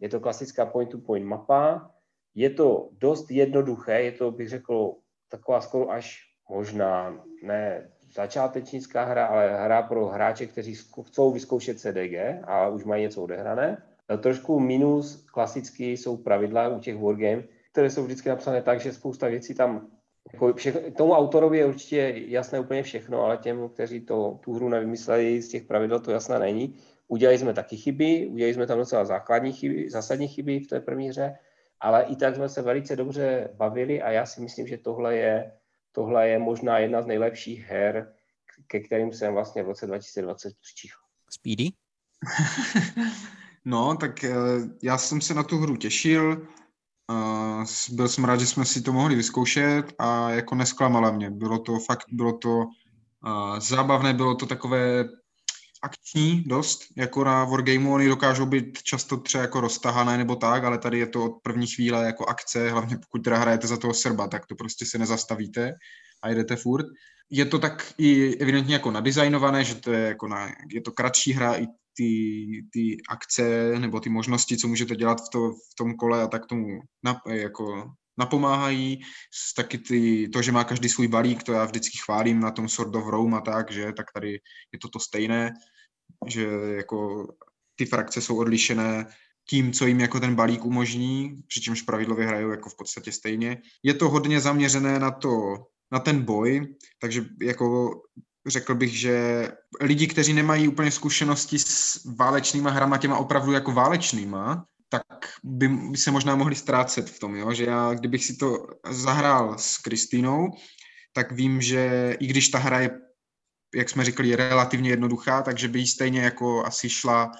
Je 0.00 0.08
to 0.08 0.20
klasická 0.20 0.66
point-to-point 0.66 1.26
mapa. 1.26 1.90
Je 2.34 2.50
to 2.50 2.88
dost 2.92 3.30
jednoduché, 3.30 4.02
je 4.02 4.12
to, 4.12 4.30
bych 4.30 4.48
řekl, 4.48 4.94
taková 5.28 5.60
skoro 5.60 5.90
až 5.90 6.29
možná 6.50 7.14
ne 7.42 7.88
začátečnická 8.14 9.04
hra, 9.04 9.26
ale 9.26 9.64
hra 9.64 9.82
pro 9.82 10.06
hráče, 10.06 10.46
kteří 10.46 10.74
chcou 11.06 11.32
vyzkoušet 11.32 11.80
CDG 11.80 12.14
a 12.44 12.68
už 12.68 12.84
mají 12.84 13.02
něco 13.02 13.22
odehrané. 13.22 13.82
Trošku 14.18 14.60
minus 14.60 15.26
klasicky 15.32 15.92
jsou 15.92 16.16
pravidla 16.16 16.68
u 16.68 16.80
těch 16.80 16.96
wargame, 16.96 17.42
které 17.72 17.90
jsou 17.90 18.04
vždycky 18.04 18.28
napsané 18.28 18.62
tak, 18.62 18.80
že 18.80 18.92
spousta 18.92 19.28
věcí 19.28 19.54
tam 19.54 19.86
jako 20.32 20.52
všechno, 20.52 20.80
tomu 20.90 21.12
autorovi 21.12 21.58
je 21.58 21.66
určitě 21.66 22.14
jasné 22.26 22.60
úplně 22.60 22.82
všechno, 22.82 23.22
ale 23.22 23.36
těm, 23.36 23.68
kteří 23.68 24.00
to, 24.00 24.38
tu 24.44 24.52
hru 24.52 24.68
nevymysleli 24.68 25.42
z 25.42 25.48
těch 25.48 25.64
pravidel, 25.64 26.00
to 26.00 26.10
jasné 26.10 26.38
není. 26.38 26.74
Udělali 27.08 27.38
jsme 27.38 27.54
taky 27.54 27.76
chyby, 27.76 28.26
udělali 28.32 28.54
jsme 28.54 28.66
tam 28.66 28.78
docela 28.78 29.04
základní 29.04 29.52
chyby, 29.52 29.90
zásadní 29.90 30.28
chyby 30.28 30.60
v 30.60 30.66
té 30.66 30.80
první 30.80 31.08
hře, 31.08 31.38
ale 31.80 32.02
i 32.02 32.16
tak 32.16 32.34
jsme 32.36 32.48
se 32.48 32.62
velice 32.62 32.96
dobře 32.96 33.50
bavili 33.54 34.02
a 34.02 34.10
já 34.10 34.26
si 34.26 34.40
myslím, 34.40 34.66
že 34.66 34.78
tohle 34.78 35.16
je, 35.16 35.52
tohle 35.92 36.28
je 36.28 36.38
možná 36.38 36.78
jedna 36.78 37.02
z 37.02 37.06
nejlepších 37.06 37.64
her, 37.64 38.12
ke 38.66 38.80
kterým 38.80 39.12
jsem 39.12 39.34
vlastně 39.34 39.62
v 39.62 39.66
roce 39.66 39.86
2020 39.86 40.52
přičichl. 40.60 41.00
Speedy? 41.30 41.68
no, 43.64 43.96
tak 43.96 44.24
eh, 44.24 44.34
já 44.82 44.98
jsem 44.98 45.20
se 45.20 45.34
na 45.34 45.42
tu 45.42 45.58
hru 45.58 45.76
těšil, 45.76 46.46
byl 47.92 48.08
jsem 48.08 48.24
rád, 48.24 48.40
že 48.40 48.46
jsme 48.46 48.64
si 48.64 48.82
to 48.82 48.92
mohli 48.92 49.14
vyzkoušet 49.14 49.94
a 49.98 50.30
jako 50.30 50.54
nesklamala 50.54 51.10
mě. 51.10 51.30
Bylo 51.30 51.58
to 51.58 51.78
fakt, 51.78 52.04
bylo 52.12 52.32
to 52.32 52.64
zábavné, 53.58 54.14
bylo 54.14 54.34
to 54.34 54.46
takové 54.46 55.04
akční 55.82 56.44
dost, 56.46 56.80
jako 56.96 57.24
na 57.24 57.44
Wargameu, 57.44 57.92
oni 57.92 58.08
dokážou 58.08 58.46
být 58.46 58.82
často 58.82 59.16
třeba 59.16 59.42
jako 59.42 59.60
roztahané 59.60 60.18
nebo 60.18 60.36
tak, 60.36 60.64
ale 60.64 60.78
tady 60.78 60.98
je 60.98 61.06
to 61.06 61.24
od 61.24 61.32
první 61.42 61.66
chvíle 61.66 62.06
jako 62.06 62.26
akce, 62.26 62.70
hlavně 62.70 62.96
pokud 62.96 63.22
teda 63.24 63.38
hrajete 63.38 63.66
za 63.66 63.76
toho 63.76 63.94
Srba, 63.94 64.28
tak 64.28 64.46
to 64.46 64.54
prostě 64.54 64.86
se 64.86 64.98
nezastavíte 64.98 65.72
a 66.22 66.28
jedete 66.28 66.56
furt. 66.56 66.86
Je 67.30 67.44
to 67.44 67.58
tak 67.58 67.92
i 67.98 68.36
evidentně 68.36 68.74
jako 68.74 68.90
nadizajnované, 68.90 69.64
že 69.64 69.74
to 69.74 69.92
je 69.92 70.00
jako 70.00 70.28
na, 70.28 70.48
je 70.70 70.80
to 70.80 70.92
kratší 70.92 71.32
hra, 71.32 71.54
i 71.54 71.66
ty, 71.96 72.46
ty 72.72 72.96
akce 73.08 73.78
nebo 73.78 74.00
ty 74.00 74.08
možnosti, 74.08 74.56
co 74.56 74.68
můžete 74.68 74.96
dělat 74.96 75.20
v, 75.20 75.28
to, 75.32 75.52
v 75.52 75.74
tom 75.78 75.94
kole 75.94 76.22
a 76.22 76.26
tak 76.26 76.46
tomu 76.46 76.66
nap, 77.04 77.18
jako 77.28 77.92
napomáhají. 78.20 79.00
Taky 79.56 79.78
ty, 79.78 80.28
to, 80.28 80.42
že 80.42 80.52
má 80.52 80.64
každý 80.64 80.88
svůj 80.88 81.08
balík, 81.08 81.42
to 81.42 81.52
já 81.52 81.64
vždycky 81.64 81.98
chválím 81.98 82.40
na 82.40 82.50
tom 82.50 82.68
Sword 82.68 82.94
of 82.94 83.08
Rome 83.08 83.36
a 83.36 83.40
tak, 83.40 83.72
že 83.72 83.92
tak 83.96 84.06
tady 84.14 84.30
je 84.72 84.78
to 84.78 84.88
to 84.88 84.98
stejné, 85.00 85.52
že 86.26 86.46
jako 86.76 87.26
ty 87.76 87.86
frakce 87.86 88.20
jsou 88.20 88.36
odlišené 88.38 89.06
tím, 89.48 89.72
co 89.72 89.86
jim 89.86 90.00
jako 90.00 90.20
ten 90.20 90.34
balík 90.34 90.64
umožní, 90.64 91.42
přičemž 91.48 91.82
pravidlově 91.82 92.26
hrajou 92.26 92.50
jako 92.50 92.70
v 92.70 92.76
podstatě 92.76 93.12
stejně. 93.12 93.62
Je 93.82 93.94
to 93.94 94.08
hodně 94.08 94.40
zaměřené 94.40 94.98
na 94.98 95.10
to, 95.10 95.56
na 95.92 95.98
ten 95.98 96.22
boj, 96.22 96.76
takže 97.00 97.24
jako 97.42 97.90
řekl 98.46 98.74
bych, 98.74 99.00
že 99.00 99.48
lidi, 99.80 100.06
kteří 100.06 100.32
nemají 100.32 100.68
úplně 100.68 100.90
zkušenosti 100.90 101.58
s 101.58 102.04
válečnýma 102.04 102.70
hrama, 102.70 102.98
těma 102.98 103.18
opravdu 103.18 103.52
jako 103.52 103.72
válečnýma, 103.72 104.64
by, 105.42 105.68
by 105.68 105.96
se 105.96 106.10
možná 106.10 106.36
mohli 106.36 106.54
ztrácet 106.54 107.10
v 107.10 107.18
tom, 107.18 107.36
jo? 107.36 107.52
že 107.52 107.64
já, 107.64 107.94
kdybych 107.94 108.24
si 108.24 108.36
to 108.36 108.66
zahrál 108.90 109.58
s 109.58 109.78
Kristýnou, 109.78 110.50
tak 111.12 111.32
vím, 111.32 111.62
že 111.62 112.16
i 112.20 112.26
když 112.26 112.48
ta 112.48 112.58
hra 112.58 112.80
je, 112.80 112.90
jak 113.74 113.90
jsme 113.90 114.04
říkali, 114.04 114.28
je 114.28 114.36
relativně 114.36 114.90
jednoduchá, 114.90 115.42
takže 115.42 115.68
by 115.68 115.78
jí 115.78 115.86
stejně 115.86 116.20
jako 116.20 116.64
asi 116.64 116.90
šla 116.90 117.32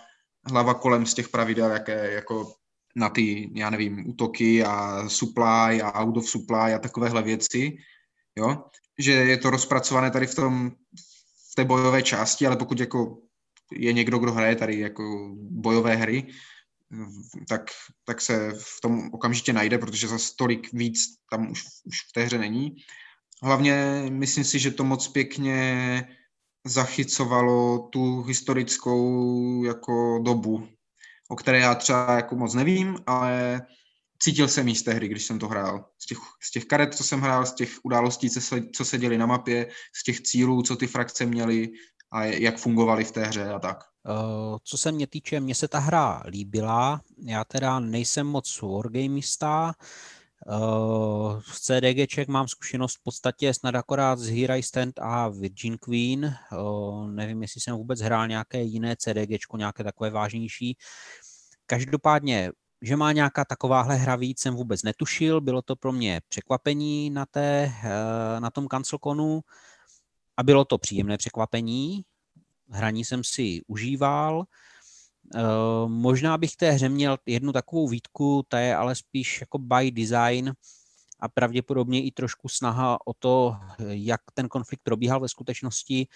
hlava 0.45 0.75
kolem 0.75 1.07
z 1.07 1.15
těch 1.15 1.29
pravidel, 1.29 1.71
jaké 1.71 2.13
jako 2.13 2.53
na 2.97 3.09
ty, 3.09 3.51
já 3.55 3.71
nevím, 3.71 4.09
útoky 4.09 4.65
a 4.65 5.09
supply 5.09 5.83
a 5.83 5.93
out 6.01 6.17
of 6.17 6.29
supply 6.29 6.75
a 6.75 6.79
takovéhle 6.79 7.23
věci, 7.23 7.77
jo, 8.37 8.65
že 8.99 9.13
je 9.13 9.37
to 9.37 9.51
rozpracované 9.51 10.11
tady 10.11 10.27
v 10.27 10.35
tom, 10.35 10.71
v 11.51 11.55
té 11.55 11.65
bojové 11.65 12.03
části, 12.03 12.47
ale 12.47 12.57
pokud 12.57 12.81
jako 12.81 13.19
je 13.73 13.93
někdo, 13.93 14.19
kdo 14.19 14.33
hraje 14.33 14.57
tady 14.57 14.79
jako 14.79 15.31
bojové 15.37 15.97
hry, 15.97 16.27
tak, 17.49 17.71
tak 18.05 18.21
se 18.21 18.53
v 18.59 18.81
tom 18.83 19.11
okamžitě 19.13 19.53
najde, 19.53 19.79
protože 19.79 20.09
za 20.09 20.19
tolik 20.37 20.73
víc 20.73 20.99
tam 21.31 21.51
už, 21.51 21.65
už 21.85 22.01
v 22.01 22.13
té 22.13 22.25
hře 22.25 22.39
není. 22.39 22.77
Hlavně 23.43 24.05
myslím 24.11 24.45
si, 24.45 24.59
že 24.59 24.71
to 24.71 24.85
moc 24.85 25.09
pěkně 25.09 26.09
zachycovalo 26.67 27.79
tu 27.79 28.23
historickou 28.23 29.65
jako 29.65 30.21
dobu, 30.25 30.69
o 31.29 31.37
které 31.37 31.59
já 31.59 31.75
třeba 31.75 32.17
jako 32.17 32.37
moc 32.37 32.55
nevím, 32.55 32.99
ale 33.07 33.63
cítil 34.23 34.49
jsem 34.49 34.69
jí 34.69 34.77
z 34.77 34.83
té 34.83 34.93
hry, 34.93 35.09
když 35.09 35.25
jsem 35.25 35.39
to 35.39 35.49
hrál. 35.49 35.91
Z 35.99 36.07
těch, 36.07 36.19
z 36.43 36.51
těch 36.51 36.65
karet, 36.65 36.95
co 36.95 37.05
jsem 37.05 37.21
hrál, 37.21 37.47
z 37.47 37.55
těch 37.55 37.79
událostí, 37.83 38.31
co 38.31 38.41
se, 38.41 38.63
co 38.75 38.85
se 38.85 38.99
děli 38.99 39.19
na 39.19 39.27
mapě, 39.27 39.71
z 39.97 40.05
těch 40.05 40.21
cílů, 40.21 40.63
co 40.63 40.77
ty 40.77 40.87
frakce 40.87 41.27
měly 41.27 41.69
a 42.11 42.25
jak 42.25 42.59
fungovaly 42.59 43.05
v 43.05 43.13
té 43.13 43.27
hře 43.27 43.49
a 43.49 43.59
tak. 43.59 43.85
Uh, 44.09 44.59
co 44.65 44.79
se 44.79 44.93
mě 44.93 45.07
týče, 45.07 45.41
mně 45.41 45.55
se 45.55 45.69
ta 45.69 45.79
hra 45.79 46.23
líbila. 46.27 47.01
Já 47.25 47.45
teda 47.45 47.81
nejsem 47.81 48.27
moc 48.27 48.63
wargamista. 48.63 49.73
Uh, 50.47 51.41
z 51.41 51.61
CDGček 51.61 52.29
mám 52.29 52.49
zkušenost 52.49 52.97
v 52.97 53.03
podstatě 53.03 53.55
snad 53.55 53.75
akorát 53.75 54.19
z 54.19 54.29
Hero 54.29 54.63
Stand 54.63 54.99
a 54.99 55.29
Virgin 55.29 55.79
Queen. 55.79 56.35
Uh, 56.53 57.11
nevím, 57.11 57.43
jestli 57.43 57.61
jsem 57.61 57.77
vůbec 57.77 58.01
hrál 58.01 58.29
nějaké 58.29 58.63
jiné 58.63 58.97
CDGčko, 58.97 59.57
nějaké 59.57 59.85
takové 59.85 60.11
vážnější. 60.11 60.77
Každopádně 61.67 62.53
že 62.83 62.97
má 62.97 63.13
nějaká 63.13 63.45
takováhle 63.45 63.97
hra 63.97 64.17
víc, 64.17 64.41
jsem 64.41 64.55
vůbec 64.55 64.83
netušil. 64.83 65.41
Bylo 65.41 65.63
to 65.63 65.77
pro 65.77 65.93
mě 65.93 66.21
překvapení 66.29 67.11
na, 67.11 67.27
té, 67.27 67.73
eh, 67.85 68.41
na 68.41 68.51
tom 68.51 68.69
kancelkonu 68.69 69.41
a 70.41 70.43
bylo 70.43 70.65
to 70.65 70.79
příjemné 70.79 71.17
překvapení. 71.17 72.05
Hraní 72.71 73.05
jsem 73.05 73.25
si 73.25 73.61
užíval. 73.67 74.45
Eh, 75.35 75.41
možná 75.87 76.39
bych 76.39 76.57
té 76.57 76.71
hře 76.71 76.89
měl 76.89 77.19
jednu 77.27 77.53
takovou 77.53 77.89
výtku, 77.89 78.45
ta 78.49 78.59
je 78.59 78.77
ale 78.77 78.95
spíš 78.95 79.41
jako 79.41 79.59
by 79.59 79.91
design 79.91 80.53
a 81.21 81.29
pravděpodobně 81.29 82.03
i 82.03 82.11
trošku 82.11 82.49
snaha 82.49 82.99
o 83.07 83.15
to, 83.19 83.57
jak 83.79 84.21
ten 84.35 84.49
konflikt 84.49 84.81
probíhal 84.83 85.21
ve 85.21 85.29
skutečnosti. 85.29 86.07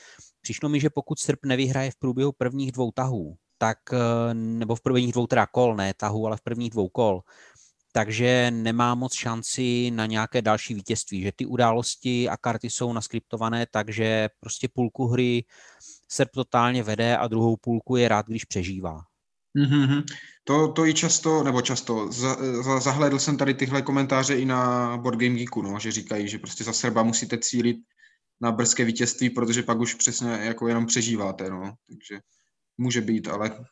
Přišlo 0.40 0.68
mi, 0.68 0.80
že 0.80 0.90
pokud 0.90 1.18
Srb 1.18 1.38
nevyhraje 1.44 1.90
v 1.90 1.96
průběhu 1.96 2.32
prvních 2.32 2.72
dvou 2.72 2.90
tahů, 2.92 3.36
tak, 3.58 3.78
eh, 3.92 4.34
nebo 4.34 4.76
v 4.76 4.80
prvních 4.80 5.12
dvou 5.12 5.26
teda 5.26 5.46
kol, 5.46 5.76
ne 5.76 5.94
tahu, 5.96 6.26
ale 6.26 6.36
v 6.36 6.40
prvních 6.42 6.70
dvou 6.70 6.88
kol, 6.88 7.22
takže 7.96 8.50
nemá 8.50 8.94
moc 8.94 9.14
šanci 9.14 9.90
na 9.90 10.06
nějaké 10.06 10.42
další 10.42 10.74
vítězství, 10.74 11.22
že 11.22 11.32
ty 11.36 11.46
události 11.46 12.28
a 12.28 12.36
karty 12.36 12.70
jsou 12.70 12.92
naskriptované, 12.92 13.66
takže 13.70 14.28
prostě 14.40 14.68
půlku 14.68 15.06
hry 15.06 15.44
se 16.08 16.26
totálně 16.26 16.82
vede 16.82 17.16
a 17.16 17.28
druhou 17.28 17.56
půlku 17.56 17.96
je 17.96 18.08
rád, 18.08 18.26
když 18.26 18.44
přežívá. 18.44 19.00
Mm-hmm. 19.58 20.04
To, 20.44 20.72
to 20.72 20.86
i 20.86 20.94
často, 20.94 21.44
nebo 21.44 21.62
často, 21.62 22.12
za, 22.12 22.36
za, 22.62 22.80
zahledl 22.80 23.18
jsem 23.18 23.36
tady 23.36 23.54
tyhle 23.54 23.82
komentáře 23.82 24.34
i 24.34 24.44
na 24.44 24.96
Board 24.96 25.18
Game 25.18 25.34
Geeku, 25.34 25.62
no, 25.62 25.78
že 25.78 25.92
říkají, 25.92 26.28
že 26.28 26.38
prostě 26.38 26.64
za 26.64 26.72
Serba 26.72 27.02
musíte 27.02 27.38
cílit 27.38 27.76
na 28.40 28.52
brzké 28.52 28.84
vítězství, 28.84 29.30
protože 29.30 29.62
pak 29.62 29.78
už 29.78 29.94
přesně 29.94 30.30
jako 30.30 30.68
jenom 30.68 30.86
přežíváte, 30.86 31.50
no, 31.50 31.74
takže 31.88 32.20
může 32.78 33.00
být, 33.00 33.28
ale 33.28 33.64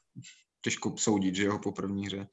těžko 0.60 0.94
soudit, 0.98 1.34
že 1.34 1.44
jo, 1.44 1.58
po 1.58 1.72
první 1.72 2.06
hře. 2.06 2.26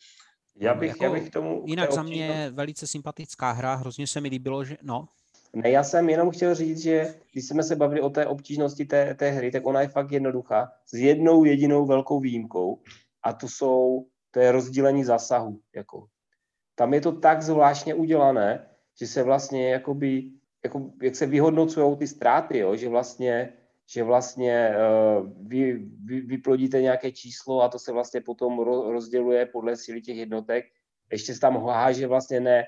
Já 0.59 0.73
bych, 0.73 0.89
jako, 0.89 1.03
já 1.03 1.11
bych 1.11 1.29
tomu... 1.29 1.63
Jinak 1.65 1.91
za 1.91 2.03
mě 2.03 2.49
velice 2.53 2.87
sympatická 2.87 3.51
hra, 3.51 3.75
hrozně 3.75 4.07
se 4.07 4.21
mi 4.21 4.29
líbilo, 4.29 4.63
že... 4.63 4.77
No. 4.81 5.07
Ne, 5.53 5.69
já 5.69 5.83
jsem 5.83 6.09
jenom 6.09 6.31
chtěl 6.31 6.55
říct, 6.55 6.81
že 6.81 7.15
když 7.31 7.47
jsme 7.47 7.63
se 7.63 7.75
bavili 7.75 8.01
o 8.01 8.09
té 8.09 8.25
obtížnosti 8.25 8.85
té, 8.85 9.15
té 9.15 9.29
hry, 9.29 9.51
tak 9.51 9.65
ona 9.65 9.81
je 9.81 9.87
fakt 9.87 10.11
jednoduchá, 10.11 10.71
s 10.85 10.93
jednou 10.93 11.43
jedinou 11.43 11.85
velkou 11.85 12.19
výjimkou 12.19 12.81
a 13.23 13.33
to 13.33 13.47
jsou, 13.47 14.05
to 14.31 14.39
je 14.39 14.51
rozdělení 14.51 15.03
zásahu. 15.03 15.59
Jako. 15.75 16.07
Tam 16.75 16.93
je 16.93 17.01
to 17.01 17.11
tak 17.11 17.41
zvláštně 17.41 17.93
udělané, 17.93 18.67
že 18.99 19.07
se 19.07 19.23
vlastně 19.23 19.71
jakoby, 19.71 20.31
jako, 20.63 20.91
jak 21.01 21.15
se 21.15 21.25
vyhodnocují 21.25 21.97
ty 21.97 22.07
ztráty, 22.07 22.57
jo, 22.57 22.75
že 22.75 22.89
vlastně 22.89 23.53
že 23.89 24.03
vlastně 24.03 24.69
uh, 24.69 25.27
vy, 25.47 25.73
vy 26.05 26.21
vyplodíte 26.21 26.81
nějaké 26.81 27.11
číslo 27.11 27.61
a 27.61 27.69
to 27.69 27.79
se 27.79 27.91
vlastně 27.91 28.21
potom 28.21 28.59
ro, 28.59 28.91
rozděluje 28.91 29.45
podle 29.45 29.75
síly 29.75 30.01
těch 30.01 30.17
jednotek. 30.17 30.65
Ještě 31.11 31.33
se 31.33 31.39
tam 31.39 31.65
háže 31.65 32.07
vlastně 32.07 32.39
ne, 32.39 32.63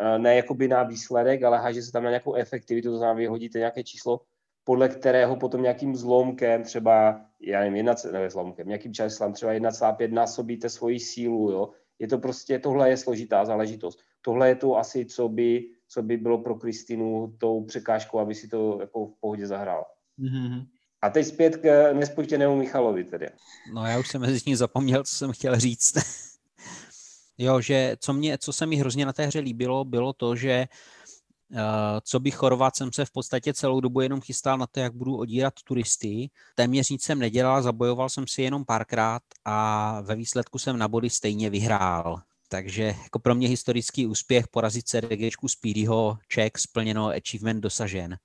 uh, 0.00 0.18
ne 0.22 0.36
jakoby 0.36 0.68
na 0.68 0.82
výsledek, 0.82 1.42
ale 1.42 1.58
háže 1.58 1.82
se 1.82 1.92
tam 1.92 2.04
na 2.04 2.10
nějakou 2.10 2.34
efektivitu, 2.34 2.90
to 2.90 2.98
znamená, 2.98 3.18
vyhodíte 3.18 3.58
nějaké 3.58 3.84
číslo, 3.84 4.20
podle 4.64 4.88
kterého 4.88 5.36
potom 5.36 5.62
nějakým 5.62 5.96
zlomkem, 5.96 6.62
třeba, 6.62 7.20
já 7.40 7.60
nevím, 7.60 7.76
jedna, 7.76 7.94
ne, 8.12 8.30
zlomkem, 8.30 8.68
nějakým 8.68 8.94
číslem 8.94 9.32
třeba 9.32 9.52
1,5 9.52 10.12
násobíte 10.12 10.68
svoji 10.68 11.00
sílu, 11.00 11.50
jo. 11.50 11.68
Je 11.98 12.08
to 12.08 12.18
prostě, 12.18 12.58
tohle 12.58 12.90
je 12.90 12.96
složitá 12.96 13.44
záležitost. 13.44 13.98
Tohle 14.22 14.48
je 14.48 14.54
to 14.54 14.76
asi, 14.76 15.04
co 15.04 15.28
by, 15.28 15.68
co 15.88 16.02
by 16.02 16.16
bylo 16.16 16.38
pro 16.38 16.54
Kristinu 16.54 17.34
tou 17.38 17.64
překážkou, 17.64 18.18
aby 18.18 18.34
si 18.34 18.48
to 18.48 18.78
jako 18.80 19.06
v 19.06 19.20
pohodě 19.20 19.46
zahrála. 19.46 19.84
Mm-hmm. 20.18 20.66
A 21.02 21.10
teď 21.10 21.26
zpět 21.26 21.56
k 21.56 21.92
nespočtěnému 21.92 22.56
Michalovi 22.56 23.04
tedy. 23.04 23.28
No 23.74 23.86
já 23.86 23.98
už 23.98 24.08
jsem 24.08 24.20
mezi 24.20 24.40
tím 24.40 24.56
zapomněl, 24.56 25.04
co 25.04 25.16
jsem 25.16 25.32
chtěl 25.32 25.60
říct. 25.60 25.94
jo, 27.38 27.60
že 27.60 27.96
co, 28.00 28.12
mě, 28.12 28.38
co 28.38 28.52
se 28.52 28.66
mi 28.66 28.76
hrozně 28.76 29.06
na 29.06 29.12
té 29.12 29.26
hře 29.26 29.38
líbilo, 29.38 29.84
bylo 29.84 30.12
to, 30.12 30.36
že 30.36 30.66
co 32.02 32.20
bych 32.20 32.34
Chorvat 32.34 32.76
jsem 32.76 32.92
se 32.92 33.04
v 33.04 33.10
podstatě 33.10 33.54
celou 33.54 33.80
dobu 33.80 34.00
jenom 34.00 34.20
chystal 34.20 34.58
na 34.58 34.66
to, 34.66 34.80
jak 34.80 34.94
budu 34.94 35.16
odírat 35.16 35.54
turisty. 35.64 36.30
Téměř 36.54 36.90
nic 36.90 37.02
jsem 37.02 37.18
nedělal, 37.18 37.62
zabojoval 37.62 38.08
jsem 38.08 38.26
si 38.26 38.42
jenom 38.42 38.64
párkrát 38.64 39.22
a 39.44 40.00
ve 40.00 40.14
výsledku 40.14 40.58
jsem 40.58 40.78
na 40.78 40.88
body 40.88 41.10
stejně 41.10 41.50
vyhrál. 41.50 42.22
Takže 42.48 42.82
jako 42.82 43.18
pro 43.18 43.34
mě 43.34 43.48
historický 43.48 44.06
úspěch 44.06 44.48
porazit 44.48 44.88
CDGčku 44.88 45.48
Speedyho, 45.48 46.18
check, 46.34 46.58
splněno, 46.58 47.08
achievement 47.08 47.60
dosažen. 47.60 48.16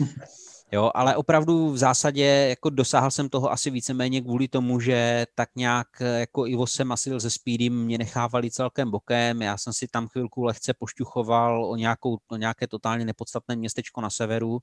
Jo, 0.74 0.90
ale 0.94 1.16
opravdu 1.16 1.70
v 1.70 1.78
zásadě 1.78 2.24
jako 2.24 2.70
dosáhl 2.70 3.10
jsem 3.10 3.28
toho 3.28 3.52
asi 3.52 3.70
víceméně 3.70 4.20
kvůli 4.20 4.48
tomu, 4.48 4.80
že 4.80 5.26
tak 5.34 5.48
nějak 5.56 5.88
jako 6.00 6.46
Ivo 6.46 6.66
jsem 6.66 6.92
asi 6.92 7.10
ze 7.16 7.30
Speedy 7.30 7.70
mě 7.70 7.98
nechávali 7.98 8.50
celkem 8.50 8.90
bokem, 8.90 9.42
já 9.42 9.56
jsem 9.56 9.72
si 9.72 9.88
tam 9.88 10.08
chvilku 10.08 10.42
lehce 10.42 10.74
pošťuchoval 10.74 11.64
o, 11.64 11.76
nějakou, 11.76 12.18
o 12.28 12.36
nějaké 12.36 12.66
totálně 12.66 13.04
nepodstatné 13.04 13.56
městečko 13.56 14.00
na 14.00 14.10
severu 14.10 14.58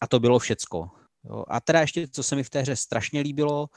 a 0.00 0.06
to 0.06 0.20
bylo 0.20 0.38
všecko. 0.38 0.90
Jo. 1.24 1.44
A 1.48 1.60
teda 1.60 1.80
ještě, 1.80 2.08
co 2.08 2.22
se 2.22 2.36
mi 2.36 2.44
v 2.44 2.50
té 2.50 2.60
hře 2.60 2.76
strašně 2.76 3.20
líbilo, 3.20 3.68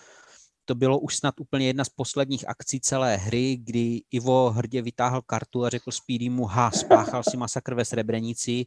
to 0.68 0.76
bylo 0.76 0.99
už 0.99 1.15
snad 1.15 1.39
úplně 1.39 1.68
jedna 1.68 1.84
z 1.84 1.89
posledních 1.89 2.49
akcí 2.49 2.80
celé 2.80 3.18
hry, 3.18 3.57
kdy 3.57 4.01
Ivo 4.11 4.51
hrdě 4.51 4.82
vytáhl 4.82 5.22
kartu 5.22 5.65
a 5.65 5.70
řekl 5.70 5.91
Speedy 5.91 6.30
mu, 6.30 6.45
ha, 6.45 6.72
spáchal 6.72 7.24
si 7.24 7.38
masakr 7.38 7.74
ve 7.74 7.86
Srebrenici. 7.86 8.65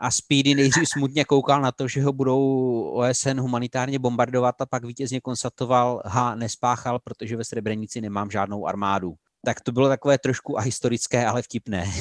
A 0.00 0.10
Speedy 0.10 0.54
nejdřív 0.54 0.84
smutně 0.92 1.24
koukal 1.24 1.60
na 1.60 1.72
to, 1.72 1.88
že 1.88 2.02
ho 2.02 2.12
budou 2.12 2.40
OSN 2.82 3.40
humanitárně 3.40 3.98
bombardovat 3.98 4.60
a 4.60 4.66
pak 4.66 4.84
vítězně 4.84 5.20
konstatoval, 5.20 6.02
ha, 6.04 6.34
nespáchal, 6.34 6.98
protože 6.98 7.36
ve 7.36 7.44
Srebrenici 7.44 8.00
nemám 8.00 8.30
žádnou 8.30 8.66
armádu. 8.66 9.14
Tak 9.44 9.60
to 9.60 9.72
bylo 9.72 9.88
takové 9.88 10.18
trošku 10.18 10.58
ahistorické, 10.58 11.26
ale 11.26 11.42
vtipné. 11.42 11.92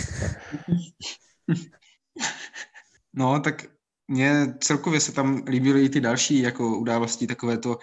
No, 3.14 3.40
tak 3.40 3.66
mně 4.08 4.54
celkově 4.60 5.00
se 5.00 5.12
tam 5.12 5.44
líbily 5.48 5.86
i 5.86 5.90
ty 5.90 6.02
další 6.02 6.40
jako 6.40 6.78
události, 6.78 7.28
takové 7.28 7.58
to 7.58 7.78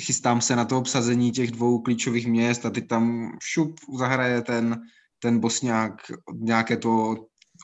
chystám 0.00 0.40
se 0.40 0.56
na 0.56 0.64
to 0.64 0.78
obsazení 0.78 1.32
těch 1.32 1.50
dvou 1.50 1.78
klíčových 1.78 2.26
měst 2.26 2.66
a 2.66 2.70
teď 2.70 2.88
tam 2.88 3.32
šup 3.42 3.80
zahraje 3.98 4.42
ten, 4.42 4.82
ten 5.18 5.38
bosňák, 5.38 5.92
nějaké 6.34 6.76
to 6.76 7.16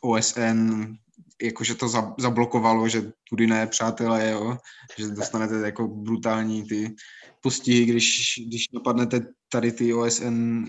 OSN, 0.02 0.84
jakože 1.42 1.74
to 1.74 1.88
zablokovalo, 2.18 2.88
že 2.88 3.12
tudy 3.28 3.46
ne, 3.46 3.66
přátelé, 3.66 4.30
jo, 4.30 4.56
že 4.98 5.08
dostanete 5.08 5.54
jako 5.54 5.88
brutální 5.88 6.64
ty 6.64 6.94
postihy, 7.40 7.84
když, 7.84 8.34
když 8.46 8.70
napadnete 8.72 9.26
tady 9.48 9.72
ty 9.72 9.94
OSN 9.94 10.64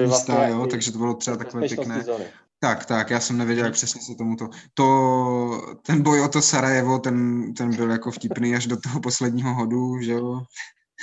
místa, 0.00 0.06
vlastně 0.06 0.34
jo, 0.48 0.66
takže 0.70 0.92
to 0.92 0.98
bylo 0.98 1.14
třeba 1.14 1.36
takové 1.36 1.68
pěkné. 1.68 2.02
Zóny. 2.02 2.24
Tak, 2.60 2.86
tak, 2.86 3.10
já 3.10 3.20
jsem 3.20 3.38
nevěděl, 3.38 3.64
jak 3.64 3.74
přesně 3.74 4.00
se 4.00 4.14
tomuto. 4.14 4.48
To, 4.74 5.76
ten 5.86 6.02
boj 6.02 6.20
o 6.20 6.28
to 6.28 6.42
Sarajevo, 6.42 6.98
ten, 6.98 7.54
ten 7.54 7.76
byl 7.76 7.90
jako 7.90 8.10
vtipný 8.10 8.54
až 8.54 8.66
do 8.66 8.76
toho 8.76 9.00
posledního 9.00 9.54
hodu, 9.54 10.00
že 10.00 10.12
jo. 10.12 10.42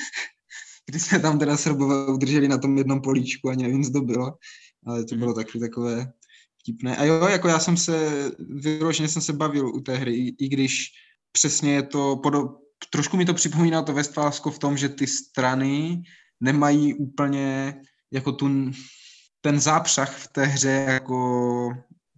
kdy 0.89 0.99
jsme 0.99 1.19
tam 1.19 1.39
teda 1.39 1.57
Srbové 1.57 2.13
udrželi 2.13 2.47
na 2.47 2.57
tom 2.57 2.77
jednom 2.77 3.01
políčku, 3.01 3.49
ani 3.49 3.63
nevím, 3.63 3.83
co 3.83 3.91
to 3.91 4.01
bylo, 4.01 4.33
ale 4.87 5.05
to 5.05 5.15
mhm. 5.15 5.19
bylo 5.19 5.33
taky 5.33 5.59
takové 5.59 6.11
vtipné. 6.59 6.97
A 6.97 7.03
jo, 7.03 7.27
jako 7.27 7.47
já 7.47 7.59
jsem 7.59 7.77
se, 7.77 8.31
vyloženě 8.39 9.09
jsem 9.09 9.21
se 9.21 9.33
bavil 9.33 9.75
u 9.75 9.81
té 9.81 9.97
hry, 9.97 10.15
i, 10.15 10.45
i 10.45 10.49
když 10.49 10.87
přesně 11.31 11.73
je 11.73 11.83
to, 11.83 12.19
podo, 12.23 12.49
trošku 12.89 13.17
mi 13.17 13.25
to 13.25 13.33
připomíná 13.33 13.81
to 13.81 13.93
Westfalsko 13.93 14.51
v 14.51 14.59
tom, 14.59 14.77
že 14.77 14.89
ty 14.89 15.07
strany 15.07 16.01
nemají 16.39 16.93
úplně 16.93 17.75
jako 18.11 18.31
tu, 18.31 18.71
ten 19.41 19.59
zápřah 19.59 20.17
v 20.17 20.27
té 20.27 20.45
hře 20.45 20.69
jako 20.69 21.71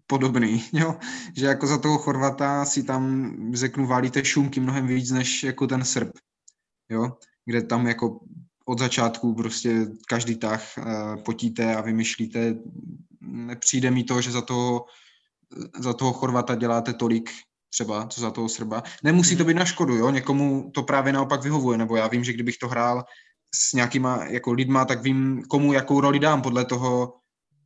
podobný, 0.07 0.63
jo? 0.73 0.97
že 1.37 1.45
jako 1.45 1.67
za 1.67 1.77
toho 1.77 1.97
Chorvata 1.97 2.65
si 2.65 2.83
tam, 2.83 3.33
řeknu, 3.53 3.87
válíte 3.87 4.25
šumky 4.25 4.59
mnohem 4.59 4.87
víc 4.87 5.11
než 5.11 5.43
jako 5.43 5.67
ten 5.67 5.85
Srb, 5.85 6.11
jo? 6.89 7.17
Kde 7.45 7.61
tam 7.61 7.87
jako 7.87 8.19
od 8.65 8.79
začátku 8.79 9.35
prostě 9.35 9.87
každý 10.07 10.35
tah 10.35 10.63
uh, 10.77 11.23
potíte 11.23 11.75
a 11.75 11.81
vymyšlíte. 11.81 12.55
Nepřijde 13.21 13.91
mi 13.91 14.03
to, 14.03 14.21
že 14.21 14.31
za 14.31 14.41
toho, 14.41 14.85
za 15.79 15.93
toho 15.93 16.13
Chorvata 16.13 16.55
děláte 16.55 16.93
tolik 16.93 17.29
třeba, 17.69 18.07
co 18.07 18.21
za 18.21 18.31
toho 18.31 18.49
Srba. 18.49 18.83
Nemusí 19.03 19.35
to 19.35 19.45
být 19.45 19.53
na 19.53 19.65
škodu, 19.65 19.95
jo? 19.95 20.09
někomu 20.09 20.71
to 20.73 20.83
právě 20.83 21.13
naopak 21.13 21.43
vyhovuje, 21.43 21.77
nebo 21.77 21.95
já 21.95 22.07
vím, 22.07 22.23
že 22.23 22.33
kdybych 22.33 22.57
to 22.57 22.67
hrál 22.67 23.03
s 23.55 23.73
nějakýma 23.73 24.25
jako 24.25 24.51
lidma, 24.51 24.85
tak 24.85 25.01
vím, 25.01 25.43
komu 25.49 25.73
jakou 25.73 26.01
roli 26.01 26.19
dám 26.19 26.41
podle 26.41 26.65
toho, 26.65 27.13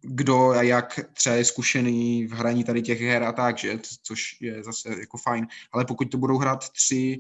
kdo 0.02 0.50
a 0.50 0.62
jak 0.62 1.00
třeba 1.14 1.36
je 1.36 1.46
zkušený 1.46 2.28
v 2.28 2.32
hraní 2.32 2.64
tady 2.64 2.82
těch 2.82 3.02
her 3.02 3.24
a 3.24 3.32
tak, 3.32 3.58
že? 3.58 3.80
což 4.04 4.22
je 4.42 4.64
zase 4.64 4.90
jako 5.00 5.18
fajn. 5.18 5.48
Ale 5.72 5.86
pokud 5.86 6.06
to 6.06 6.18
budou 6.18 6.38
hrát 6.38 6.70
tři 6.70 7.18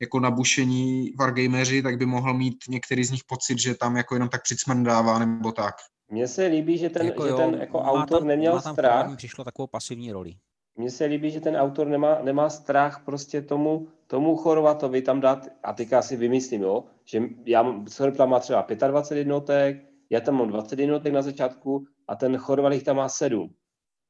jako 0.00 0.20
nabušení 0.20 1.12
wargameři, 1.18 1.82
tak 1.82 1.98
by 1.98 2.06
mohl 2.06 2.34
mít 2.34 2.56
některý 2.68 3.04
z 3.04 3.10
nich 3.10 3.24
pocit, 3.26 3.58
že 3.58 3.74
tam 3.74 3.96
jako 3.96 4.14
jenom 4.14 4.28
tak 4.28 4.42
přicmrdává 4.42 5.18
nebo 5.18 5.52
tak. 5.52 5.74
Mně 6.08 6.28
se 6.28 6.46
líbí, 6.46 6.78
že 6.78 6.90
ten, 6.90 7.06
jako 7.06 7.22
že 7.22 7.28
jo, 7.28 7.36
ten 7.36 7.54
jako 7.60 7.78
autor 7.78 8.18
tam, 8.18 8.28
neměl 8.28 8.54
má 8.54 8.62
tam 8.62 8.74
strach. 8.74 9.16
přišlo 9.16 9.44
takovou 9.44 9.66
pasivní 9.66 10.12
roli. 10.12 10.34
Mně 10.76 10.90
se 10.90 11.04
líbí, 11.04 11.30
že 11.30 11.40
ten 11.40 11.56
autor 11.56 11.86
nemá, 11.86 12.18
nemá 12.22 12.50
strach 12.50 13.02
prostě 13.04 13.42
tomu, 13.42 13.88
tomu 14.06 14.36
Chorvatovi 14.36 15.02
tam 15.02 15.20
dát, 15.20 15.48
a 15.62 15.72
teďka 15.72 16.02
si 16.02 16.16
vymyslím, 16.16 16.62
jo, 16.62 16.84
že 17.04 17.22
já, 17.46 17.82
tam 18.16 18.30
má 18.30 18.40
třeba 18.40 18.66
25 18.88 19.18
jednotek, 19.18 19.84
já 20.10 20.20
tam 20.20 20.34
mám 20.34 20.48
20 20.48 20.78
jednotek 20.78 21.12
na 21.12 21.22
začátku 21.22 21.84
a 22.08 22.16
ten 22.16 22.36
Chorvat 22.36 22.72
jich 22.72 22.82
tam 22.82 22.96
má 22.96 23.08
7. 23.08 23.54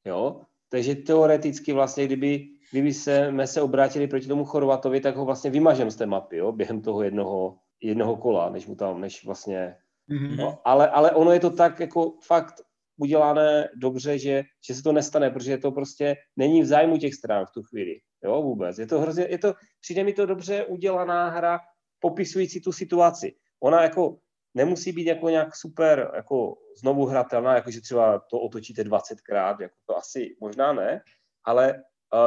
Jo? 0.04 0.40
Takže 0.68 0.94
teoreticky 0.94 1.72
vlastně, 1.72 2.06
kdyby 2.06 2.48
kdyby 2.70 2.94
se, 2.94 3.32
se 3.44 3.62
obrátili 3.62 4.06
proti 4.06 4.26
tomu 4.26 4.44
Chorvatovi, 4.44 5.00
tak 5.00 5.16
ho 5.16 5.24
vlastně 5.24 5.50
vymažem 5.50 5.90
z 5.90 5.96
té 5.96 6.06
mapy, 6.06 6.36
jo, 6.36 6.52
během 6.52 6.82
toho 6.82 7.02
jednoho, 7.02 7.58
jednoho 7.82 8.16
kola, 8.16 8.50
než 8.50 8.66
mu 8.66 8.74
tam, 8.74 9.00
než 9.00 9.24
vlastně, 9.24 9.76
mm-hmm. 10.10 10.36
no, 10.36 10.58
ale, 10.64 10.88
ale 10.88 11.10
ono 11.10 11.32
je 11.32 11.40
to 11.40 11.50
tak 11.50 11.80
jako 11.80 12.14
fakt 12.26 12.54
udělané 12.96 13.68
dobře, 13.76 14.18
že, 14.18 14.42
že 14.68 14.74
se 14.74 14.82
to 14.82 14.92
nestane, 14.92 15.30
protože 15.30 15.58
to 15.58 15.72
prostě 15.72 16.16
není 16.36 16.62
v 16.62 16.66
zájmu 16.66 16.98
těch 16.98 17.14
stran 17.14 17.46
v 17.46 17.50
tu 17.50 17.62
chvíli, 17.62 18.00
jo, 18.24 18.42
vůbec. 18.42 18.78
Je 18.78 18.86
to 18.86 19.00
hrozně, 19.00 19.26
je 19.30 19.38
to, 19.38 19.54
přijde 19.80 20.04
mi 20.04 20.12
to 20.12 20.26
dobře 20.26 20.64
udělaná 20.64 21.28
hra, 21.28 21.60
popisující 22.00 22.60
tu 22.60 22.72
situaci. 22.72 23.34
Ona 23.60 23.82
jako 23.82 24.16
nemusí 24.54 24.92
být 24.92 25.06
jako 25.06 25.28
nějak 25.28 25.56
super 25.56 26.10
jako 26.14 26.56
znovu 26.80 27.06
hratelná, 27.06 27.54
jako 27.54 27.70
že 27.70 27.80
třeba 27.80 28.18
to 28.30 28.40
otočíte 28.40 28.82
20krát, 28.82 29.56
jako 29.60 29.74
to 29.86 29.96
asi 29.96 30.36
možná 30.40 30.72
ne, 30.72 31.00
ale 31.44 31.82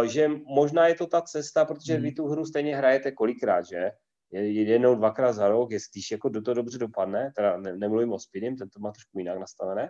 že 0.05 0.29
možná 0.45 0.87
je 0.87 0.95
to 0.95 1.07
ta 1.07 1.21
cesta, 1.21 1.65
protože 1.65 1.97
vy 1.97 2.07
hmm. 2.07 2.15
tu 2.15 2.27
hru 2.27 2.45
stejně 2.45 2.75
hrajete 2.75 3.11
kolikrát, 3.11 3.65
že? 3.65 3.91
Jednou, 4.31 4.95
dvakrát 4.95 5.33
za 5.33 5.47
rok, 5.47 5.71
jestli 5.71 6.01
jako 6.11 6.29
do 6.29 6.41
toho 6.41 6.55
dobře 6.55 6.77
dopadne, 6.77 7.31
teda 7.35 7.57
ne, 7.57 7.77
nemluvím 7.77 8.11
o 8.11 8.19
Spinim, 8.19 8.57
ten 8.57 8.69
to 8.69 8.79
má 8.79 8.91
trošku 8.91 9.19
jinak 9.19 9.39
nastavené, 9.39 9.89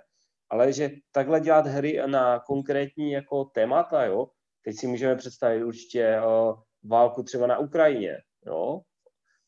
ale 0.50 0.74
že 0.74 0.92
takhle 1.12 1.40
dělat 1.40 1.68
hry 1.68 2.02
na 2.06 2.40
konkrétní 2.40 3.12
jako 3.12 3.46
témata, 3.46 4.06
jo, 4.06 4.28
teď 4.66 4.76
si 4.76 4.88
můžeme 4.88 5.16
představit 5.16 5.64
určitě 5.64 6.18
uh, 6.20 6.60
válku 6.84 7.24
třeba 7.24 7.48
na 7.48 7.58
Ukrajině, 7.58 8.18
jo, 8.46 8.82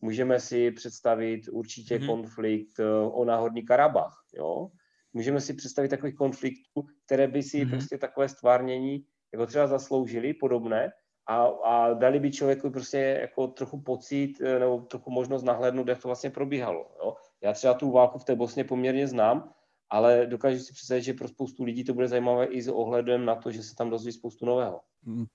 můžeme 0.02 0.40
si 0.40 0.72
představit 0.72 1.42
určitě 1.52 2.00
mm-hmm. 2.00 2.06
konflikt 2.06 2.80
uh, 2.80 3.20
o 3.20 3.26
náhodní 3.26 3.66
Karabach, 3.66 4.14
jo, 4.34 4.68
můžeme 5.14 5.42
si 5.42 5.54
představit 5.54 5.90
takových 5.90 6.16
konfliktů, 6.16 6.84
které 7.06 7.28
by 7.28 7.44
si 7.44 7.58
mm-hmm. 7.58 7.70
prostě 7.70 7.98
takové 7.98 8.30
stvárnění 8.30 9.06
jako 9.34 9.46
třeba 9.46 9.68
zasloužili 9.68 10.34
podobné 10.34 10.92
a, 11.28 11.46
a 11.46 11.94
dali 11.94 12.20
by 12.20 12.32
člověku 12.32 12.70
prostě 12.70 12.98
jako 12.98 13.48
trochu 13.48 13.82
pocit 13.82 14.42
eh, 14.42 14.60
nebo 14.60 14.80
trochu 14.80 15.12
možnost 15.12 15.44
nahlédnout, 15.44 15.88
jak 15.88 16.02
to 16.02 16.08
vlastně 16.08 16.30
probíhalo. 16.30 16.92
Jo? 17.04 17.16
Já 17.44 17.54
třeba 17.54 17.74
tu 17.74 17.92
válku 17.92 18.20
v 18.20 18.24
té 18.24 18.36
Bosně 18.36 18.64
poměrně 18.64 19.08
znám, 19.08 19.50
ale 19.90 20.26
dokážu 20.26 20.60
si 20.60 20.74
představit, 20.74 21.02
že 21.02 21.14
pro 21.14 21.28
spoustu 21.28 21.64
lidí 21.64 21.84
to 21.84 21.94
bude 21.94 22.08
zajímavé 22.08 22.46
i 22.46 22.62
s 22.62 22.68
ohledem 22.68 23.26
na 23.26 23.36
to, 23.36 23.52
že 23.52 23.64
se 23.64 23.76
tam 23.76 23.90
dozví 23.90 24.12
spoustu 24.12 24.46
nového. 24.46 24.80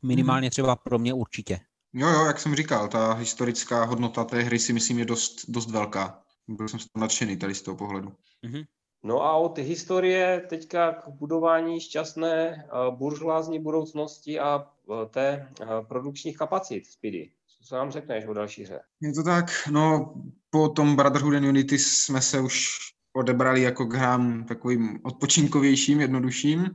Minimálně 0.02 0.50
třeba 0.50 0.76
pro 0.76 0.98
mě 0.98 1.14
určitě. 1.14 1.60
Jo, 1.92 2.08
jo, 2.08 2.24
jak 2.24 2.38
jsem 2.38 2.56
říkal, 2.56 2.88
ta 2.88 3.12
historická 3.12 3.84
hodnota 3.84 4.24
té 4.24 4.42
hry 4.42 4.58
si 4.58 4.72
myslím 4.72 4.98
je 4.98 5.04
dost, 5.04 5.50
dost 5.50 5.70
velká. 5.70 6.22
Byl 6.48 6.68
jsem 6.68 6.80
z 6.80 6.86
toho 6.86 7.00
nadšený 7.00 7.36
tady 7.36 7.54
z 7.54 7.62
toho 7.62 7.76
pohledu. 7.76 8.12
Mm-hmm. 8.46 8.64
No 9.02 9.22
a 9.22 9.36
od 9.36 9.58
historie 9.58 10.46
teďka 10.48 10.92
k 10.92 11.08
budování 11.08 11.80
šťastné 11.80 12.34
eh, 12.48 12.66
buržoázní 12.90 13.58
budoucnosti 13.58 14.40
a 14.40 14.66
eh, 14.66 15.06
té 15.06 15.48
eh, 15.60 15.66
produkčních 15.88 16.36
kapacit 16.36 16.86
Speedy. 16.86 17.30
Co 17.58 17.64
se 17.64 17.74
nám 17.74 17.90
řekneš 17.90 18.26
o 18.26 18.34
další 18.34 18.64
hře? 18.64 18.80
Je 19.00 19.12
to 19.12 19.22
tak, 19.22 19.68
no 19.70 20.14
po 20.50 20.68
tom 20.68 20.96
Brotherhood 20.96 21.34
and 21.34 21.44
Unity 21.44 21.78
jsme 21.78 22.20
se 22.20 22.40
už 22.40 22.78
odebrali 23.12 23.62
jako 23.62 23.86
k 23.86 23.94
hrám 23.94 24.44
takovým 24.44 25.00
odpočinkovějším, 25.02 26.00
jednodušším, 26.00 26.70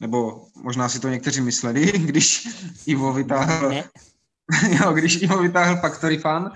nebo 0.00 0.46
možná 0.62 0.88
si 0.88 1.00
to 1.00 1.08
někteří 1.08 1.40
mysleli, 1.40 1.92
když 1.98 2.48
Ivo 2.86 3.12
vytáhl, 3.12 3.72
jo, 4.82 4.92
když 4.92 5.22
Ivo 5.22 5.38
vytáhl 5.38 5.76
Factory 5.76 6.18
Fun, 6.18 6.50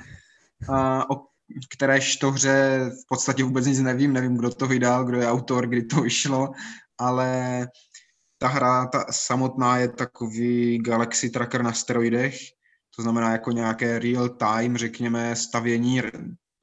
a, 0.69 1.11
o 1.11 1.28
kteréž 1.71 2.17
to 2.17 2.31
hře 2.31 2.91
v 3.03 3.09
podstatě 3.09 3.45
vůbec 3.45 3.67
nic 3.67 3.81
nevím, 3.81 4.13
nevím, 4.13 4.37
kdo 4.37 4.51
to 4.51 4.67
vydal, 4.67 5.05
kdo 5.05 5.19
je 5.19 5.31
autor, 5.31 5.67
kdy 5.67 5.83
to 5.83 6.01
vyšlo, 6.01 6.51
ale 6.99 7.67
ta 8.39 8.49
hra 8.49 8.87
ta 8.87 9.05
samotná 9.11 9.79
je 9.79 9.89
takový 9.89 10.79
Galaxy 10.79 11.31
Tracker 11.31 11.63
na 11.63 11.73
steroidech, 11.73 12.39
to 12.97 13.03
znamená 13.03 13.33
jako 13.33 13.53
nějaké 13.53 13.99
real 13.99 14.29
time, 14.29 14.77
řekněme, 14.77 15.37
stavění, 15.37 16.03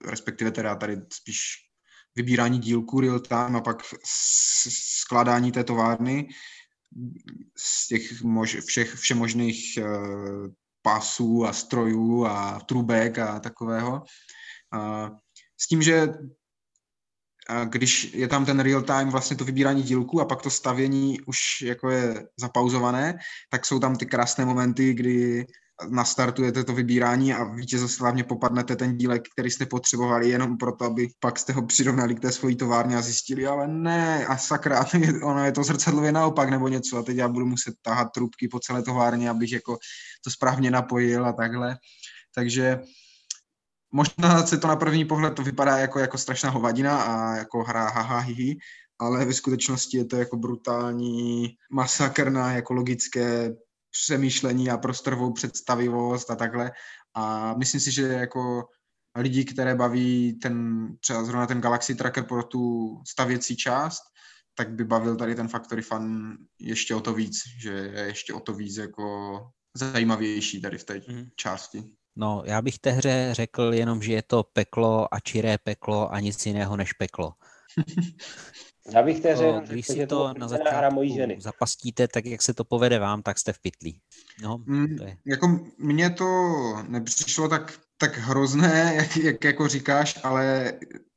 respektive 0.06 0.52
teda 0.52 0.76
tady 0.76 0.98
spíš 1.14 1.66
vybírání 2.16 2.60
dílků 2.60 3.00
real 3.00 3.20
time 3.20 3.56
a 3.56 3.62
pak 3.62 3.84
skládání 5.02 5.52
té 5.52 5.64
továrny 5.64 6.30
z 7.58 7.88
těch 7.88 8.22
mož, 8.22 8.58
všech 8.66 8.94
všemožných 8.94 9.80
uh, 9.82 10.48
pásů 10.82 11.46
a 11.46 11.54
strojů 11.54 12.26
a 12.26 12.60
trubek 12.60 13.20
a 13.20 13.40
takového. 13.40 14.04
Uh, 14.74 15.18
s 15.58 15.68
tím, 15.68 15.82
že 15.82 16.10
když 17.66 18.14
je 18.14 18.28
tam 18.28 18.46
ten 18.46 18.60
real 18.60 18.82
time 18.82 19.10
vlastně 19.10 19.38
to 19.38 19.46
vybírání 19.46 19.84
dílků 19.84 20.22
a 20.22 20.26
pak 20.26 20.42
to 20.42 20.50
stavění 20.50 21.22
už 21.22 21.62
jako 21.62 21.90
je 21.90 22.28
zapauzované, 22.40 23.18
tak 23.50 23.66
jsou 23.66 23.80
tam 23.80 23.96
ty 23.96 24.06
krásné 24.06 24.46
momenty, 24.46 24.94
kdy 24.94 25.46
nastartujete 25.90 26.64
to 26.64 26.74
vybírání 26.74 27.34
a 27.34 27.44
vítězoslavně 27.44 28.24
popadnete 28.24 28.76
ten 28.76 28.98
dílek, 28.98 29.24
který 29.34 29.52
jste 29.52 29.66
potřebovali 29.66 30.30
jenom 30.30 30.58
proto, 30.58 30.86
aby 30.86 31.08
pak 31.20 31.40
jste 31.40 31.54
ho 31.54 31.66
přirovnali 31.66 32.16
k 32.16 32.20
té 32.20 32.32
svojí 32.32 32.56
továrně 32.56 32.98
a 32.98 33.02
zjistili, 33.02 33.48
ale 33.48 33.68
ne, 33.68 34.26
a 34.26 34.38
sakra, 34.38 34.86
ono 35.24 35.46
je 35.46 35.52
to 35.52 35.64
zrcadlově 35.64 36.12
naopak 36.12 36.50
nebo 36.50 36.68
něco 36.68 36.98
a 36.98 37.04
teď 37.04 37.18
já 37.18 37.28
budu 37.28 37.46
muset 37.46 37.76
tahat 37.82 38.12
trubky 38.12 38.48
po 38.48 38.60
celé 38.60 38.84
továrně, 38.84 39.30
abych 39.30 39.52
jako 39.52 39.78
to 40.24 40.32
správně 40.32 40.72
napojil 40.72 41.26
a 41.26 41.34
takhle. 41.34 41.78
Takže 42.36 42.80
možná 43.96 44.48
se 44.48 44.58
to 44.58 44.68
na 44.68 44.76
první 44.76 45.06
pohled 45.06 45.34
to 45.34 45.44
vypadá 45.44 45.78
jako, 45.78 46.00
jako 46.00 46.18
strašná 46.18 46.50
hovadina 46.50 47.02
a 47.02 47.36
jako 47.36 47.64
hra 47.64 47.90
haha 47.90 48.20
hihi, 48.20 48.58
ale 49.00 49.26
ve 49.26 49.34
skutečnosti 49.34 49.98
je 49.98 50.06
to 50.06 50.16
jako 50.16 50.38
brutální 50.38 51.56
masakr 51.72 52.30
na 52.30 52.52
jako 52.52 52.74
logické 52.74 53.56
přemýšlení 53.92 54.70
a 54.70 54.78
prostorovou 54.78 55.34
představivost 55.34 56.32
a 56.32 56.36
takhle. 56.36 56.72
A 57.14 57.54
myslím 57.54 57.82
si, 57.82 57.92
že 57.92 58.02
jako 58.02 58.66
lidi, 59.18 59.46
které 59.46 59.76
baví 59.76 60.40
ten, 60.42 60.88
třeba 61.00 61.24
zrovna 61.24 61.48
ten 61.48 61.62
Galaxy 61.62 61.96
Tracker 61.96 62.24
pro 62.24 62.44
tu 62.44 62.96
stavěcí 63.08 63.56
část, 63.56 64.02
tak 64.56 64.70
by 64.70 64.84
bavil 64.84 65.16
tady 65.16 65.36
ten 65.36 65.48
Factory 65.48 65.82
Fun 65.82 66.38
ještě 66.60 66.96
o 66.96 67.02
to 67.02 67.14
víc, 67.14 67.36
že 67.62 67.72
je 67.72 68.04
ještě 68.04 68.34
o 68.34 68.40
to 68.40 68.54
víc 68.54 68.78
jako 68.78 69.38
zajímavější 69.78 70.62
tady 70.62 70.78
v 70.78 70.84
té 70.84 71.02
mm. 71.08 71.28
části. 71.36 71.96
No, 72.16 72.44
já 72.46 72.62
bych 72.62 72.80
té 72.80 72.92
hře 72.92 73.30
řekl 73.32 73.74
jenom, 73.74 74.02
že 74.02 74.14
je 74.14 74.22
to 74.22 74.44
peklo 74.44 75.14
a 75.14 75.20
čiré 75.20 75.58
peklo 75.58 76.14
a 76.14 76.20
nic 76.20 76.46
jiného 76.46 76.78
než 76.78 76.94
peklo. 76.94 77.34
Já 78.94 79.04
bych 79.04 79.20
té 79.20 79.36
řekl, 79.36 79.62
když 79.68 79.88
si 79.88 80.08
to, 80.08 80.34
to 80.34 80.40
na 80.40 80.48
začátku 80.48 81.02
zapastíte, 81.38 82.08
tak 82.08 82.26
jak 82.26 82.42
se 82.42 82.54
to 82.54 82.64
povede 82.64 83.00
vám, 83.00 83.22
tak 83.22 83.40
jste 83.40 83.54
v 83.54 83.60
pytlí. 83.60 84.02
No, 84.42 84.58
mm, 84.66 84.98
to 84.98 85.04
je. 85.04 85.18
Jako 85.26 85.60
mně 85.78 86.10
to 86.10 86.26
nepřišlo 86.88 87.50
tak, 87.50 87.80
tak 87.98 88.18
hrozné, 88.18 88.94
jak, 88.96 89.18
jak 89.18 89.44
jako 89.44 89.68
říkáš, 89.68 90.20
ale 90.24 90.74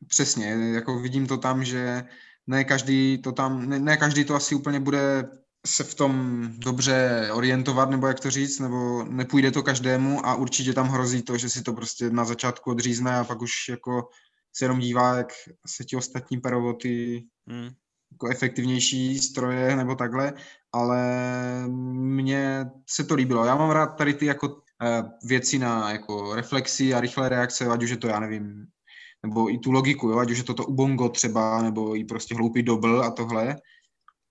přesně, 0.07 0.47
jako 0.75 1.01
vidím 1.01 1.27
to 1.27 1.37
tam, 1.37 1.65
že 1.65 2.03
ne 2.47 2.65
každý 2.65 3.19
to 3.19 3.33
tam, 3.33 3.69
ne, 3.69 3.79
ne 3.79 3.97
každý 3.97 4.25
to 4.25 4.35
asi 4.35 4.55
úplně 4.55 4.81
bude 4.81 5.29
se 5.69 5.85
v 5.85 5.95
tom 5.95 6.45
dobře 6.59 7.29
orientovat, 7.33 7.91
nebo 7.91 8.07
jak 8.07 8.21
to 8.21 8.31
říct, 8.31 8.59
nebo 8.59 9.05
nepůjde 9.05 9.51
to 9.51 9.63
každému 9.63 10.27
a 10.27 10.35
určitě 10.35 10.73
tam 10.73 10.89
hrozí 10.89 11.23
to, 11.23 11.39
že 11.39 11.49
si 11.49 11.63
to 11.63 11.73
prostě 11.73 12.11
na 12.11 12.25
začátku 12.25 12.71
odřízne 12.71 13.17
a 13.17 13.25
pak 13.25 13.43
už 13.43 13.69
jako 13.69 14.09
se 14.53 14.65
jenom 14.65 14.79
dívá, 14.79 15.17
jak 15.17 15.33
se 15.67 15.85
ti 15.85 15.97
ostatní 15.97 16.41
perou 16.41 16.73
ty 16.73 17.25
hmm. 17.49 17.71
jako 18.13 18.29
efektivnější 18.29 19.19
stroje 19.19 19.77
nebo 19.77 19.95
takhle, 19.95 20.33
ale 20.73 21.03
mně 21.93 22.67
se 22.89 23.05
to 23.05 23.15
líbilo. 23.15 23.45
Já 23.45 23.57
mám 23.57 23.71
rád 23.71 23.87
tady 23.87 24.15
ty 24.15 24.27
jako 24.27 24.63
eh, 24.83 25.03
věci 25.25 25.59
na 25.59 25.93
jako 25.93 26.35
reflexi 26.35 26.95
a 26.95 27.01
rychlé 27.01 27.29
reakce, 27.29 27.67
ať 27.67 27.83
už 27.83 27.91
je 27.91 27.97
to, 27.97 28.09
já 28.09 28.21
nevím, 28.21 28.67
nebo 29.23 29.53
i 29.53 29.59
tu 29.59 29.73
logiku, 29.73 30.09
jo, 30.09 30.19
ať 30.19 30.31
už 30.31 30.39
je 30.39 30.45
to 30.45 30.55
to 30.55 30.67
ubongo 30.67 31.09
třeba, 31.09 31.63
nebo 31.63 31.97
i 31.97 32.05
prostě 32.05 32.35
hloupý 32.35 32.63
dobl 32.63 33.03
a 33.03 33.11
tohle. 33.11 33.57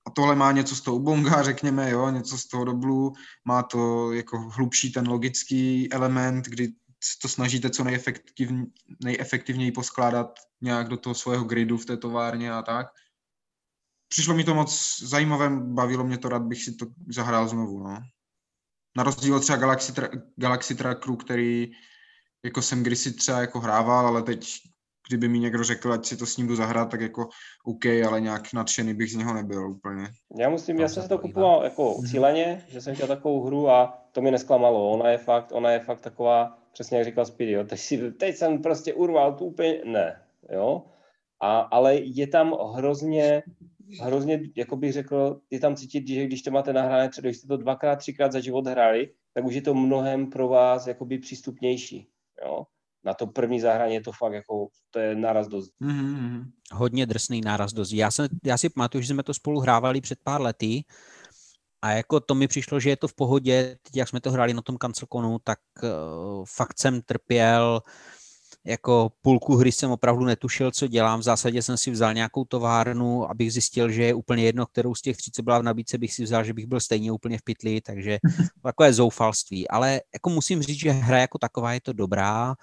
A 0.08 0.10
tohle 0.10 0.36
má 0.36 0.52
něco 0.52 0.76
z 0.76 0.82
toho 0.82 0.98
ubonga, 0.98 1.44
řekněme, 1.44 1.92
jo, 1.92 2.10
něco 2.10 2.38
z 2.38 2.48
toho 2.48 2.66
doblu, 2.66 3.14
má 3.46 3.64
to 3.64 4.12
jako 4.14 4.40
hlubší 4.40 4.92
ten 4.92 5.08
logický 5.08 5.94
element, 5.94 6.46
kdy 6.46 6.74
to 7.22 7.28
snažíte 7.28 7.70
co 7.70 7.84
nejefektivně, 7.84 8.66
nejefektivněji 9.04 9.72
poskládat 9.72 10.40
nějak 10.62 10.88
do 10.88 10.98
toho 10.98 11.16
svého 11.16 11.44
gridu 11.44 11.78
v 11.78 11.86
té 11.86 11.98
továrně 11.98 12.52
a 12.52 12.62
tak. 12.62 12.88
Přišlo 14.08 14.36
mi 14.36 14.44
to 14.44 14.56
moc 14.56 15.00
zajímavé, 15.02 15.50
bavilo 15.50 16.04
mě 16.04 16.18
to, 16.18 16.30
rád 16.30 16.42
bych 16.42 16.64
si 16.64 16.76
to 16.76 16.86
zahrál 17.10 17.48
znovu, 17.48 17.80
no. 17.80 18.00
Na 18.98 19.04
rozdíl 19.04 19.36
od 19.36 19.40
třeba 19.40 19.58
Galaxy, 19.58 19.92
Tra- 19.92 20.22
Galaxy 20.36 20.76
Trackeru, 20.76 21.16
který 21.16 21.72
jako 22.46 22.62
jsem 22.62 22.84
kdysi 22.84 23.14
třeba 23.14 23.40
jako 23.40 23.60
hrával, 23.60 24.08
ale 24.08 24.24
teď 24.24 24.62
kdyby 25.08 25.28
mi 25.28 25.40
někdo 25.40 25.64
řekl, 25.64 25.94
ať 25.94 26.06
si 26.06 26.18
to 26.18 26.26
s 26.26 26.38
ním 26.38 26.48
jdu 26.48 26.56
zahrát, 26.56 26.92
tak 26.92 27.02
jako 27.02 27.30
OK, 27.66 27.86
ale 28.08 28.22
nějak 28.22 28.54
nadšený 28.54 28.94
bych 28.94 29.12
z 29.12 29.16
něho 29.16 29.34
nebyl 29.34 29.70
úplně. 29.70 30.08
Já 30.40 30.50
musím, 30.50 30.80
já 30.80 30.88
jsem 30.88 31.04
si 31.04 31.10
to 31.10 31.18
kupoval 31.18 31.64
jako 31.64 32.02
cíleně, 32.10 32.66
že 32.68 32.82
jsem 32.82 32.96
chtěl 32.96 33.08
takovou 33.08 33.44
hru 33.44 33.70
a 33.70 34.04
to 34.12 34.22
mi 34.22 34.32
nesklamalo. 34.32 34.92
Ona 34.92 35.10
je 35.10 35.18
fakt, 35.18 35.52
ona 35.52 35.72
je 35.72 35.80
fakt 35.80 36.02
taková, 36.02 36.58
přesně 36.74 36.98
jak 36.98 37.06
říkal 37.06 37.26
Speedy, 37.26 37.52
jo. 37.52 37.64
Teď, 37.64 37.80
si, 37.80 38.12
teď 38.12 38.36
jsem 38.36 38.62
prostě 38.62 38.94
urval 38.94 39.34
tu 39.34 39.46
úplně, 39.46 39.82
ne, 39.86 40.22
jo. 40.52 40.84
A, 41.42 41.60
ale 41.60 41.96
je 41.96 42.28
tam 42.28 42.58
hrozně, 42.74 43.44
hrozně, 44.02 44.42
jako 44.56 44.78
bych 44.78 44.94
řekl, 44.94 45.42
je 45.50 45.60
tam 45.60 45.76
cítit, 45.76 46.08
že 46.08 46.26
když 46.26 46.42
to 46.42 46.52
máte 46.52 46.74
nahrané, 46.74 47.10
třeba 47.10 47.26
když 47.26 47.38
jste 47.38 47.48
to 47.48 47.58
dvakrát, 47.58 47.96
třikrát 47.96 48.32
za 48.32 48.40
život 48.40 48.68
hráli, 48.68 49.10
tak 49.34 49.46
už 49.46 49.54
je 49.54 49.62
to 49.62 49.74
mnohem 49.74 50.30
pro 50.30 50.48
vás 50.48 50.88
jakoby 50.88 51.18
přístupnější, 51.20 52.08
jo 52.46 52.66
na 53.08 53.14
to 53.14 53.28
první 53.28 53.60
zahrání 53.60 53.94
je 53.94 54.02
to 54.02 54.12
fakt 54.12 54.34
jako, 54.34 54.68
to 54.92 55.00
je 55.00 55.16
náraz 55.16 55.48
dost. 55.48 55.72
Mm-hmm. 55.82 56.44
Hodně 56.72 57.06
drsný 57.06 57.42
náraz 57.42 57.74
dost. 57.74 57.92
Já, 57.92 58.12
jsem, 58.12 58.28
já 58.46 58.58
si 58.58 58.70
pamatuju, 58.70 59.02
že 59.02 59.14
jsme 59.14 59.24
to 59.24 59.34
spolu 59.34 59.60
hrávali 59.60 60.02
před 60.02 60.20
pár 60.24 60.42
lety 60.42 60.84
a 61.82 61.92
jako 61.92 62.20
to 62.20 62.36
mi 62.36 62.48
přišlo, 62.48 62.80
že 62.80 62.90
je 62.90 62.98
to 62.98 63.08
v 63.08 63.14
pohodě, 63.14 63.78
teď 63.84 63.96
jak 63.96 64.10
jsme 64.10 64.22
to 64.22 64.32
hráli 64.32 64.54
na 64.54 64.62
tom 64.62 64.78
kancelkonu, 64.78 65.40
tak 65.44 65.60
uh, 65.84 66.46
fakt 66.46 66.80
jsem 66.80 67.02
trpěl, 67.02 67.82
jako 68.68 69.12
půlku 69.22 69.56
hry 69.56 69.72
jsem 69.72 69.92
opravdu 69.92 70.26
netušil, 70.26 70.72
co 70.72 70.88
dělám. 70.88 71.20
V 71.20 71.24
zásadě 71.24 71.62
jsem 71.62 71.78
si 71.78 71.92
vzal 71.92 72.14
nějakou 72.14 72.46
továrnu, 72.46 73.30
abych 73.30 73.54
zjistil, 73.54 73.92
že 73.92 74.04
je 74.04 74.14
úplně 74.14 74.44
jedno, 74.44 74.66
kterou 74.66 74.96
z 74.96 75.02
těch 75.02 75.18
tří, 75.18 75.32
co 75.32 75.44
byla 75.44 75.60
v 75.60 75.64
nabídce, 75.64 75.98
bych 75.98 76.14
si 76.14 76.24
vzal, 76.24 76.44
že 76.44 76.54
bych 76.54 76.66
byl 76.66 76.80
stejně 76.80 77.12
úplně 77.12 77.38
v 77.38 77.42
pytli, 77.42 77.82
takže 77.82 78.18
takové 78.64 78.94
zoufalství. 78.94 79.68
Ale 79.68 80.02
jako 80.14 80.30
musím 80.30 80.62
říct, 80.62 80.80
že 80.80 80.92
hra 80.92 81.18
jako 81.18 81.38
taková 81.38 81.74
je 81.74 81.82
to 81.82 81.94
dobrá. 81.94 82.56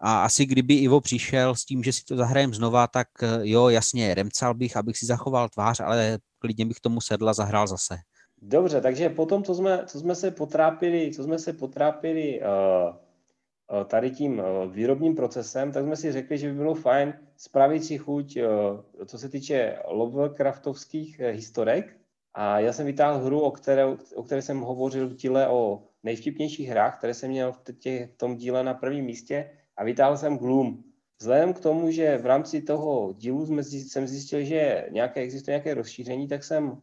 A 0.00 0.24
asi 0.24 0.46
kdyby 0.46 0.74
Ivo 0.74 1.00
přišel 1.00 1.54
s 1.54 1.64
tím, 1.64 1.82
že 1.84 1.92
si 1.92 2.04
to 2.04 2.16
zahrajem 2.16 2.54
znova, 2.54 2.86
tak 2.86 3.08
eh, 3.22 3.40
jo, 3.42 3.68
jasně, 3.68 4.14
remcal 4.14 4.54
bych, 4.54 4.76
abych 4.76 4.98
si 4.98 5.06
zachoval 5.06 5.48
tvář, 5.48 5.80
ale 5.80 6.18
klidně 6.38 6.66
bych 6.66 6.80
tomu 6.80 7.00
sedl 7.00 7.28
a 7.28 7.32
zahrál 7.32 7.66
zase. 7.66 7.96
Dobře, 8.42 8.80
takže 8.80 9.08
potom, 9.08 9.42
co 9.42 9.54
jsme, 9.54 9.82
co 9.86 9.98
jsme 10.00 10.14
se 10.14 10.30
potrápili, 10.30 11.10
co 11.14 11.24
jsme 11.24 11.38
se 11.38 11.52
potrápili 11.52 12.40
uh, 12.40 13.84
tady 13.84 14.10
tím 14.10 14.38
uh, 14.38 14.72
výrobním 14.72 15.14
procesem, 15.14 15.72
tak 15.72 15.84
jsme 15.84 15.96
si 15.96 16.12
řekli, 16.12 16.38
že 16.38 16.48
by 16.48 16.54
bylo 16.54 16.74
fajn 16.74 17.14
spravit 17.36 17.84
si 17.84 17.98
chuť, 17.98 18.36
uh, 18.36 19.06
co 19.06 19.18
se 19.18 19.28
týče 19.28 19.78
Lovecraftovských 19.88 21.20
historek. 21.20 21.96
A 22.34 22.60
já 22.60 22.72
jsem 22.72 22.86
vytáhl 22.86 23.24
hru, 23.24 23.40
o 23.40 23.50
které, 23.50 23.86
o 24.14 24.22
které 24.22 24.42
jsem 24.42 24.60
hovořil 24.60 25.08
v 25.08 25.14
díle 25.14 25.48
o 25.48 25.82
nejvtipnějších 26.02 26.68
hrách, 26.68 26.98
které 26.98 27.14
jsem 27.14 27.30
měl 27.30 27.52
v, 27.52 27.72
tě, 27.78 28.08
v 28.14 28.16
tom 28.16 28.36
díle 28.36 28.64
na 28.64 28.74
prvním 28.74 29.04
místě 29.04 29.50
a 29.78 29.84
vytáhl 29.84 30.16
jsem 30.16 30.38
Gloom. 30.38 30.82
Vzhledem 31.20 31.52
k 31.52 31.60
tomu, 31.60 31.90
že 31.90 32.18
v 32.18 32.26
rámci 32.26 32.62
toho 32.62 33.12
dílu 33.12 33.46
jsme, 33.46 33.64
jsem 33.64 34.06
zjistil, 34.06 34.44
že 34.44 34.86
nějaké, 34.90 35.20
existuje 35.20 35.52
nějaké 35.52 35.74
rozšíření, 35.74 36.28
tak 36.28 36.44
jsem 36.44 36.82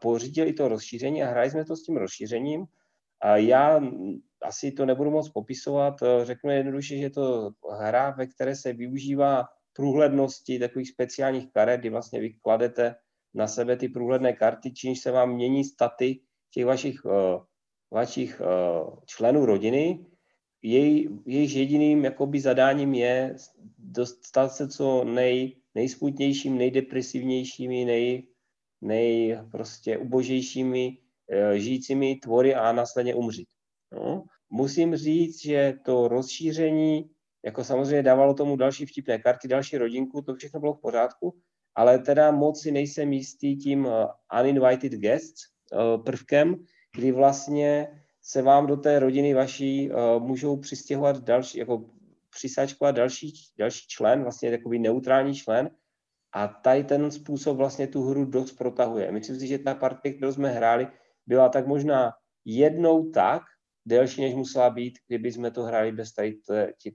pořídil 0.00 0.48
i 0.48 0.52
to 0.52 0.68
rozšíření 0.68 1.22
a 1.22 1.30
hráli 1.30 1.50
jsme 1.50 1.64
to 1.64 1.76
s 1.76 1.82
tím 1.82 1.96
rozšířením. 1.96 2.64
A 3.20 3.36
já 3.36 3.80
asi 4.42 4.72
to 4.72 4.86
nebudu 4.86 5.10
moc 5.10 5.28
popisovat, 5.28 5.94
řeknu 6.22 6.50
jednoduše, 6.50 6.96
že 6.96 7.02
je 7.02 7.10
to 7.10 7.50
hra, 7.78 8.10
ve 8.10 8.26
které 8.26 8.56
se 8.56 8.72
využívá 8.72 9.44
průhlednosti 9.72 10.58
takových 10.58 10.90
speciálních 10.90 11.52
karet, 11.52 11.80
kdy 11.80 11.90
vlastně 11.90 12.20
vy 12.20 12.34
kladete 12.34 12.94
na 13.34 13.46
sebe 13.46 13.76
ty 13.76 13.88
průhledné 13.88 14.32
karty, 14.32 14.72
čímž 14.72 15.00
se 15.00 15.10
vám 15.10 15.34
mění 15.34 15.64
staty 15.64 16.20
těch 16.50 16.64
vašich, 16.64 17.04
uh, 17.04 17.12
vašich 17.90 18.40
uh, 18.40 18.98
členů 19.06 19.46
rodiny 19.46 20.06
jej, 20.64 21.08
jejíž 21.26 21.52
jediným 21.52 22.04
jakoby 22.04 22.40
zadáním 22.40 22.94
je 22.94 23.36
dostat 23.78 24.48
se 24.48 24.68
co 24.68 25.04
nej, 25.04 25.56
nejsmutnějším, 25.74 26.58
nejdepresivnějšími, 26.58 27.84
nej, 27.84 28.26
nej 28.80 29.38
prostě 29.50 29.98
ubožejšími 29.98 30.98
e, 31.30 31.58
žijícími 31.58 32.16
tvory 32.16 32.54
a 32.54 32.72
následně 32.72 33.14
umřít. 33.14 33.48
No. 33.92 34.24
Musím 34.50 34.96
říct, 34.96 35.42
že 35.42 35.74
to 35.84 36.08
rozšíření, 36.08 37.10
jako 37.44 37.64
samozřejmě 37.64 38.02
dávalo 38.02 38.34
tomu 38.34 38.56
další 38.56 38.86
vtipné 38.86 39.18
karty, 39.18 39.48
další 39.48 39.78
rodinku, 39.78 40.22
to 40.22 40.34
všechno 40.34 40.60
bylo 40.60 40.74
v 40.74 40.80
pořádku, 40.80 41.36
ale 41.74 41.98
teda 41.98 42.30
moc 42.30 42.62
si 42.62 42.72
nejsem 42.72 43.12
jistý 43.12 43.56
tím 43.56 43.88
uninvited 44.40 44.92
guests 44.92 45.42
prvkem, 46.04 46.64
kdy 46.96 47.12
vlastně 47.12 47.88
se 48.24 48.42
vám 48.42 48.66
do 48.66 48.76
té 48.76 48.98
rodiny 48.98 49.34
vaší 49.34 49.90
můžou 50.18 50.56
přistěhovat 50.56 51.24
další, 51.24 51.58
jako 51.58 51.84
přisačkovat 52.30 52.94
další, 52.94 53.32
další 53.58 53.86
člen, 53.88 54.22
vlastně 54.22 54.50
takový 54.50 54.78
neutrální 54.78 55.34
člen, 55.34 55.70
a 56.32 56.48
tady 56.48 56.84
ten 56.84 57.10
způsob 57.10 57.56
vlastně 57.56 57.86
tu 57.86 58.02
hru 58.02 58.24
dost 58.24 58.52
protahuje. 58.52 59.12
Myslím 59.12 59.40
si, 59.40 59.46
že 59.46 59.58
ta 59.58 59.74
partie, 59.74 60.14
kterou 60.14 60.32
jsme 60.32 60.50
hráli, 60.50 60.86
byla 61.26 61.48
tak 61.48 61.66
možná 61.66 62.12
jednou 62.44 63.10
tak 63.10 63.42
delší, 63.86 64.20
než 64.20 64.34
musela 64.34 64.70
být, 64.70 64.98
kdyby 65.08 65.32
jsme 65.32 65.50
to 65.50 65.62
hráli 65.62 65.92
bez 65.92 66.12
tady 66.12 66.40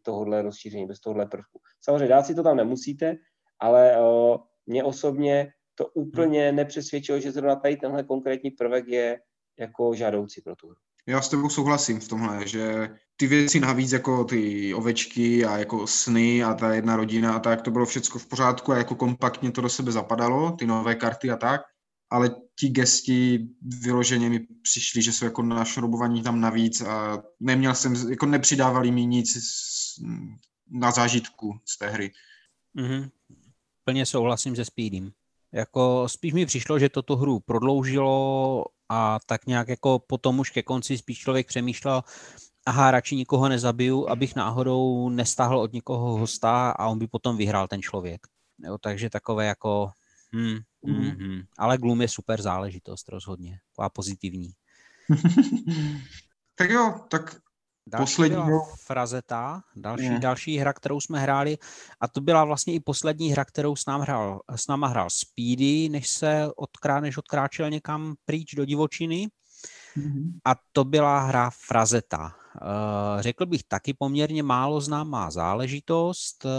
tohohle 0.04 0.42
rozšíření, 0.42 0.86
bez 0.86 1.00
tohohle 1.00 1.26
prvku. 1.26 1.60
Samozřejmě 1.82 2.08
dát 2.08 2.26
si 2.26 2.36
to 2.36 2.44
tam 2.44 2.58
nemusíte, 2.58 3.16
ale 3.60 4.02
uh, 4.02 4.38
mě 4.66 4.84
osobně 4.84 5.52
to 5.76 5.88
úplně 5.88 6.52
nepřesvědčilo, 6.52 7.20
že 7.20 7.32
zrovna 7.32 7.56
tady 7.56 7.78
tenhle 7.78 8.04
konkrétní 8.04 8.52
prvek 8.52 8.88
je 8.88 9.20
jako 9.60 9.94
žádoucí 9.96 10.42
pro 10.42 10.56
tu 10.56 10.68
hru. 10.68 10.89
Já 11.10 11.22
s 11.22 11.30
tebou 11.30 11.50
souhlasím 11.50 12.00
v 12.00 12.08
tomhle, 12.08 12.48
že 12.48 12.90
ty 13.18 13.28
věci 13.28 13.60
navíc 13.60 13.92
jako 13.92 14.24
ty 14.24 14.74
ovečky 14.74 15.46
a 15.46 15.58
jako 15.58 15.88
sny 15.88 16.44
a 16.44 16.54
ta 16.54 16.74
jedna 16.74 16.96
rodina 16.96 17.34
a 17.34 17.40
tak, 17.40 17.62
to 17.62 17.72
bylo 17.72 17.86
všechno 17.86 18.20
v 18.20 18.28
pořádku 18.28 18.72
a 18.72 18.78
jako 18.78 18.96
kompaktně 18.96 19.52
to 19.52 19.62
do 19.62 19.70
sebe 19.70 19.92
zapadalo, 19.92 20.52
ty 20.52 20.68
nové 20.68 20.96
karty 20.96 21.32
a 21.32 21.38
tak, 21.38 21.62
ale 22.10 22.36
ti 22.60 22.70
gesti 22.70 23.48
vyloženě 23.82 24.30
mi 24.30 24.40
přišli, 24.62 25.02
že 25.02 25.14
jsou 25.14 25.26
jako 25.26 25.44
našrobovaní 25.44 26.24
tam 26.24 26.42
navíc 26.42 26.82
a 26.82 27.24
neměl 27.40 27.76
jsem, 27.76 28.10
jako 28.10 28.26
nepřidávali 28.26 28.92
mi 28.92 29.06
nic 29.06 29.30
na 30.72 30.92
zážitku 30.92 31.60
z 31.66 31.78
té 31.78 31.90
hry. 31.90 32.12
Mm-hmm. 32.78 33.10
Plně 33.84 34.06
souhlasím 34.06 34.56
se 34.56 34.66
Speedem. 34.66 35.12
Jako 35.52 36.04
spíš 36.08 36.34
mi 36.34 36.46
přišlo, 36.46 36.80
že 36.80 36.90
toto 36.90 37.16
hru 37.16 37.40
prodloužilo 37.40 38.66
a 38.90 39.20
tak 39.26 39.46
nějak 39.46 39.68
jako 39.68 40.00
potom 40.00 40.40
už 40.40 40.50
ke 40.50 40.64
konci 40.64 40.98
spíš 40.98 41.20
člověk 41.20 41.48
přemýšlel, 41.48 42.04
aha, 42.66 42.92
radši 42.92 43.16
nikoho 43.16 43.50
nezabiju, 43.50 44.10
abych 44.10 44.36
náhodou 44.36 45.10
nestáhl 45.10 45.60
od 45.60 45.74
nikoho 45.74 46.18
hosta 46.18 46.72
a 46.72 46.88
on 46.88 47.00
by 47.00 47.08
potom 47.08 47.38
vyhrál 47.38 47.68
ten 47.68 47.82
člověk. 47.82 48.28
Jo, 48.60 48.78
takže 48.78 49.10
takové 49.10 49.46
jako, 49.46 49.92
hm, 50.36 50.60
hm, 50.88 51.12
hm. 51.18 51.42
ale 51.58 51.78
Gloom 51.78 52.02
je 52.02 52.08
super 52.08 52.42
záležitost 52.42 53.10
rozhodně, 53.10 53.60
taková 53.72 53.90
pozitivní. 53.90 54.52
tak 56.56 56.70
jo, 56.70 56.96
tak 57.10 57.42
Další 57.88 58.04
poslední 58.04 58.36
byla 58.36 58.62
Frazeta, 58.86 59.62
další, 59.76 60.10
mm. 60.10 60.20
další 60.20 60.58
hra, 60.58 60.74
kterou 60.74 61.02
jsme 61.02 61.20
hráli 61.20 61.58
a 62.00 62.08
to 62.08 62.22
byla 62.22 62.46
vlastně 62.46 62.74
i 62.74 62.80
poslední 62.80 63.32
hra, 63.32 63.46
kterou 63.46 63.76
s, 63.76 63.86
nám 63.86 64.02
hrál, 64.02 64.42
s 64.56 64.68
náma 64.68 64.88
hrál 64.88 65.08
Speedy, 65.10 65.90
než 65.90 66.10
se 66.10 66.50
odkrá, 66.56 67.00
než 67.00 67.18
odkráčel 67.18 67.70
někam 67.70 68.16
pryč 68.26 68.56
do 68.56 68.66
divočiny. 68.66 69.28
Mm-hmm. 69.98 70.32
A 70.46 70.56
to 70.72 70.84
byla 70.84 71.20
hra 71.20 71.50
Frazeta. 71.68 72.36
Uh, 72.62 73.22
řekl 73.22 73.46
bych 73.46 73.64
taky 73.64 73.94
poměrně 73.94 74.44
málo 74.44 74.82
známá 74.82 75.32
záležitost. 75.32 76.46
Uh, 76.46 76.52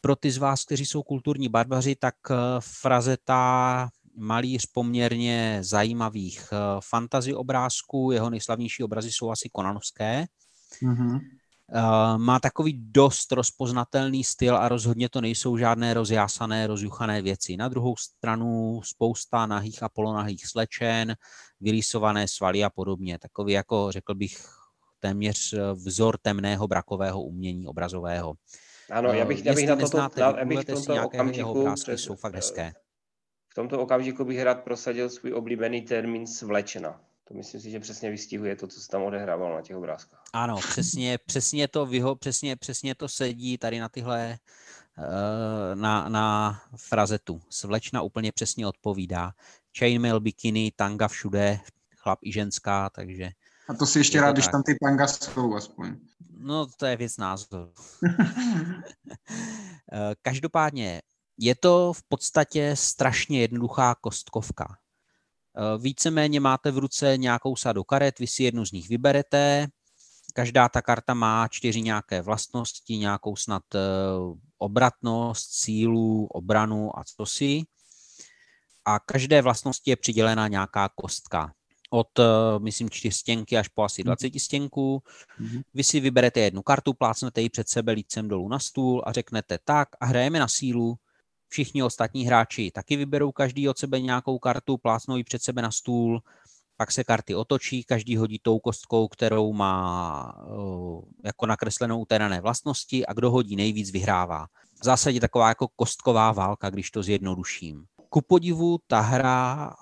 pro 0.00 0.16
ty 0.16 0.30
z 0.30 0.38
vás, 0.38 0.64
kteří 0.64 0.86
jsou 0.86 1.02
kulturní 1.02 1.48
barbaři, 1.48 1.96
tak 1.96 2.14
uh, 2.30 2.36
Frazeta 2.60 3.88
malíř 4.16 4.66
poměrně 4.66 5.58
zajímavých 5.60 6.48
uh, 6.52 6.80
fantasy 6.80 7.34
obrázků. 7.34 8.10
Jeho 8.12 8.30
nejslavnější 8.30 8.82
obrazy 8.82 9.12
jsou 9.12 9.30
asi 9.30 9.48
konanovské. 9.52 10.26
Mm-hmm. 10.82 11.20
Má 12.16 12.40
takový 12.40 12.72
dost 12.92 13.32
rozpoznatelný 13.32 14.24
styl 14.24 14.56
a 14.56 14.68
rozhodně 14.68 15.08
to 15.08 15.20
nejsou 15.20 15.56
žádné 15.56 15.94
rozjásané, 15.94 16.66
rozjuchané 16.66 17.22
věci. 17.22 17.56
Na 17.56 17.68
druhou 17.68 17.96
stranu 17.96 18.80
spousta 18.84 19.46
nahých 19.46 19.82
a 19.82 19.88
polonahých 19.88 20.46
slečen, 20.46 21.14
vylísované 21.60 22.28
svaly 22.28 22.64
a 22.64 22.70
podobně. 22.70 23.18
Takový 23.18 23.52
jako, 23.52 23.92
řekl 23.92 24.14
bych, 24.14 24.46
téměř 25.00 25.52
eh, 25.52 25.72
vzor 25.72 26.18
temného 26.22 26.68
brakového 26.68 27.22
umění 27.22 27.66
obrazového. 27.66 28.34
Ano, 28.90 29.12
já 29.12 29.24
bych, 29.24 29.44
já 29.44 29.54
bych 29.54 29.68
na 29.68 29.76
toto, 29.76 29.98
já 30.20 30.44
bych 30.44 30.60
v 30.60 30.64
tomto 30.64 31.04
okamžiku, 31.04 31.50
obrázky 31.50 31.98
jsou 31.98 32.16
fakt 32.16 32.34
hezké. 32.34 32.72
V 33.54 33.62
tomto 33.62 33.80
okamžiku 33.80 34.24
bych 34.24 34.42
rád 34.42 34.64
prosadil 34.64 35.10
svůj 35.10 35.32
oblíbený 35.32 35.82
termín 35.82 36.26
svlečena. 36.26 37.00
To 37.24 37.34
myslím 37.34 37.60
si, 37.60 37.70
že 37.70 37.80
přesně 37.80 38.10
vystihuje 38.10 38.56
to, 38.56 38.66
co 38.66 38.80
se 38.80 38.88
tam 38.88 39.02
odehrávalo 39.02 39.54
na 39.54 39.62
těch 39.62 39.76
obrázkách. 39.76 40.24
Ano, 40.32 40.56
přesně, 40.56 41.18
přesně 41.26 41.68
to 41.68 41.86
vyho, 41.86 42.16
přesně, 42.16 42.56
přesně 42.56 42.94
to 42.94 43.08
sedí 43.08 43.58
tady 43.58 43.80
na 43.80 43.88
tyhle 43.88 44.38
eh, 44.98 45.74
na, 45.74 46.08
na 46.08 46.60
frazetu. 46.76 47.40
Svlečna 47.50 48.02
úplně 48.02 48.32
přesně 48.32 48.66
odpovídá. 48.66 49.32
Chainmail, 49.78 50.20
bikini, 50.20 50.72
tanga 50.76 51.08
všude, 51.08 51.60
chlap 51.96 52.18
i 52.22 52.32
ženská, 52.32 52.90
takže... 52.90 53.30
A 53.68 53.74
to 53.74 53.86
si 53.86 53.98
ještě 53.98 54.20
rád, 54.20 54.32
když 54.32 54.48
tam 54.48 54.62
ty 54.62 54.76
tanga 54.82 55.06
jsou 55.06 55.54
aspoň. 55.54 55.96
No, 56.38 56.66
to 56.76 56.86
je 56.86 56.96
věc 56.96 57.16
názoru. 57.16 57.72
Eh, 59.92 60.14
každopádně 60.22 61.02
je 61.38 61.54
to 61.54 61.92
v 61.92 62.02
podstatě 62.08 62.76
strašně 62.76 63.40
jednoduchá 63.40 63.94
kostkovka. 63.94 64.76
Eh, 65.56 65.78
víceméně 65.78 66.40
máte 66.40 66.70
v 66.70 66.78
ruce 66.78 67.16
nějakou 67.16 67.56
sadu 67.56 67.84
karet, 67.84 68.18
vy 68.18 68.26
si 68.26 68.42
jednu 68.42 68.66
z 68.66 68.72
nich 68.72 68.88
vyberete, 68.88 69.68
každá 70.34 70.68
ta 70.68 70.82
karta 70.82 71.14
má 71.14 71.48
čtyři 71.48 71.82
nějaké 71.82 72.22
vlastnosti, 72.22 72.96
nějakou 72.96 73.36
snad 73.36 73.62
eh, 73.74 73.78
obratnost, 74.58 75.52
sílu, 75.52 76.26
obranu 76.26 76.98
a 76.98 77.04
co 77.16 77.26
si. 77.26 77.62
A 78.84 78.98
každé 78.98 79.42
vlastnosti 79.42 79.90
je 79.90 79.96
přidělena 79.96 80.48
nějaká 80.48 80.88
kostka. 80.94 81.52
Od, 81.90 82.18
eh, 82.18 82.24
myslím, 82.58 82.90
čtyřstěnky 82.90 83.58
až 83.58 83.68
po 83.68 83.82
asi 83.82 84.04
20 84.04 84.34
mhm. 84.34 84.38
stěnků. 84.38 85.02
Mhm. 85.38 85.62
Vy 85.74 85.84
si 85.84 86.00
vyberete 86.00 86.40
jednu 86.40 86.62
kartu, 86.62 86.92
plácnete 86.94 87.40
ji 87.40 87.50
před 87.50 87.68
sebe 87.68 87.92
lícem 87.92 88.28
dolů 88.28 88.48
na 88.48 88.58
stůl 88.58 89.02
a 89.06 89.12
řeknete 89.12 89.58
tak 89.64 89.88
a 90.00 90.06
hrajeme 90.06 90.38
na 90.38 90.48
sílu, 90.48 90.98
Všichni 91.48 91.82
ostatní 91.82 92.26
hráči 92.26 92.70
taky 92.70 92.96
vyberou 92.96 93.32
každý 93.32 93.68
od 93.68 93.78
sebe 93.78 94.00
nějakou 94.00 94.38
kartu, 94.38 94.76
plácnou 94.76 95.16
ji 95.16 95.24
před 95.24 95.42
sebe 95.42 95.62
na 95.62 95.70
stůl, 95.70 96.22
pak 96.76 96.92
se 96.92 97.04
karty 97.04 97.34
otočí, 97.34 97.84
každý 97.84 98.16
hodí 98.16 98.38
tou 98.38 98.58
kostkou, 98.58 99.08
kterou 99.08 99.52
má 99.52 100.46
jako 101.24 101.46
nakreslenou 101.46 102.04
té 102.04 102.18
dané 102.18 102.40
vlastnosti 102.40 103.06
a 103.06 103.12
kdo 103.12 103.30
hodí 103.30 103.56
nejvíc, 103.56 103.90
vyhrává. 103.90 104.46
V 104.80 104.84
zásadě 104.84 105.20
taková 105.20 105.48
jako 105.48 105.68
kostková 105.76 106.32
válka, 106.32 106.70
když 106.70 106.90
to 106.90 107.02
zjednoduším. 107.02 107.84
Ku 108.08 108.20
podivu 108.20 108.78
ta 108.86 109.00
hra 109.00 109.74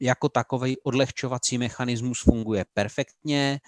jako 0.00 0.28
takový 0.28 0.80
odlehčovací 0.80 1.58
mechanismus 1.58 2.20
funguje 2.22 2.64
perfektně. 2.74 3.60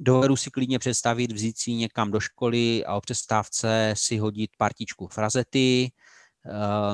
Dovedu 0.00 0.36
si 0.36 0.50
klidně 0.50 0.78
představit 0.78 1.32
vzít 1.32 1.58
si 1.58 1.72
někam 1.72 2.10
do 2.10 2.20
školy 2.20 2.84
a 2.84 2.94
o 2.94 3.00
přestávce 3.00 3.94
si 3.96 4.18
hodit 4.18 4.50
partičku 4.58 5.06
frazety, 5.06 5.90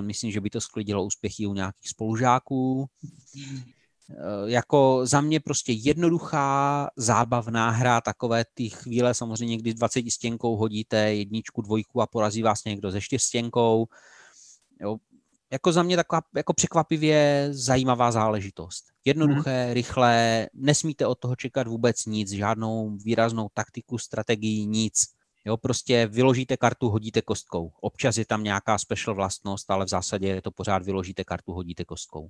myslím, 0.01 0.31
že 0.31 0.41
by 0.41 0.51
to 0.51 0.61
sklidilo 0.61 1.05
úspěchy 1.05 1.47
u 1.47 1.55
nějakých 1.55 1.89
spolužáků. 1.89 2.87
Eh, 4.11 4.51
jako 4.51 5.01
za 5.07 5.21
mě 5.21 5.41
prostě 5.41 5.73
jednoduchá, 5.73 6.89
zábavná 6.97 7.71
hra, 7.71 8.01
takové 8.01 8.45
ty 8.55 8.69
chvíle, 8.69 9.15
samozřejmě, 9.15 9.57
kdy 9.57 9.75
20 9.75 10.11
stěnkou 10.11 10.57
hodíte 10.57 10.97
jedničku, 11.15 11.63
dvojku 11.63 12.03
a 12.03 12.07
porazí 12.07 12.43
vás 12.43 12.65
někdo 12.65 12.91
ze 12.91 13.01
čtyřstěnkou. 13.01 13.87
Jo, 14.81 14.97
jako 15.53 15.73
za 15.73 15.83
mě 15.83 15.97
taková 15.97 16.23
jako 16.37 16.53
překvapivě 16.53 17.49
zajímavá 17.51 18.13
záležitost. 18.13 18.85
Jednoduché, 19.05 19.67
mm. 19.67 19.73
rychlé, 19.73 20.49
nesmíte 20.55 21.07
od 21.07 21.19
toho 21.19 21.37
čekat 21.37 21.67
vůbec 21.69 22.07
nic, 22.07 22.31
žádnou 22.31 22.97
výraznou 22.97 23.49
taktiku, 23.55 23.99
strategii, 23.99 24.67
nic. 24.67 25.07
Jo, 25.47 25.57
prostě 25.57 26.07
vyložíte 26.07 26.57
kartu, 26.57 26.89
hodíte 26.89 27.23
kostkou. 27.23 27.73
Občas 27.81 28.17
je 28.17 28.27
tam 28.27 28.45
nějaká 28.45 28.79
special 28.79 29.15
vlastnost, 29.15 29.71
ale 29.71 29.85
v 29.85 29.89
zásadě 29.89 30.29
je 30.29 30.43
to 30.43 30.51
pořád 30.51 30.83
vyložíte 30.83 31.25
kartu, 31.25 31.53
hodíte 31.53 31.85
kostkou. 31.85 32.29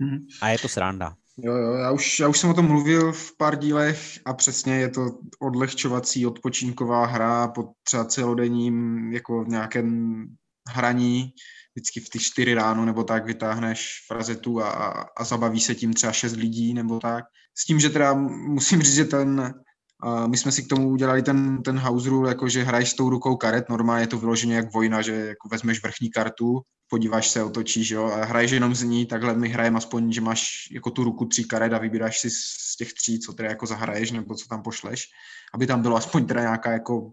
Hmm. 0.00 0.18
A 0.42 0.48
je 0.48 0.58
to 0.58 0.68
sranda. 0.68 1.14
Jo, 1.38 1.54
jo, 1.54 1.72
já 1.72 1.90
už, 1.90 2.18
já 2.20 2.28
už 2.28 2.38
jsem 2.38 2.50
o 2.50 2.54
tom 2.54 2.66
mluvil 2.66 3.12
v 3.12 3.36
pár 3.36 3.58
dílech 3.58 4.18
a 4.24 4.34
přesně 4.34 4.76
je 4.76 4.88
to 4.88 5.10
odlehčovací, 5.40 6.26
odpočinková 6.26 7.06
hra 7.06 7.48
po 7.48 7.72
třeba 7.82 8.04
celodenním 8.04 9.12
jako 9.12 9.44
nějakém 9.48 10.24
hraní, 10.68 11.32
vždycky 11.74 12.00
v 12.00 12.10
ty 12.10 12.18
čtyři 12.18 12.54
ráno 12.54 12.84
nebo 12.84 13.04
tak 13.04 13.26
vytáhneš 13.26 14.04
frazetu 14.08 14.62
a, 14.62 14.70
a, 14.70 15.04
a 15.16 15.24
zabaví 15.24 15.60
se 15.60 15.74
tím 15.74 15.94
třeba 15.94 16.12
šest 16.12 16.36
lidí 16.36 16.74
nebo 16.74 17.00
tak. 17.00 17.24
S 17.58 17.64
tím, 17.64 17.80
že 17.80 17.90
teda 17.90 18.14
musím 18.48 18.82
říct, 18.82 18.94
že 18.94 19.04
ten 19.04 19.54
a 20.02 20.26
my 20.26 20.36
jsme 20.36 20.52
si 20.52 20.62
k 20.62 20.68
tomu 20.68 20.88
udělali 20.88 21.22
ten, 21.22 21.62
ten 21.62 21.78
house 21.78 22.08
rule, 22.10 22.28
jako 22.28 22.48
že 22.48 22.62
hraješ 22.62 22.90
s 22.90 22.94
tou 22.94 23.10
rukou 23.10 23.36
karet, 23.36 23.68
normálně 23.68 24.02
je 24.02 24.06
to 24.06 24.18
vyloženě 24.18 24.56
jak 24.56 24.72
vojna, 24.72 25.02
že 25.02 25.12
jako 25.12 25.48
vezmeš 25.48 25.82
vrchní 25.82 26.10
kartu, 26.10 26.60
podíváš 26.88 27.28
se, 27.28 27.42
otočíš, 27.42 27.90
jo, 27.90 28.04
a 28.04 28.24
hraješ 28.24 28.50
jenom 28.50 28.74
z 28.74 28.82
ní, 28.82 29.06
takhle 29.06 29.34
my 29.34 29.48
hrajeme 29.48 29.76
aspoň, 29.76 30.12
že 30.12 30.20
máš 30.20 30.68
jako 30.72 30.90
tu 30.90 31.04
ruku 31.04 31.24
tří 31.24 31.44
karet 31.44 31.72
a 31.72 31.78
vybíráš 31.78 32.20
si 32.20 32.30
z 32.30 32.76
těch 32.78 32.92
tří, 32.92 33.18
co 33.20 33.32
teda 33.32 33.48
jako 33.48 33.66
zahraješ, 33.66 34.10
nebo 34.10 34.34
co 34.34 34.48
tam 34.48 34.62
pošleš, 34.62 35.08
aby 35.54 35.66
tam 35.66 35.82
bylo 35.82 35.96
aspoň 35.96 36.26
teda 36.26 36.40
nějaká 36.40 36.72
jako 36.72 37.12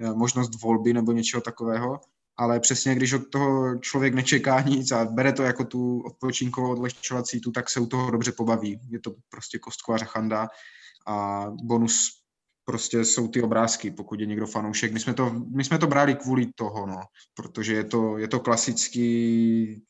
eh, 0.00 0.14
možnost 0.14 0.62
volby 0.62 0.92
nebo 0.92 1.12
něčeho 1.12 1.40
takového. 1.40 2.00
ale 2.38 2.60
přesně 2.60 2.94
když 2.94 3.12
od 3.12 3.30
toho 3.30 3.78
člověk 3.78 4.14
nečeká 4.14 4.60
nic 4.60 4.92
a 4.92 5.04
bere 5.04 5.32
to 5.32 5.42
jako 5.42 5.64
tu 5.64 6.00
odpočinkovou 6.00 6.72
odlehčovací 6.72 7.40
tu, 7.40 7.50
tak 7.50 7.70
se 7.70 7.80
u 7.80 7.86
toho 7.86 8.10
dobře 8.10 8.32
pobaví. 8.32 8.80
Je 8.90 9.00
to 9.00 9.14
prostě 9.30 9.58
kostková 9.58 9.98
řachanda 9.98 10.48
a 11.08 11.46
bonus 11.62 12.18
prostě 12.64 13.04
jsou 13.04 13.28
ty 13.28 13.42
obrázky, 13.42 13.90
pokud 13.90 14.20
je 14.20 14.26
někdo 14.26 14.46
fanoušek. 14.46 14.92
My 14.92 15.00
jsme 15.00 15.14
to, 15.14 15.32
my 15.56 15.64
jsme 15.64 15.78
to 15.78 15.86
brali 15.86 16.14
kvůli 16.14 16.46
toho, 16.54 16.86
no, 16.86 17.00
protože 17.34 17.74
je 17.74 17.84
to, 17.84 18.18
je 18.18 18.28
to 18.28 18.40
klasický 18.40 19.82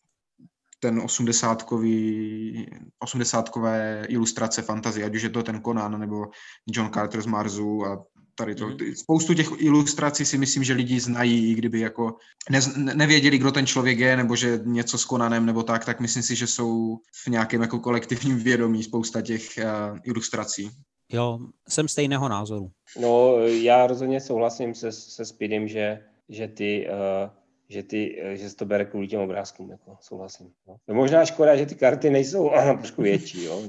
ten 0.80 1.00
osmdesátkový, 1.00 2.66
osmdesátkové 2.98 4.06
ilustrace 4.08 4.62
fantazie, 4.62 5.06
ať 5.06 5.14
už 5.14 5.22
je 5.22 5.30
to 5.30 5.42
ten 5.42 5.62
Conan 5.62 6.00
nebo 6.00 6.26
John 6.66 6.90
Carter 6.94 7.22
z 7.22 7.26
Marsu 7.26 7.86
a 7.86 8.04
tady 8.34 8.54
to. 8.54 8.68
Mm. 8.68 8.76
Spoustu 8.94 9.34
těch 9.34 9.48
ilustrací 9.56 10.24
si 10.24 10.38
myslím, 10.38 10.64
že 10.64 10.72
lidi 10.72 11.00
znají, 11.00 11.50
i 11.50 11.54
kdyby 11.54 11.80
jako 11.80 12.16
ne, 12.50 12.60
nevěděli, 12.94 13.38
kdo 13.38 13.52
ten 13.52 13.66
člověk 13.66 13.98
je, 13.98 14.16
nebo 14.16 14.36
že 14.36 14.60
něco 14.64 14.98
s 14.98 15.04
Konanem 15.04 15.46
nebo 15.46 15.62
tak, 15.62 15.84
tak 15.84 16.00
myslím 16.00 16.22
si, 16.22 16.36
že 16.36 16.46
jsou 16.46 16.96
v 17.24 17.26
nějakém 17.26 17.62
jako 17.62 17.78
kolektivním 17.78 18.36
vědomí 18.36 18.82
spousta 18.82 19.22
těch 19.22 19.42
uh, 19.58 19.98
ilustrací. 20.04 20.70
Jo, 21.12 21.38
jsem 21.68 21.88
stejného 21.88 22.28
názoru. 22.28 22.70
No, 23.00 23.38
já 23.38 23.86
rozhodně 23.86 24.20
souhlasím 24.20 24.74
se, 24.74 24.92
se 24.92 25.24
Speedem, 25.24 25.68
že, 25.68 26.04
že 26.28 26.48
ty 26.48 26.88
uh, 26.90 27.30
že, 27.68 27.82
ty, 27.82 28.22
že 28.34 28.50
se 28.50 28.56
to 28.56 28.64
bere 28.64 28.84
kvůli 28.84 29.08
těm 29.08 29.20
obrázkům, 29.20 29.70
jako 29.70 29.96
souhlasím. 30.00 30.52
No. 30.68 30.76
no 30.88 30.94
možná 30.94 31.24
škoda, 31.24 31.56
že 31.56 31.66
ty 31.66 31.74
karty 31.74 32.10
nejsou 32.10 32.50
trošku 32.78 33.02
větší, 33.02 33.44
jo, 33.44 33.62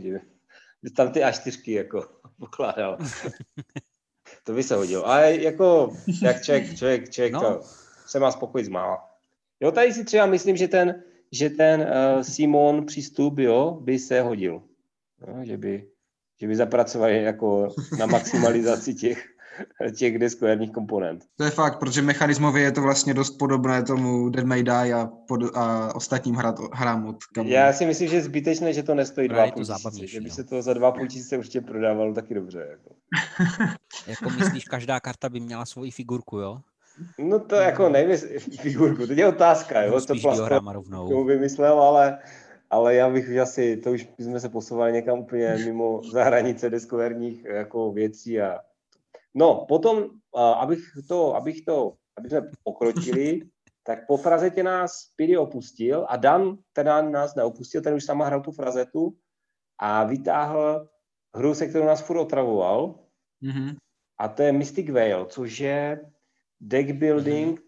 že 0.84 0.92
tam 0.96 1.12
ty 1.12 1.20
A4 1.20 1.72
jako 1.72 2.08
pokládal. 2.40 2.98
to 4.44 4.54
by 4.54 4.64
se 4.64 4.76
hodilo. 4.76 5.08
Ale 5.08 5.36
jako, 5.36 5.94
jak 6.22 6.44
člověk, 6.44 6.78
člověk, 6.78 7.10
člověk 7.10 7.34
no. 7.34 7.42
to 7.42 7.62
se 8.08 8.20
má 8.20 8.32
spokojit 8.32 8.66
z 8.66 8.70
mála. 8.70 9.10
Jo, 9.60 9.72
tady 9.72 9.94
si 9.94 10.06
třeba 10.06 10.26
myslím, 10.26 10.58
že 10.58 10.68
ten, 10.68 11.04
že 11.32 11.50
ten 11.50 11.82
uh, 11.82 12.22
Simon 12.22 12.86
přístup, 12.86 13.40
jo, 13.40 13.78
by 13.82 14.00
se 14.00 14.22
hodil. 14.22 14.64
No, 15.28 15.46
že 15.46 15.58
by, 15.58 15.88
že 16.42 16.48
by 16.48 16.56
zapracovali 16.56 17.24
jako 17.24 17.74
na 18.00 18.06
maximalizaci 18.06 18.94
těch, 18.94 19.26
těch 19.96 20.18
deskverních 20.18 20.72
komponent. 20.72 21.26
To 21.36 21.44
je 21.44 21.50
fakt, 21.50 21.80
protože 21.80 22.02
mechanismově 22.02 22.64
je 22.64 22.72
to 22.72 22.82
vlastně 22.82 23.14
dost 23.14 23.32
podobné 23.32 23.84
tomu 23.84 24.30
Dead 24.30 24.46
May 24.46 24.64
Die 24.64 24.94
a, 24.94 25.10
pod, 25.28 25.42
a 25.56 25.96
ostatním 25.96 26.36
hra, 26.36 26.56
hrám 26.74 27.06
od 27.06 27.24
kamu. 27.24 27.50
Já 27.50 27.74
si 27.74 27.86
myslím, 27.86 28.10
že 28.10 28.16
je 28.16 28.22
zbytečné, 28.22 28.74
že 28.74 28.84
to 28.84 28.96
nestojí 28.96 29.30
2,5 29.30 29.52
tisíce, 29.54 30.08
že 30.08 30.22
by 30.22 30.30
se 30.30 30.44
to 30.44 30.62
za 30.62 30.74
2,5 30.74 31.08
tisíce 31.08 31.38
určitě 31.38 31.62
prodávalo 31.62 32.14
taky 32.14 32.34
dobře. 32.34 32.68
Jako. 32.70 32.96
jako 34.08 34.30
myslíš, 34.30 34.64
každá 34.66 35.00
karta 35.00 35.30
by 35.30 35.40
měla 35.40 35.66
svoji 35.66 35.92
figurku, 35.92 36.38
jo? 36.38 36.60
No 37.18 37.40
to 37.40 37.56
jako 37.56 37.90
nevím, 37.90 38.18
figurku, 38.62 39.08
to 39.08 39.14
je 39.14 39.28
otázka, 39.28 39.82
jo, 39.82 40.02
to 40.02 40.14
rovnou. 40.74 41.24
vymyslel, 41.24 41.82
ale 41.82 42.18
ale 42.70 42.96
já 42.96 43.10
bych 43.10 43.30
už 43.30 43.36
asi, 43.36 43.78
to 43.78 43.92
už 43.92 44.08
jsme 44.18 44.40
se 44.40 44.50
posouvali 44.50 44.94
někam 44.94 45.20
úplně 45.20 45.56
mimo 45.66 46.02
za 46.12 46.24
hranice 46.24 46.70
deskoverních 46.70 47.46
jako 47.46 47.92
věcí 47.92 48.42
a 48.42 48.60
No, 49.36 49.66
potom, 49.68 50.10
abych 50.36 50.80
to, 51.08 51.36
abych 51.36 51.62
to, 51.66 51.96
aby 52.18 52.30
jsme 52.30 52.42
pokročili, 52.64 53.42
tak 53.84 54.08
po 54.08 54.18
frazetě 54.18 54.64
nás 54.64 55.12
Piri 55.16 55.38
opustil 55.38 56.06
a 56.10 56.18
Dan 56.18 56.58
teda 56.74 57.02
nás 57.02 57.36
neopustil, 57.36 57.82
ten 57.82 57.94
už 57.94 58.04
sama 58.04 58.26
hrál 58.26 58.42
tu 58.42 58.52
frazetu 58.52 59.18
a 59.78 60.04
vytáhl 60.04 60.90
hru, 61.36 61.54
se 61.54 61.68
kterou 61.68 61.86
nás 61.86 62.02
furt 62.02 62.20
otravoval. 62.20 63.00
Mm-hmm. 63.44 63.76
A 64.18 64.28
to 64.28 64.42
je 64.42 64.52
Mystic 64.52 64.90
Veil, 64.90 65.26
což 65.26 65.60
je 65.60 66.12
deck 66.60 66.92
building 66.92 67.60
mm-hmm. 67.60 67.66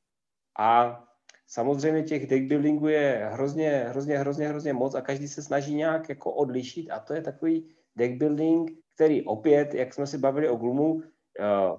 a 0.60 1.04
samozřejmě 1.52 2.04
těch 2.04 2.28
deck 2.28 2.46
buildingů 2.46 2.88
je 2.88 3.30
hrozně, 3.32 3.86
hrozně, 3.90 4.18
hrozně, 4.18 4.48
hrozně 4.48 4.74
moc 4.74 4.96
a 4.96 5.02
každý 5.02 5.28
se 5.28 5.42
snaží 5.42 5.76
nějak 5.76 6.10
jako 6.10 6.32
odlišit 6.32 6.92
a 6.92 7.00
to 7.00 7.14
je 7.14 7.22
takový 7.22 7.68
deck 7.96 8.16
building, 8.16 8.72
který 8.96 9.26
opět, 9.26 9.74
jak 9.74 9.94
jsme 9.94 10.08
si 10.08 10.18
bavili 10.18 10.50
o 10.50 10.56
Glumu, 10.56 10.94
uh, 10.94 11.04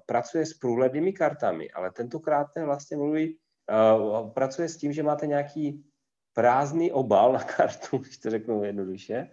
pracuje 0.07 0.47
s 0.47 0.55
průhlednými 0.55 1.12
kartami, 1.12 1.70
ale 1.70 1.91
tentokrát 1.91 2.47
ten 2.55 2.64
vlastně 2.64 2.97
mluví, 2.97 3.39
uh, 3.73 4.31
pracuje 4.31 4.68
s 4.68 4.77
tím, 4.77 4.93
že 4.93 5.03
máte 5.03 5.27
nějaký 5.27 5.85
prázdný 6.33 6.93
obal 6.93 7.33
na 7.33 7.45
kartu, 7.45 7.99
když 7.99 8.18
to 8.18 8.31
řeknu 8.31 8.64
jednoduše, 8.64 9.29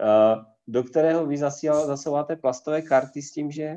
uh, 0.00 0.44
do 0.66 0.82
kterého 0.84 1.26
vy 1.26 1.38
zasíláte 1.84 2.36
plastové 2.36 2.82
karty 2.82 3.22
s 3.22 3.32
tím, 3.32 3.50
že 3.50 3.76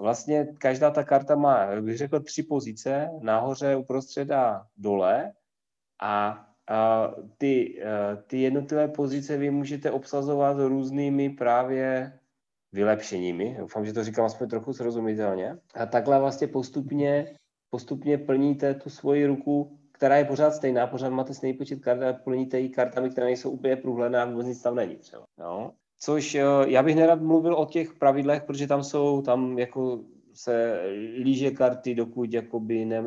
vlastně 0.00 0.48
každá 0.58 0.90
ta 0.90 1.04
karta 1.04 1.36
má, 1.36 1.80
bych 1.80 1.98
řekl, 1.98 2.20
tři 2.20 2.42
pozice, 2.42 3.10
nahoře, 3.22 3.76
uprostřed 3.76 4.30
a 4.30 4.66
dole 4.76 5.32
a 6.02 6.44
a 6.70 7.10
ty, 7.38 7.82
ty 8.26 8.40
jednotlivé 8.40 8.88
pozice 8.88 9.36
vy 9.36 9.50
můžete 9.50 9.90
obsazovat 9.90 10.56
různými 10.58 11.30
právě 11.30 12.18
vylepšeními. 12.72 13.56
Doufám, 13.58 13.86
že 13.86 13.92
to 13.92 14.04
říkám 14.04 14.24
aspoň 14.24 14.48
trochu 14.48 14.72
srozumitelně. 14.72 15.58
A 15.74 15.86
takhle 15.86 16.20
vlastně 16.20 16.46
postupně, 16.46 17.34
postupně 17.70 18.18
plníte 18.18 18.74
tu 18.74 18.90
svoji 18.90 19.26
ruku, 19.26 19.78
která 19.92 20.16
je 20.16 20.24
pořád 20.24 20.54
stejná, 20.54 20.86
pořád 20.86 21.08
máte 21.08 21.34
stejný 21.34 21.58
počet 21.58 21.80
kart 21.80 22.02
a 22.02 22.12
plníte 22.12 22.60
ji 22.60 22.68
kartami, 22.68 23.10
které 23.10 23.26
nejsou 23.26 23.50
úplně 23.50 23.76
průhledné 23.76 24.22
a 24.22 24.24
vůbec 24.24 24.46
nic 24.46 24.62
tam 24.62 24.74
není 24.74 24.96
třeba. 24.96 25.24
No. 25.38 25.72
Což 26.04 26.34
eh, 26.34 26.42
já 26.66 26.82
bych 26.82 26.96
nerad 26.96 27.20
mluvil 27.20 27.54
o 27.54 27.66
těch 27.66 27.94
pravidlech, 27.94 28.42
protože 28.42 28.66
tam 28.66 28.84
jsou, 28.84 29.22
tam 29.22 29.58
jako 29.58 30.00
se 30.34 30.80
líže 31.18 31.50
karty, 31.50 31.94
dokud 31.94 32.32
jakoby 32.32 32.84
ne, 32.84 33.04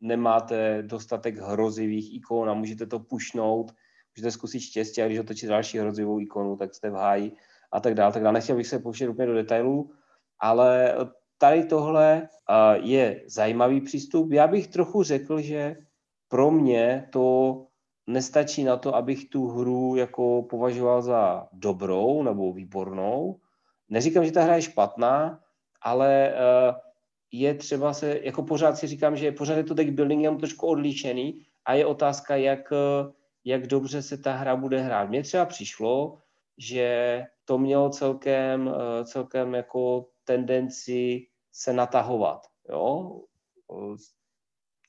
nemáte 0.00 0.82
dostatek 0.82 1.38
hrozivých 1.38 2.14
ikon 2.14 2.50
a 2.50 2.54
můžete 2.54 2.86
to 2.86 2.98
pušnout, 2.98 3.72
můžete 4.16 4.30
zkusit 4.30 4.60
štěstí 4.60 5.02
a 5.02 5.06
když 5.06 5.18
otočíte 5.18 5.52
další 5.52 5.78
hrozivou 5.78 6.20
ikonu, 6.20 6.56
tak 6.56 6.74
jste 6.74 6.90
v 6.90 6.94
háji 6.94 7.32
a 7.72 7.80
tak 7.80 7.94
dále. 7.94 8.12
Tak 8.12 8.22
dále. 8.22 8.34
Nechtěl 8.34 8.56
bych 8.56 8.66
se 8.66 8.78
pouštět 8.78 9.08
úplně 9.08 9.26
do 9.26 9.34
detailů, 9.34 9.90
ale 10.38 10.94
tady 11.38 11.64
tohle 11.64 12.28
je 12.74 13.24
zajímavý 13.26 13.80
přístup. 13.80 14.32
Já 14.32 14.46
bych 14.46 14.66
trochu 14.68 15.02
řekl, 15.02 15.40
že 15.40 15.76
pro 16.28 16.50
mě 16.50 17.08
to 17.12 17.66
nestačí 18.06 18.64
na 18.64 18.76
to, 18.76 18.94
abych 18.94 19.28
tu 19.28 19.46
hru 19.46 19.96
jako 19.96 20.42
považoval 20.42 21.02
za 21.02 21.48
dobrou 21.52 22.22
nebo 22.22 22.52
výbornou. 22.52 23.40
Neříkám, 23.88 24.24
že 24.24 24.32
ta 24.32 24.42
hra 24.42 24.56
je 24.56 24.62
špatná, 24.62 25.40
ale 25.82 26.34
je 27.32 27.54
třeba 27.54 27.92
se, 27.92 28.20
jako 28.22 28.42
pořád 28.42 28.78
si 28.78 28.86
říkám, 28.86 29.16
že 29.16 29.32
pořád 29.32 29.56
je 29.56 29.64
to 29.64 29.74
deck 29.74 29.90
building 29.90 30.22
jenom 30.22 30.38
trošku 30.38 30.66
odlišený 30.66 31.42
a 31.64 31.74
je 31.74 31.86
otázka, 31.86 32.36
jak, 32.36 32.72
jak 33.44 33.66
dobře 33.66 34.02
se 34.02 34.18
ta 34.18 34.32
hra 34.32 34.56
bude 34.56 34.80
hrát. 34.80 35.08
Mně 35.08 35.22
třeba 35.22 35.44
přišlo, 35.44 36.18
že 36.58 37.22
to 37.44 37.58
mělo 37.58 37.90
celkem, 37.90 38.74
eh, 38.74 39.04
celkem 39.04 39.54
jako 39.54 40.06
tendenci 40.24 41.26
se 41.52 41.72
natahovat. 41.72 42.46
Jo? 42.68 43.20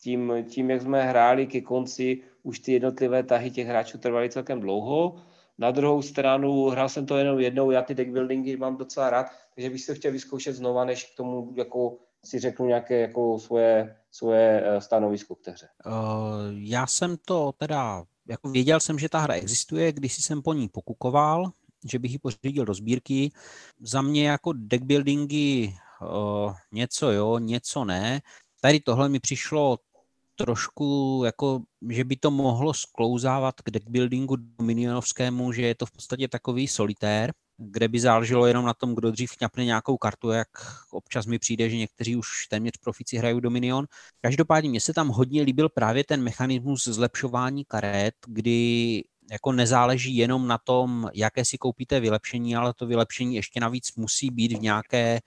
Tím, 0.01 0.33
tím, 0.49 0.69
jak 0.69 0.81
jsme 0.81 1.03
hráli 1.03 1.47
ke 1.47 1.61
konci, 1.61 2.21
už 2.47 2.59
ty 2.59 2.71
jednotlivé 2.71 3.23
tahy 3.23 3.51
těch 3.51 3.67
hráčů 3.67 3.97
trvaly 3.97 4.29
celkem 4.29 4.59
dlouho. 4.59 5.15
Na 5.57 5.71
druhou 5.71 6.01
stranu, 6.01 6.65
hrál 6.65 6.89
jsem 6.89 7.05
to 7.05 7.17
jenom 7.17 7.39
jednou, 7.39 7.71
já 7.71 7.81
ty 7.81 7.95
deck 7.95 8.11
buildingy 8.11 8.57
mám 8.57 8.77
docela 8.77 9.09
rád, 9.09 9.25
takže 9.55 9.69
bych 9.69 9.81
se 9.81 9.95
chtěl 9.95 10.11
vyzkoušet 10.11 10.55
znova, 10.55 10.85
než 10.85 11.03
k 11.03 11.17
tomu 11.17 11.53
jako 11.57 11.97
si 12.25 12.39
řeknu 12.39 12.65
nějaké 12.65 13.01
jako 13.01 13.39
svoje, 13.39 13.95
svoje 14.11 14.63
eh, 14.65 14.81
stanovisko 14.81 15.35
k 15.35 15.41
té 15.41 15.51
hře. 15.51 15.67
Uh, 15.85 15.93
já 16.51 16.87
jsem 16.87 17.17
to 17.25 17.51
teda, 17.57 18.03
jako 18.27 18.49
věděl 18.49 18.79
jsem, 18.79 18.99
že 18.99 19.09
ta 19.09 19.19
hra 19.19 19.33
existuje, 19.33 19.91
když 19.91 20.25
jsem 20.25 20.41
po 20.41 20.53
ní 20.53 20.69
pokukoval, 20.69 21.51
že 21.91 21.99
bych 21.99 22.11
ji 22.11 22.19
pořídil 22.19 22.65
do 22.65 22.73
sbírky. 22.73 23.31
Za 23.79 24.01
mě 24.01 24.29
jako 24.29 24.53
deckbuildingy 24.53 25.73
uh, 26.01 26.53
něco 26.71 27.11
jo, 27.11 27.39
něco 27.39 27.85
ne. 27.85 28.21
Tady 28.61 28.79
tohle 28.79 29.09
mi 29.09 29.19
přišlo 29.19 29.77
trošku 30.37 31.21
jako, 31.25 31.61
že 31.89 32.03
by 32.03 32.15
to 32.15 32.31
mohlo 32.31 32.73
sklouzávat 32.73 33.61
k 33.61 33.71
deckbuildingu 33.71 34.35
dominionovskému, 34.35 35.51
že 35.51 35.61
je 35.61 35.75
to 35.75 35.85
v 35.85 35.91
podstatě 35.91 36.27
takový 36.27 36.67
solitér, 36.67 37.33
kde 37.57 37.87
by 37.87 37.99
záleželo 37.99 38.45
jenom 38.45 38.65
na 38.65 38.73
tom, 38.73 38.95
kdo 38.95 39.11
dřív 39.11 39.31
kňapne 39.37 39.65
nějakou 39.65 39.97
kartu, 39.97 40.29
jak 40.29 40.47
občas 40.91 41.25
mi 41.25 41.39
přijde, 41.39 41.69
že 41.69 41.77
někteří 41.77 42.15
už 42.15 42.27
téměř 42.49 42.73
profici 42.81 43.17
hrají 43.17 43.41
Dominion. 43.41 43.85
Každopádně 44.21 44.69
mně 44.69 44.81
se 44.81 44.93
tam 44.93 45.07
hodně 45.07 45.41
líbil 45.41 45.69
právě 45.69 46.03
ten 46.03 46.23
mechanismus 46.23 46.83
zlepšování 46.83 47.65
karet, 47.65 48.15
kdy 48.27 49.03
jako 49.31 49.51
nezáleží 49.51 50.15
jenom 50.15 50.47
na 50.47 50.57
tom, 50.57 51.09
jaké 51.13 51.45
si 51.45 51.57
koupíte 51.57 51.99
vylepšení, 51.99 52.55
ale 52.55 52.73
to 52.73 52.87
vylepšení 52.87 53.35
ještě 53.35 53.59
navíc 53.59 53.95
musí 53.95 54.29
být 54.29 54.53
v 54.53 54.61
nějaké, 54.61 55.19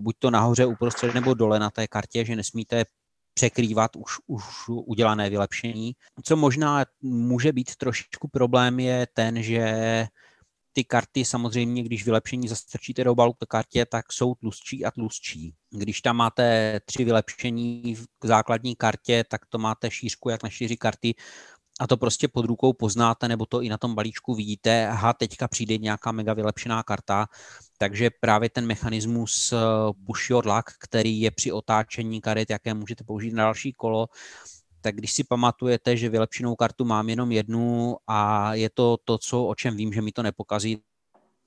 buď 0.00 0.16
to 0.18 0.30
nahoře, 0.30 0.66
uprostřed 0.66 1.14
nebo 1.14 1.34
dole 1.34 1.58
na 1.58 1.70
té 1.70 1.86
kartě, 1.88 2.24
že 2.24 2.36
nesmíte 2.36 2.84
překrývat 3.36 3.96
už, 3.96 4.12
už 4.26 4.44
udělané 4.68 5.30
vylepšení. 5.30 5.92
Co 6.22 6.36
možná 6.36 6.84
může 7.02 7.52
být 7.52 7.76
trošičku 7.76 8.28
problém 8.28 8.80
je 8.80 9.06
ten, 9.14 9.42
že 9.42 9.64
ty 10.72 10.84
karty 10.84 11.24
samozřejmě, 11.24 11.82
když 11.82 12.04
vylepšení 12.04 12.48
zastrčíte 12.48 13.04
do 13.04 13.12
obalu 13.12 13.32
k 13.32 13.46
kartě, 13.48 13.86
tak 13.86 14.12
jsou 14.12 14.34
tlustší 14.34 14.84
a 14.84 14.90
tlustší. 14.90 15.54
Když 15.70 16.00
tam 16.00 16.16
máte 16.16 16.80
tři 16.84 17.04
vylepšení 17.04 17.96
k 18.18 18.24
základní 18.24 18.76
kartě, 18.76 19.24
tak 19.28 19.46
to 19.46 19.58
máte 19.58 19.90
šířku 19.90 20.28
jak 20.28 20.42
na 20.42 20.48
čtyři 20.48 20.76
karty 20.76 21.14
a 21.80 21.86
to 21.86 21.96
prostě 21.96 22.28
pod 22.28 22.44
rukou 22.44 22.72
poznáte, 22.72 23.28
nebo 23.28 23.46
to 23.46 23.62
i 23.62 23.68
na 23.68 23.78
tom 23.78 23.94
balíčku 23.94 24.34
vidíte, 24.34 24.88
aha, 24.88 25.12
teďka 25.12 25.48
přijde 25.48 25.78
nějaká 25.78 26.12
mega 26.12 26.34
vylepšená 26.34 26.82
karta, 26.82 27.26
takže 27.78 28.10
právě 28.20 28.50
ten 28.50 28.66
mechanismus 28.66 29.52
eh, 29.52 29.56
push 30.06 30.30
your 30.30 30.46
luck, 30.46 30.70
který 30.80 31.20
je 31.20 31.30
při 31.30 31.52
otáčení 31.52 32.20
karet, 32.20 32.50
jaké 32.50 32.74
můžete 32.74 33.04
použít 33.04 33.34
na 33.34 33.44
další 33.44 33.72
kolo, 33.72 34.06
tak 34.80 34.94
když 34.94 35.12
si 35.12 35.24
pamatujete, 35.24 35.96
že 35.96 36.08
vylepšenou 36.08 36.56
kartu 36.56 36.84
mám 36.84 37.08
jenom 37.08 37.32
jednu 37.32 37.96
a 38.06 38.54
je 38.54 38.70
to 38.70 38.96
to, 39.04 39.18
co, 39.18 39.46
o 39.46 39.54
čem 39.54 39.76
vím, 39.76 39.92
že 39.92 40.02
mi 40.02 40.12
to 40.12 40.22
nepokazí, 40.22 40.82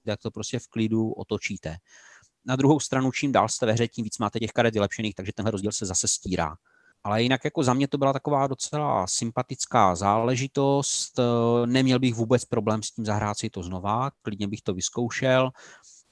tak 0.05 0.21
to 0.21 0.31
prostě 0.31 0.59
v 0.59 0.67
klidu 0.67 1.11
otočíte. 1.11 1.77
Na 2.45 2.55
druhou 2.55 2.79
stranu, 2.79 3.11
čím 3.11 3.31
dál 3.31 3.49
jste 3.49 3.65
ve 3.65 3.71
hře, 3.71 3.87
tím 3.87 4.03
víc 4.03 4.17
máte 4.17 4.39
těch 4.39 4.51
karet 4.51 4.73
vylepšených, 4.73 5.15
takže 5.15 5.31
tenhle 5.35 5.51
rozdíl 5.51 5.71
se 5.71 5.85
zase 5.85 6.07
stírá. 6.07 6.55
Ale 7.03 7.23
jinak 7.23 7.45
jako 7.45 7.63
za 7.63 7.73
mě 7.73 7.87
to 7.87 7.97
byla 7.97 8.13
taková 8.13 8.47
docela 8.47 9.07
sympatická 9.07 9.95
záležitost. 9.95 11.19
Neměl 11.65 11.99
bych 11.99 12.15
vůbec 12.15 12.45
problém 12.45 12.83
s 12.83 12.91
tím 12.91 13.05
zahrát 13.05 13.37
si 13.37 13.49
to 13.49 13.63
znova, 13.63 14.11
klidně 14.21 14.47
bych 14.47 14.61
to 14.61 14.73
vyzkoušel 14.73 15.51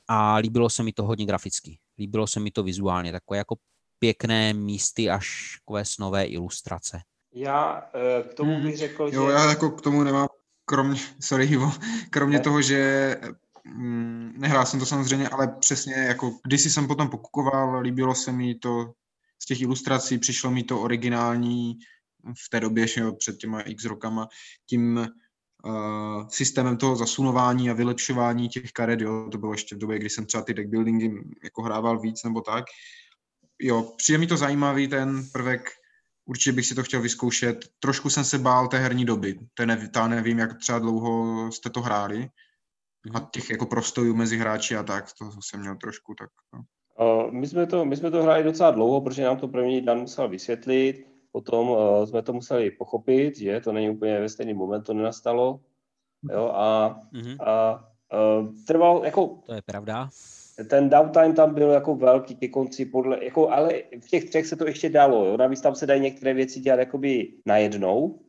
a 0.07 0.35
líbilo 0.35 0.69
se 0.69 0.83
mi 0.83 0.93
to 0.93 1.03
hodně 1.03 1.25
graficky. 1.25 1.79
Líbilo 1.99 2.27
se 2.27 2.39
mi 2.39 2.51
to 2.51 2.63
vizuálně, 2.63 3.11
takové 3.11 3.37
jako 3.37 3.55
pěkné 3.99 4.53
místy 4.53 5.09
až 5.09 5.57
takové 5.59 5.85
snové 5.85 6.25
ilustrace. 6.25 7.01
Já 7.33 7.89
eh, 7.93 8.23
k 8.23 8.33
tomu 8.33 8.61
bych 8.61 8.77
řekl, 8.77 9.03
jo, 9.03 9.09
že... 9.09 9.15
Jo, 9.15 9.29
já 9.29 9.49
jako 9.49 9.69
k 9.69 9.81
tomu 9.81 10.03
nemám, 10.03 10.27
kromě, 10.65 10.99
sorry 11.19 11.45
Ivo, 11.45 11.71
kromě 12.09 12.37
ne? 12.37 12.43
toho, 12.43 12.61
že 12.61 13.15
mm, 13.65 14.33
nehrál 14.37 14.65
jsem 14.65 14.79
to 14.79 14.85
samozřejmě, 14.85 15.29
ale 15.29 15.47
přesně 15.47 15.93
jako 15.93 16.31
kdysi 16.43 16.69
jsem 16.69 16.87
potom 16.87 17.09
pokukoval, 17.09 17.79
líbilo 17.79 18.15
se 18.15 18.31
mi 18.31 18.55
to 18.55 18.93
z 19.39 19.45
těch 19.45 19.61
ilustrací, 19.61 20.17
přišlo 20.17 20.51
mi 20.51 20.63
to 20.63 20.81
originální 20.81 21.79
v 22.45 22.49
té 22.49 22.59
době, 22.59 22.87
že 22.87 23.01
jo, 23.01 23.13
před 23.13 23.37
těma 23.37 23.61
x 23.61 23.85
rokama, 23.85 24.27
tím 24.69 25.07
uh, 25.65 26.27
systémem 26.27 26.77
toho 26.77 26.95
zasunování 26.95 27.69
a 27.69 27.73
vylepšování 27.73 28.49
těch 28.49 28.71
karet, 28.71 29.01
jo, 29.01 29.29
to 29.31 29.37
bylo 29.37 29.51
ještě 29.51 29.75
v 29.75 29.79
době, 29.79 29.99
kdy 29.99 30.09
jsem 30.09 30.25
třeba 30.25 30.43
ty 30.43 30.53
deck 30.53 30.69
buildingy 30.69 31.11
jako 31.43 31.61
hrával 31.61 31.99
víc 31.99 32.23
nebo 32.23 32.41
tak. 32.41 32.65
Jo, 33.61 33.93
přijde 33.97 34.17
mi 34.17 34.27
to 34.27 34.37
zajímavý 34.37 34.87
ten 34.87 35.29
prvek, 35.31 35.69
určitě 36.25 36.51
bych 36.51 36.65
si 36.65 36.75
to 36.75 36.83
chtěl 36.83 37.01
vyzkoušet. 37.01 37.65
Trošku 37.79 38.09
jsem 38.09 38.25
se 38.25 38.37
bál 38.37 38.67
té 38.67 38.77
herní 38.77 39.05
doby, 39.05 39.39
to 39.53 39.65
neví, 39.65 39.89
ta 39.89 40.07
nevím, 40.07 40.39
jak 40.39 40.57
třeba 40.57 40.79
dlouho 40.79 41.51
jste 41.51 41.69
to 41.69 41.81
hráli 41.81 42.29
a 43.13 43.19
mhm. 43.19 43.27
těch 43.31 43.49
jako 43.49 43.65
prostojů 43.65 44.15
mezi 44.15 44.37
hráči 44.37 44.75
a 44.75 44.83
tak, 44.83 45.05
to 45.19 45.31
jsem 45.41 45.59
měl 45.59 45.75
trošku 45.75 46.15
tak. 46.15 46.29
No. 46.53 46.63
My 47.31 47.47
jsme, 47.47 47.65
to, 47.67 47.85
my 47.85 47.95
jsme 47.95 48.11
to 48.11 48.23
hráli 48.23 48.43
docela 48.43 48.71
dlouho, 48.71 49.01
protože 49.01 49.23
nám 49.23 49.37
to 49.37 49.47
první 49.47 49.81
Dan 49.81 49.99
musel 49.99 50.27
vysvětlit, 50.27 51.07
potom 51.31 51.69
uh, 51.69 52.05
jsme 52.05 52.21
to 52.21 52.33
museli 52.33 52.71
pochopit, 52.71 53.37
že 53.37 53.59
to 53.59 53.71
není 53.71 53.89
úplně 53.89 54.19
ve 54.19 54.29
stejný 54.29 54.53
moment, 54.53 54.83
to 54.83 54.93
nenastalo. 54.93 55.59
Jo, 56.31 56.51
a, 56.53 56.99
mm-hmm. 57.13 57.37
a 57.39 57.85
uh, 58.39 58.47
trval, 58.67 59.01
jako... 59.05 59.39
To 59.45 59.53
je 59.53 59.61
pravda. 59.61 60.09
Ten 60.69 60.89
downtime 60.89 61.33
tam 61.33 61.53
byl 61.53 61.69
jako 61.69 61.95
velký 61.95 62.35
ke 62.35 62.47
konci, 62.47 62.85
podle, 62.85 63.25
jako, 63.25 63.49
ale 63.49 63.73
v 63.99 64.07
těch 64.09 64.25
třech 64.25 64.45
se 64.45 64.55
to 64.55 64.67
ještě 64.67 64.89
dalo. 64.89 65.25
Jo. 65.25 65.37
Navíc 65.37 65.61
tam 65.61 65.75
se 65.75 65.85
dají 65.85 66.01
některé 66.01 66.33
věci 66.33 66.59
dělat 66.59 66.79
jakoby 66.79 67.33
najednou, 67.45 68.19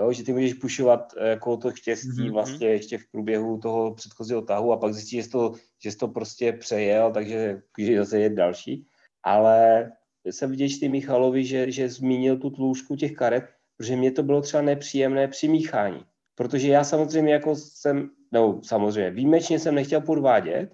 jo, 0.00 0.12
že 0.12 0.24
ty 0.24 0.32
můžeš 0.32 0.54
pušovat 0.54 1.14
eh, 1.16 1.28
jako 1.28 1.56
to 1.56 1.72
štěstí 1.72 2.08
mm-hmm. 2.08 2.32
vlastně 2.32 2.68
ještě 2.68 2.98
v 2.98 3.10
průběhu 3.12 3.58
toho 3.58 3.94
předchozího 3.94 4.42
tahu 4.42 4.72
a 4.72 4.76
pak 4.76 4.94
zjistíš, 4.94 5.24
že 5.24 5.30
to, 5.30 5.52
že 5.82 5.92
jsi 5.92 5.96
to 5.96 6.08
prostě 6.08 6.52
přejel, 6.52 7.12
takže 7.12 7.62
můžeš 7.78 7.96
zase 7.96 8.20
jet 8.20 8.32
další. 8.32 8.86
Ale 9.22 9.90
jsem 10.24 10.52
vděčný 10.52 10.88
Michalovi, 10.88 11.44
že, 11.44 11.70
že 11.70 11.88
zmínil 11.88 12.36
tu 12.36 12.50
tlůžku 12.50 12.96
těch 12.96 13.12
karet, 13.12 13.44
protože 13.76 13.96
mě 13.96 14.10
to 14.12 14.22
bylo 14.22 14.40
třeba 14.40 14.62
nepříjemné 14.62 15.28
při 15.28 15.48
míchání. 15.48 16.04
Protože 16.34 16.68
já 16.68 16.84
samozřejmě 16.84 17.32
jako 17.32 17.56
jsem, 17.56 18.10
no 18.32 18.60
samozřejmě, 18.64 19.10
výjimečně 19.10 19.58
jsem 19.58 19.74
nechtěl 19.74 20.00
podvádět, 20.00 20.72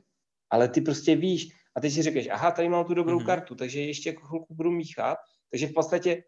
ale 0.50 0.68
ty 0.68 0.80
prostě 0.80 1.16
víš, 1.16 1.48
a 1.76 1.80
teď 1.80 1.92
si 1.92 2.02
řekneš, 2.02 2.28
aha, 2.30 2.50
tady 2.50 2.68
mám 2.68 2.84
tu 2.84 2.94
dobrou 2.94 3.18
mm-hmm. 3.18 3.26
kartu, 3.26 3.54
takže 3.54 3.80
ještě 3.80 4.12
chvilku 4.12 4.54
budu 4.54 4.70
míchat, 4.70 5.18
takže 5.50 5.66
v 5.66 5.72
podstatě, 5.72 6.22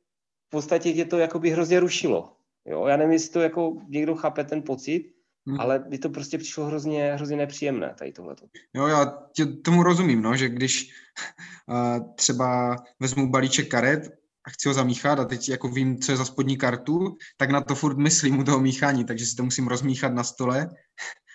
v 0.47 0.51
podstatě 0.51 0.93
tě 0.93 1.05
to 1.05 1.19
jakoby 1.19 1.51
hrozně 1.51 1.81
rušilo. 1.81 2.38
Jo, 2.71 2.87
já 2.87 2.97
nevím, 2.97 3.13
jestli 3.13 3.33
to 3.33 3.41
jako 3.41 3.77
někdo 3.89 4.15
chápe 4.15 4.45
ten 4.45 4.63
pocit, 4.63 5.13
hmm. 5.47 5.61
ale 5.61 5.85
mi 5.89 5.99
to 5.99 6.11
prostě 6.11 6.39
přišlo 6.39 6.65
hrozně, 6.65 7.15
hrozně 7.15 7.37
nepříjemné 7.37 7.95
tady 7.99 8.13
tohleto. 8.13 8.47
Jo, 8.75 8.87
já 8.87 9.19
tě 9.33 9.47
tomu 9.47 9.83
rozumím, 9.83 10.23
no, 10.23 10.37
že 10.37 10.49
když 10.49 10.93
uh, 11.69 12.15
třeba 12.15 12.77
vezmu 13.01 13.31
balíček 13.31 13.69
karet 13.69 14.19
a 14.47 14.51
chci 14.51 14.69
ho 14.69 14.75
zamíchat 14.75 15.19
a 15.19 15.25
teď 15.25 15.49
jako 15.49 15.69
vím, 15.69 15.99
co 15.99 16.13
je 16.13 16.17
za 16.17 16.25
spodní 16.25 16.57
kartu, 16.57 17.17
tak 17.37 17.51
na 17.51 17.61
to 17.61 17.75
furt 17.75 17.99
myslím 17.99 18.39
u 18.39 18.45
toho 18.45 18.61
míchání, 18.61 19.05
takže 19.05 19.27
si 19.27 19.37
to 19.37 19.45
musím 19.45 19.67
rozmíchat 19.67 20.15
na 20.15 20.25
stole 20.25 20.71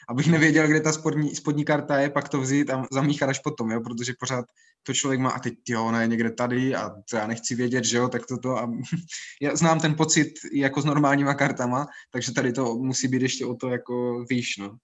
abych 0.10 0.28
nevěděl, 0.28 0.68
kde 0.68 0.82
ta 0.82 0.94
spodní, 0.94 1.36
spodní 1.36 1.66
karta 1.66 2.00
je, 2.00 2.10
pak 2.10 2.30
to 2.30 2.42
vzít 2.42 2.70
a 2.70 2.86
zamíchat 2.92 3.30
až 3.30 3.40
potom, 3.40 3.72
jo, 3.72 3.82
protože 3.82 4.14
pořád 4.20 4.46
to 4.84 4.94
člověk 4.94 5.20
má 5.20 5.30
a 5.30 5.40
teď 5.40 5.54
jo, 5.70 5.86
ona 5.86 6.02
je 6.02 6.08
někde 6.08 6.32
tady 6.32 6.76
a 6.76 6.90
to 7.10 7.18
já 7.18 7.28
nechci 7.28 7.56
vědět, 7.56 7.86
že 7.86 7.98
jo, 7.98 8.10
tak 8.10 8.26
toto 8.26 8.58
a 8.58 8.72
já 9.42 9.56
znám 9.56 9.80
ten 9.80 9.96
pocit 9.96 10.34
jako 10.54 10.82
s 10.82 10.86
normálníma 10.86 11.34
kartama, 11.34 11.88
takže 12.12 12.34
tady 12.34 12.54
to 12.54 12.76
musí 12.76 13.08
být 13.08 13.22
ještě 13.22 13.46
o 13.46 13.56
to 13.56 13.70
jako 13.70 14.26
výš, 14.30 14.58
no. 14.58 14.78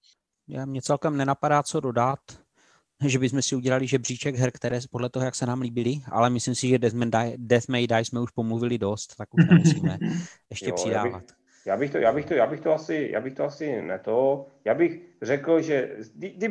Já 0.48 0.66
mě 0.66 0.82
celkem 0.82 1.18
nenapadá, 1.18 1.64
co 1.64 1.80
dodat, 1.80 2.20
že 3.06 3.20
bychom 3.20 3.42
si 3.42 3.56
udělali 3.56 3.88
žebříček 3.88 4.36
her, 4.36 4.52
které 4.52 4.80
podle 4.92 5.10
toho, 5.10 5.26
jak 5.26 5.36
se 5.36 5.46
nám 5.46 5.62
líbily, 5.62 6.02
ale 6.12 6.30
myslím 6.30 6.56
si, 6.56 6.68
že 6.68 6.80
Death 6.80 6.96
May 6.96 7.10
Die, 7.10 7.34
Death 7.38 7.68
May 7.68 7.88
Die 7.88 8.06
jsme 8.06 8.20
už 8.20 8.32
pomluvili 8.32 8.78
dost, 8.78 9.16
tak 9.16 9.34
už 9.34 9.46
nemusíme 9.52 9.98
ještě 10.50 10.70
jo, 10.70 10.76
přidávat. 10.76 11.12
Já 11.12 11.20
bych, 11.20 11.39
já 11.66 11.78
bych 11.78 11.92
to, 11.92 11.98
já 11.98 12.14
bych 12.14 12.26
to, 12.26 12.34
já 12.34 12.48
bych 12.48 12.60
to 12.62 12.74
asi, 12.74 13.10
já 13.12 13.22
bych 13.22 13.34
to 13.34 13.44
asi 13.44 13.82
neto, 13.82 14.46
já 14.66 14.74
bych 14.74 15.02
řekl, 15.22 15.62
že, 15.62 15.98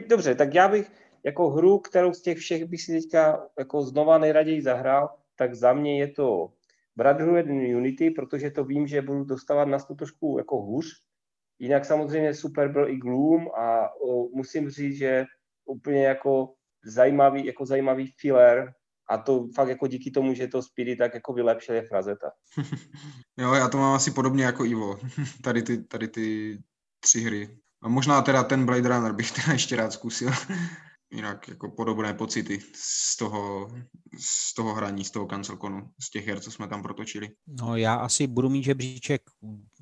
dobře, 0.08 0.34
tak 0.34 0.54
já 0.54 0.68
bych 0.68 0.90
jako 1.24 1.50
hru, 1.50 1.78
kterou 1.78 2.12
z 2.12 2.22
těch 2.22 2.38
všech 2.38 2.64
bych 2.64 2.82
si 2.82 2.92
teďka 2.92 3.48
jako 3.58 3.82
znova 3.82 4.18
nejraději 4.18 4.62
zahrál, 4.62 5.08
tak 5.36 5.54
za 5.54 5.72
mě 5.72 6.00
je 6.00 6.08
to 6.08 6.52
Brotherhood 6.96 7.46
Unity, 7.76 8.10
protože 8.10 8.50
to 8.50 8.64
vím, 8.64 8.86
že 8.86 9.02
budu 9.02 9.24
dostávat 9.24 9.64
na 9.64 9.78
to 9.78 9.94
trošku 9.94 10.38
jako 10.38 10.60
hůř. 10.60 10.86
Jinak 11.58 11.84
samozřejmě 11.84 12.34
super 12.34 12.68
byl 12.72 12.88
i 12.88 12.96
Gloom 12.96 13.48
a 13.56 13.94
o, 14.00 14.28
musím 14.28 14.70
říct, 14.70 14.96
že 14.96 15.24
úplně 15.64 16.04
jako 16.04 16.54
zajímavý, 16.84 17.46
jako 17.46 17.66
zajímavý 17.66 18.06
filler, 18.06 18.74
a 19.10 19.18
to 19.18 19.48
fakt 19.54 19.68
jako 19.68 19.86
díky 19.86 20.10
tomu, 20.10 20.34
že 20.34 20.46
to 20.46 20.62
Speedy 20.62 20.96
tak 20.96 21.14
jako 21.14 21.32
vylepšil 21.32 21.74
je 21.74 21.82
Frazeta. 21.82 22.30
jo, 23.38 23.52
já 23.54 23.68
to 23.68 23.78
mám 23.78 23.94
asi 23.94 24.10
podobně 24.10 24.44
jako 24.44 24.64
Ivo. 24.64 24.98
tady, 25.42 25.62
ty, 25.62 25.84
tady 25.84 26.08
ty 26.08 26.58
tři 27.00 27.20
hry. 27.20 27.58
A 27.82 27.88
možná 27.88 28.22
teda 28.22 28.44
ten 28.44 28.66
Blade 28.66 28.88
Runner 28.88 29.12
bych 29.12 29.32
teda 29.44 29.52
ještě 29.52 29.76
rád 29.76 29.92
zkusil. 29.92 30.30
Jinak 31.10 31.48
jako 31.48 31.70
podobné 31.70 32.14
pocity 32.14 32.58
z 32.74 33.16
toho, 33.16 33.70
z 34.18 34.54
toho 34.54 34.74
hraní, 34.74 35.04
z 35.04 35.10
toho 35.10 35.26
kancelkonu, 35.26 35.90
z 36.00 36.10
těch 36.10 36.26
her, 36.26 36.40
co 36.40 36.50
jsme 36.50 36.68
tam 36.68 36.82
protočili. 36.82 37.28
No 37.46 37.76
já 37.76 37.94
asi 37.94 38.26
budu 38.26 38.48
mít 38.48 38.62
žebříček 38.62 39.22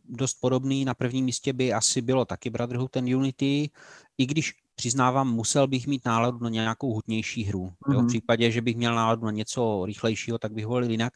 dost 0.05 0.35
podobný. 0.41 0.85
Na 0.85 0.95
prvním 0.95 1.25
místě 1.25 1.53
by 1.53 1.73
asi 1.73 2.03
bylo 2.03 2.25
taky 2.25 2.51
Brotherhood 2.51 2.91
ten 2.91 3.15
Unity, 3.17 3.71
i 4.19 4.27
když 4.27 4.55
přiznávám, 4.77 5.33
musel 5.33 5.67
bych 5.67 5.87
mít 5.87 6.05
náladu 6.05 6.39
na 6.39 6.49
nějakou 6.49 6.95
hutnější 6.95 7.45
hru. 7.45 7.65
Mm-hmm. 7.65 7.93
Jo, 7.93 7.99
v 7.99 8.03
mhm. 8.03 8.09
případě, 8.09 8.51
že 8.51 8.63
bych 8.63 8.77
měl 8.77 8.95
náladu 8.95 9.25
na 9.25 9.31
něco 9.31 9.85
rychlejšího, 9.87 10.39
tak 10.39 10.53
bych 10.53 10.67
volil 10.67 10.91
jinak. 10.91 11.13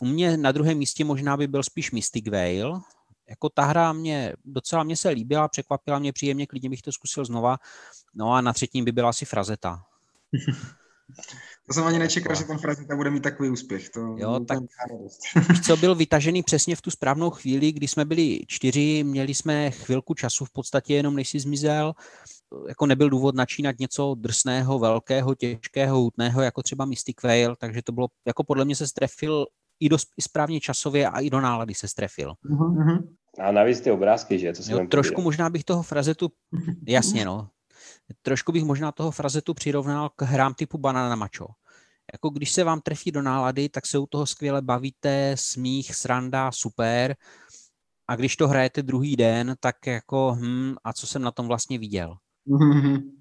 U 0.00 0.06
mě 0.06 0.36
na 0.36 0.52
druhém 0.52 0.78
místě 0.78 1.04
možná 1.04 1.36
by 1.36 1.46
byl 1.46 1.62
spíš 1.62 1.90
Mystic 1.90 2.28
Veil. 2.28 2.80
Jako 3.28 3.48
ta 3.48 3.64
hra 3.64 3.92
mě 3.92 4.32
docela 4.44 4.82
mě 4.82 4.96
se 4.96 5.08
líbila, 5.08 5.48
překvapila 5.48 5.98
mě 5.98 6.12
příjemně, 6.12 6.46
klidně 6.46 6.70
bych 6.70 6.82
to 6.82 6.92
zkusil 6.92 7.24
znova. 7.24 7.56
No 8.14 8.32
a 8.32 8.40
na 8.40 8.52
třetím 8.52 8.84
by 8.84 8.92
byla 8.92 9.08
asi 9.08 9.24
Frazeta. 9.24 9.82
To 11.66 11.74
jsem 11.74 11.84
ani 11.84 11.98
nečekal, 11.98 12.36
že 12.36 12.44
ten 12.44 12.58
Frazeta 12.58 12.96
bude 12.96 13.10
mít 13.10 13.22
takový 13.22 13.50
úspěch. 13.50 13.88
To 13.88 14.00
jo, 14.00 14.40
tak 14.40 14.58
co 15.64 15.76
byl 15.76 15.94
vytažený 15.94 16.42
přesně 16.42 16.76
v 16.76 16.82
tu 16.82 16.90
správnou 16.90 17.30
chvíli, 17.30 17.72
kdy 17.72 17.88
jsme 17.88 18.04
byli 18.04 18.40
čtyři, 18.46 19.04
měli 19.04 19.34
jsme 19.34 19.70
chvilku 19.70 20.14
času 20.14 20.44
v 20.44 20.50
podstatě 20.50 20.94
jenom 20.94 21.16
než 21.16 21.28
si 21.28 21.40
zmizel, 21.40 21.94
jako 22.68 22.86
nebyl 22.86 23.10
důvod 23.10 23.34
načínat 23.34 23.78
něco 23.78 24.14
drsného, 24.14 24.78
velkého, 24.78 25.34
těžkého, 25.34 25.98
hutného, 25.98 26.42
jako 26.42 26.62
třeba 26.62 26.84
Mystic 26.84 27.16
Veil, 27.22 27.56
takže 27.56 27.82
to 27.82 27.92
bylo, 27.92 28.08
jako 28.26 28.44
podle 28.44 28.64
mě 28.64 28.76
se 28.76 28.86
strefil 28.86 29.46
i, 29.80 29.88
do, 29.88 29.96
i 30.16 30.22
správně 30.22 30.60
časově 30.60 31.08
a 31.08 31.20
i 31.20 31.30
do 31.30 31.40
nálady 31.40 31.74
se 31.74 31.88
strefil. 31.88 32.34
Uh-huh. 32.50 33.08
A 33.38 33.52
navíc 33.52 33.80
ty 33.80 33.90
obrázky, 33.90 34.38
že? 34.38 34.52
To 34.52 34.62
jo, 34.72 34.86
trošku 34.90 35.14
povídal. 35.14 35.24
možná 35.24 35.50
bych 35.50 35.64
toho 35.64 35.82
frazetu, 35.82 36.32
jasně 36.88 37.24
no, 37.24 37.48
trošku 38.22 38.52
bych 38.52 38.64
možná 38.64 38.92
toho 38.92 39.10
frazetu 39.10 39.54
přirovnal 39.54 40.10
k 40.16 40.22
hrám 40.22 40.54
typu 40.54 40.78
Banana 40.78 41.16
Macho. 41.16 41.48
Jako 42.12 42.30
když 42.30 42.52
se 42.52 42.64
vám 42.64 42.80
trefí 42.80 43.12
do 43.12 43.22
nálady, 43.22 43.68
tak 43.68 43.86
se 43.86 43.98
u 43.98 44.06
toho 44.06 44.26
skvěle 44.26 44.62
bavíte, 44.62 45.32
smích, 45.38 45.94
sranda, 45.94 46.52
super. 46.52 47.16
A 48.08 48.16
když 48.16 48.36
to 48.36 48.48
hrajete 48.48 48.82
druhý 48.82 49.16
den, 49.16 49.54
tak 49.60 49.86
jako, 49.86 50.36
hm, 50.40 50.74
a 50.84 50.92
co 50.92 51.06
jsem 51.06 51.22
na 51.22 51.30
tom 51.30 51.48
vlastně 51.48 51.78
viděl? 51.78 52.16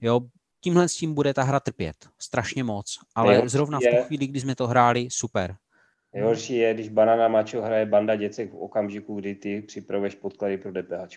Jo, 0.02 0.22
tímhle 0.62 0.90
s 0.90 0.96
tím 0.96 1.14
bude 1.14 1.34
ta 1.34 1.44
hra 1.44 1.60
trpět. 1.60 1.96
Strašně 2.20 2.64
moc. 2.64 3.00
Ale 3.16 3.30
Nejhorší 3.30 3.50
zrovna 3.50 3.80
v 3.80 3.82
tu 3.82 4.04
chvíli, 4.04 4.28
kdy 4.28 4.40
jsme 4.40 4.56
to 4.56 4.68
hráli, 4.68 5.08
super. 5.12 5.56
Nejhorší 6.14 6.56
je, 6.56 6.74
když 6.74 6.90
Banana 6.90 7.28
Macho 7.28 7.62
hraje 7.62 7.86
banda 7.86 8.16
děcek 8.16 8.52
v 8.52 8.56
okamžiku, 8.56 9.16
kdy 9.16 9.36
ty 9.36 9.62
připravuješ 9.62 10.16
podklady 10.16 10.58
pro 10.58 10.72
DPH. 10.72 11.10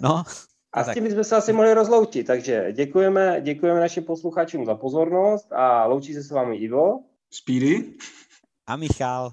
no, 0.00 0.24
a 0.72 0.84
s 0.84 0.94
tím 0.94 1.04
bychom 1.04 1.24
se 1.24 1.36
asi 1.36 1.52
mohli 1.52 1.74
rozloučit, 1.74 2.26
takže 2.26 2.72
děkujeme, 2.72 3.40
děkujeme 3.40 3.80
našim 3.80 4.04
posluchačům 4.04 4.66
za 4.66 4.74
pozornost 4.74 5.52
a 5.52 5.86
loučí 5.86 6.14
se 6.14 6.22
s 6.22 6.30
vámi 6.30 6.56
Ivo. 6.56 7.04
Speedy. 7.30 7.84
A 8.66 8.76
Michal. 8.76 9.32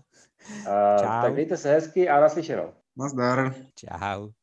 A, 0.70 0.98
Čau. 0.98 1.22
Tak 1.22 1.34
mějte 1.34 1.58
se 1.58 1.72
hezky 1.72 2.10
a 2.10 2.22
naslyšenou. 2.22 2.74
Nazdar. 2.98 3.54
Čau. 3.76 4.35